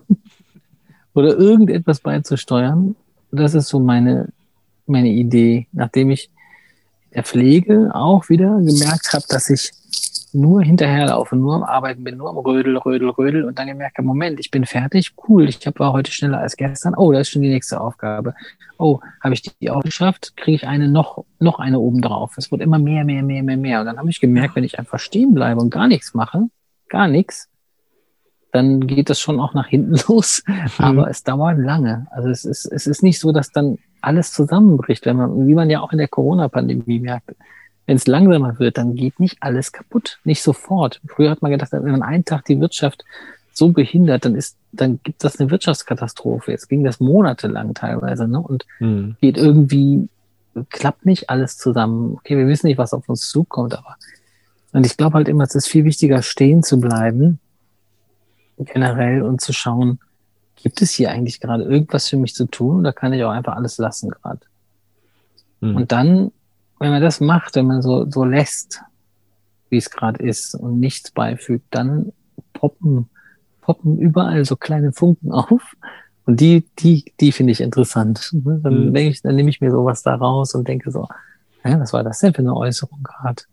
[1.13, 2.95] oder irgendetwas beizusteuern?
[3.31, 4.29] Das ist so meine,
[4.85, 6.29] meine Idee, nachdem ich
[7.13, 9.71] der Pflege auch wieder gemerkt habe, dass ich
[10.35, 14.39] nur hinterherlaufe, nur am Arbeiten bin, nur am Rödel, Rödel, Rödel und dann gemerkt, Moment,
[14.39, 17.49] ich bin fertig, cool, ich war heute schneller als gestern, oh, das ist schon die
[17.49, 18.35] nächste Aufgabe.
[18.77, 22.33] Oh, habe ich die auch geschafft, kriege ich eine noch, noch eine oben drauf.
[22.37, 23.79] Es wird immer mehr, mehr, mehr, mehr, mehr.
[23.79, 26.49] Und dann habe ich gemerkt, wenn ich einfach stehen bleibe und gar nichts mache,
[26.89, 27.49] gar nichts,
[28.51, 30.43] dann geht das schon auch nach hinten los.
[30.45, 30.69] Mhm.
[30.77, 32.07] Aber es dauert lange.
[32.11, 35.69] Also es ist, es ist nicht so, dass dann alles zusammenbricht, wenn man, wie man
[35.69, 37.35] ja auch in der Corona-Pandemie merkt
[37.85, 41.01] wenn es langsamer wird, dann geht nicht alles kaputt, nicht sofort.
[41.07, 43.05] Früher hat man gedacht, wenn man einen Tag die Wirtschaft
[43.53, 46.51] so behindert, dann ist, dann gibt das eine Wirtschaftskatastrophe.
[46.51, 48.39] Jetzt ging das monatelang teilweise, ne?
[48.39, 49.15] Und mhm.
[49.21, 50.09] geht irgendwie,
[50.69, 52.15] klappt nicht alles zusammen.
[52.15, 53.97] Okay, wir wissen nicht, was auf uns zukommt, aber
[54.75, 57.39] und ich glaube halt immer, es ist viel wichtiger, stehen zu bleiben,
[58.57, 59.99] generell und zu schauen,
[60.57, 63.55] gibt es hier eigentlich gerade irgendwas für mich zu tun oder kann ich auch einfach
[63.55, 64.41] alles lassen gerade?
[65.61, 65.77] Mhm.
[65.77, 66.31] Und dann
[66.79, 68.81] wenn man das macht, wenn man so, so lässt,
[69.69, 72.11] wie es gerade ist und nichts beifügt, dann
[72.53, 73.09] poppen,
[73.61, 75.75] poppen überall so kleine Funken auf.
[76.25, 78.31] Und die, die, die finde ich interessant.
[78.33, 78.93] Dann mhm.
[78.93, 81.07] denke ich, dann nehme ich mir sowas da raus und denke so,
[81.63, 83.43] hä, was war das denn für eine Äußerung gerade?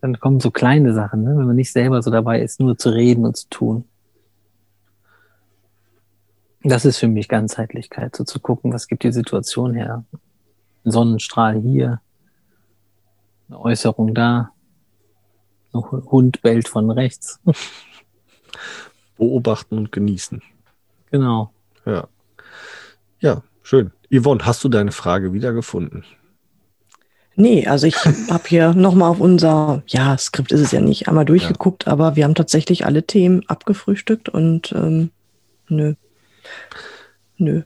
[0.00, 1.36] Dann kommen so kleine Sachen, ne?
[1.36, 3.84] wenn man nicht selber so dabei ist, nur zu reden und zu tun.
[6.62, 10.04] Das ist für mich Ganzheitlichkeit, so zu gucken, was gibt die Situation her.
[10.84, 12.00] Sonnenstrahl hier,
[13.48, 14.50] eine Äußerung da.
[15.72, 17.40] Ein Hund bellt von rechts.
[19.18, 20.42] Beobachten und genießen.
[21.10, 21.52] Genau.
[21.84, 22.08] Ja.
[23.20, 23.92] Ja, schön.
[24.10, 26.04] Yvonne, hast du deine Frage wiedergefunden?
[27.34, 27.96] Nee, also ich
[28.30, 31.92] habe hier nochmal auf unser, ja, Skript ist es ja nicht, einmal durchgeguckt, ja.
[31.92, 35.10] aber wir haben tatsächlich alle Themen abgefrühstückt und ähm,
[35.68, 35.94] nö.
[37.36, 37.62] Nö.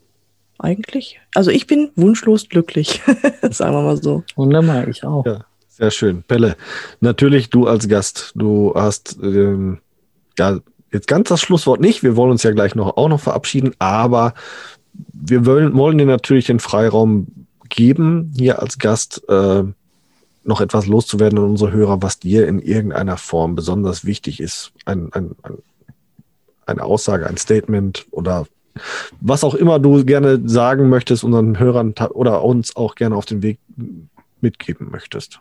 [0.59, 1.21] Eigentlich.
[1.35, 3.03] Also ich bin wunschlos glücklich,
[3.51, 4.23] sagen wir mal so.
[4.37, 5.25] Wunderbar, ich auch.
[5.27, 5.45] Ja.
[5.83, 6.23] Sehr schön.
[6.23, 6.57] Pelle,
[7.01, 9.79] natürlich du als Gast, du hast ähm,
[10.39, 10.61] ja
[10.93, 12.05] jetzt ganz das Schlusswort nicht.
[12.05, 14.35] Wir wollen uns ja gleich noch auch noch verabschieden, aber
[15.13, 17.27] wir wollen, wollen dir natürlich den Freiraum
[17.69, 19.65] geben, hier als Gast äh,
[20.45, 24.71] noch etwas loszuwerden an unsere Hörer, was dir in irgendeiner Form besonders wichtig ist.
[24.85, 25.59] Ein, ein, ein,
[26.65, 28.47] eine Aussage, ein Statement oder
[29.21, 33.43] was auch immer du gerne sagen möchtest, unseren Hörern oder uns auch gerne auf den
[33.43, 33.59] Weg
[34.41, 35.41] mitgeben möchtest.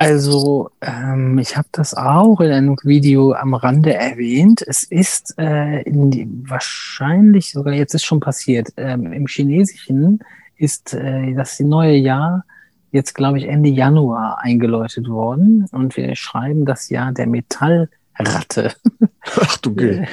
[0.00, 4.64] Also, ähm, ich habe das auch in einem Video am Rande erwähnt.
[4.66, 10.20] Es ist äh, die, wahrscheinlich sogar, jetzt ist schon passiert, ähm, im Chinesischen
[10.56, 12.46] ist äh, das neue Jahr
[12.92, 15.66] jetzt, glaube ich, Ende Januar eingeläutet worden.
[15.70, 18.72] Und wir schreiben das Jahr der Metallratte.
[19.38, 20.06] Ach du Geh.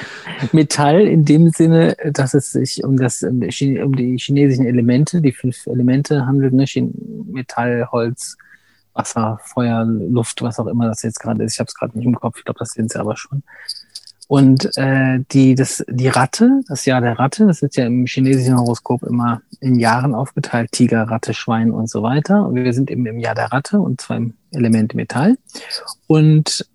[0.52, 5.66] Metall in dem Sinne, dass es sich um, das, um die chinesischen Elemente, die fünf
[5.66, 6.66] Elemente handelt, ne?
[7.24, 8.36] Metall, Holz,
[8.98, 11.54] Wasser, Feuer, Luft, was auch immer das jetzt gerade ist.
[11.54, 13.42] Ich habe es gerade nicht im Kopf, ich glaube, das sind sie aber schon.
[14.26, 18.58] Und äh, die, das, die Ratte, das Jahr der Ratte, das ist ja im chinesischen
[18.58, 22.46] Horoskop immer in Jahren aufgeteilt, Tiger, Ratte, Schwein und so weiter.
[22.46, 25.38] Und wir sind eben im Jahr der Ratte und zwar im Element Metall.
[26.08, 26.68] Und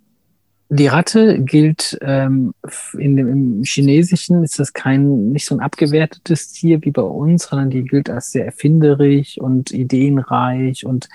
[0.70, 2.56] die Ratte gilt ähm,
[2.98, 7.44] in dem, im Chinesischen ist das kein nicht so ein abgewertetes Tier wie bei uns,
[7.44, 11.08] sondern die gilt als sehr erfinderisch und ideenreich und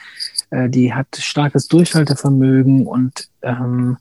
[0.51, 3.97] äh, die hat starkes Durchhaltevermögen und ähm,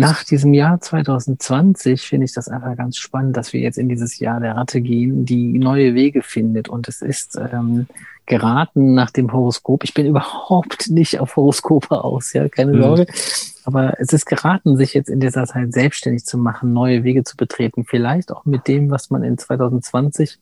[0.00, 4.20] nach diesem Jahr 2020 finde ich das einfach ganz spannend, dass wir jetzt in dieses
[4.20, 6.68] Jahr der Ratte gehen, die neue Wege findet.
[6.68, 7.88] Und es ist ähm,
[8.24, 9.82] geraten nach dem Horoskop.
[9.82, 12.82] Ich bin überhaupt nicht auf Horoskope aus, ja, keine mhm.
[12.82, 13.06] Sorge.
[13.64, 17.36] Aber es ist geraten, sich jetzt in dieser Zeit selbstständig zu machen, neue Wege zu
[17.36, 17.84] betreten.
[17.84, 20.38] Vielleicht auch mit dem, was man in 2020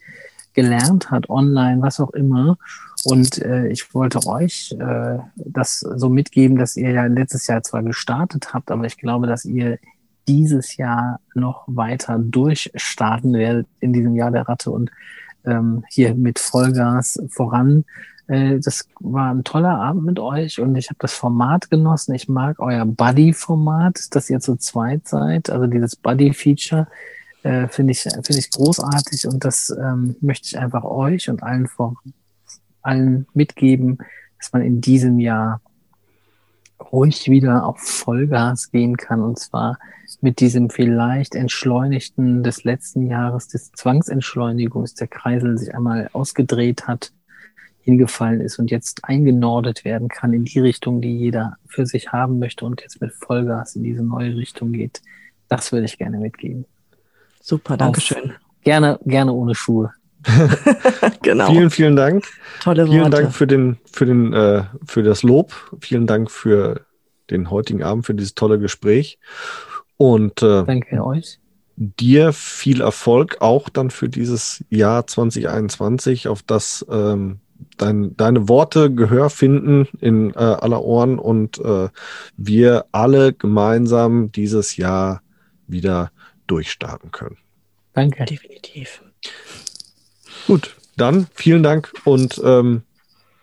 [0.57, 2.59] gelernt hat, online, was auch immer.
[3.05, 7.85] Und äh, ich wollte euch äh, das so mitgeben, dass ihr ja letztes Jahr zwar
[7.85, 9.79] gestartet habt, aber ich glaube, dass ihr
[10.27, 14.91] dieses Jahr noch weiter durchstarten werdet in diesem Jahr der Ratte und
[15.45, 17.85] ähm, hier mit Vollgas voran.
[18.27, 22.15] Äh, das war ein toller Abend mit euch und ich habe das Format genossen.
[22.15, 25.51] Ich mag euer Buddy-Format, dass ihr zu zweit seid.
[25.51, 26.89] Also dieses Buddy-Feature
[27.47, 31.69] äh, finde ich, finde ich großartig und das ähm, möchte ich einfach euch und allen
[31.69, 31.95] vor,
[32.83, 33.99] allen mitgeben,
[34.39, 35.61] dass man in diesem Jahr
[36.93, 39.79] ruhig wieder auf Vollgas gehen kann und zwar
[40.21, 47.13] mit diesem vielleicht entschleunigten des letzten Jahres des Zwangsentschleunigungs der Kreisel sich einmal ausgedreht hat,
[47.81, 52.41] hingefallen ist und jetzt eingenordet werden kann in die Richtung, die jeder für sich haben
[52.41, 55.01] möchte und jetzt mit Vollgas in diese neue Richtung geht.
[55.49, 56.67] Das würde ich gerne mitgeben.
[57.47, 58.33] Super, danke schön.
[58.65, 59.93] Gerne, gerne ohne Schuhe.
[61.23, 61.47] genau.
[61.47, 62.25] Vielen, vielen Dank.
[62.61, 62.91] Tolle Worte.
[62.91, 65.53] Vielen Dank für den, für den, äh, für das Lob.
[65.81, 66.81] Vielen Dank für
[67.31, 69.21] den heutigen Abend, für dieses tolle Gespräch.
[69.97, 71.39] Und äh, danke euch.
[71.77, 77.39] Dir viel Erfolg auch dann für dieses Jahr 2021, auf das ähm,
[77.77, 81.91] dein, deine Worte Gehör finden in äh, aller Ohren und äh,
[82.37, 85.21] wir alle gemeinsam dieses Jahr
[85.69, 86.11] wieder
[86.47, 87.37] durchstarten können.
[87.93, 88.25] Danke.
[88.25, 89.03] Definitiv.
[90.47, 92.83] Gut, dann vielen Dank und ähm,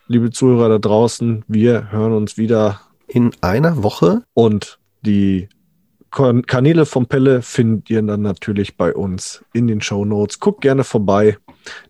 [0.07, 5.49] liebe Zuhörer da draußen, wir hören uns wieder in einer Woche und die
[6.11, 10.39] Kanäle vom Pelle findet ihr dann natürlich bei uns in den Show Notes.
[10.39, 11.37] Guckt gerne vorbei.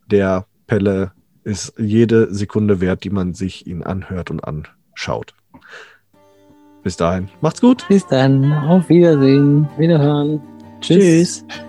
[0.10, 1.12] Der Pelle
[1.44, 5.34] ist jede Sekunde wert, die man sich ihn anhört und anschaut.
[6.84, 7.86] Bis dahin, macht's gut.
[7.90, 10.42] Bis dann, auf Wiedersehen, Wiederhören.
[10.84, 11.46] Tschüss.
[11.48, 11.64] Tschüss.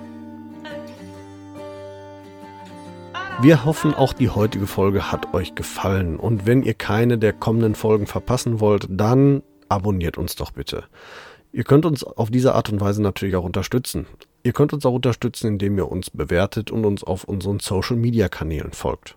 [3.41, 6.17] Wir hoffen, auch die heutige Folge hat euch gefallen.
[6.17, 10.85] Und wenn ihr keine der kommenden Folgen verpassen wollt, dann abonniert uns doch bitte.
[11.53, 14.07] Ihr könnt uns auf diese Art und Weise natürlich auch unterstützen.
[14.43, 19.17] Ihr könnt uns auch unterstützen, indem ihr uns bewertet und uns auf unseren Social-Media-Kanälen folgt.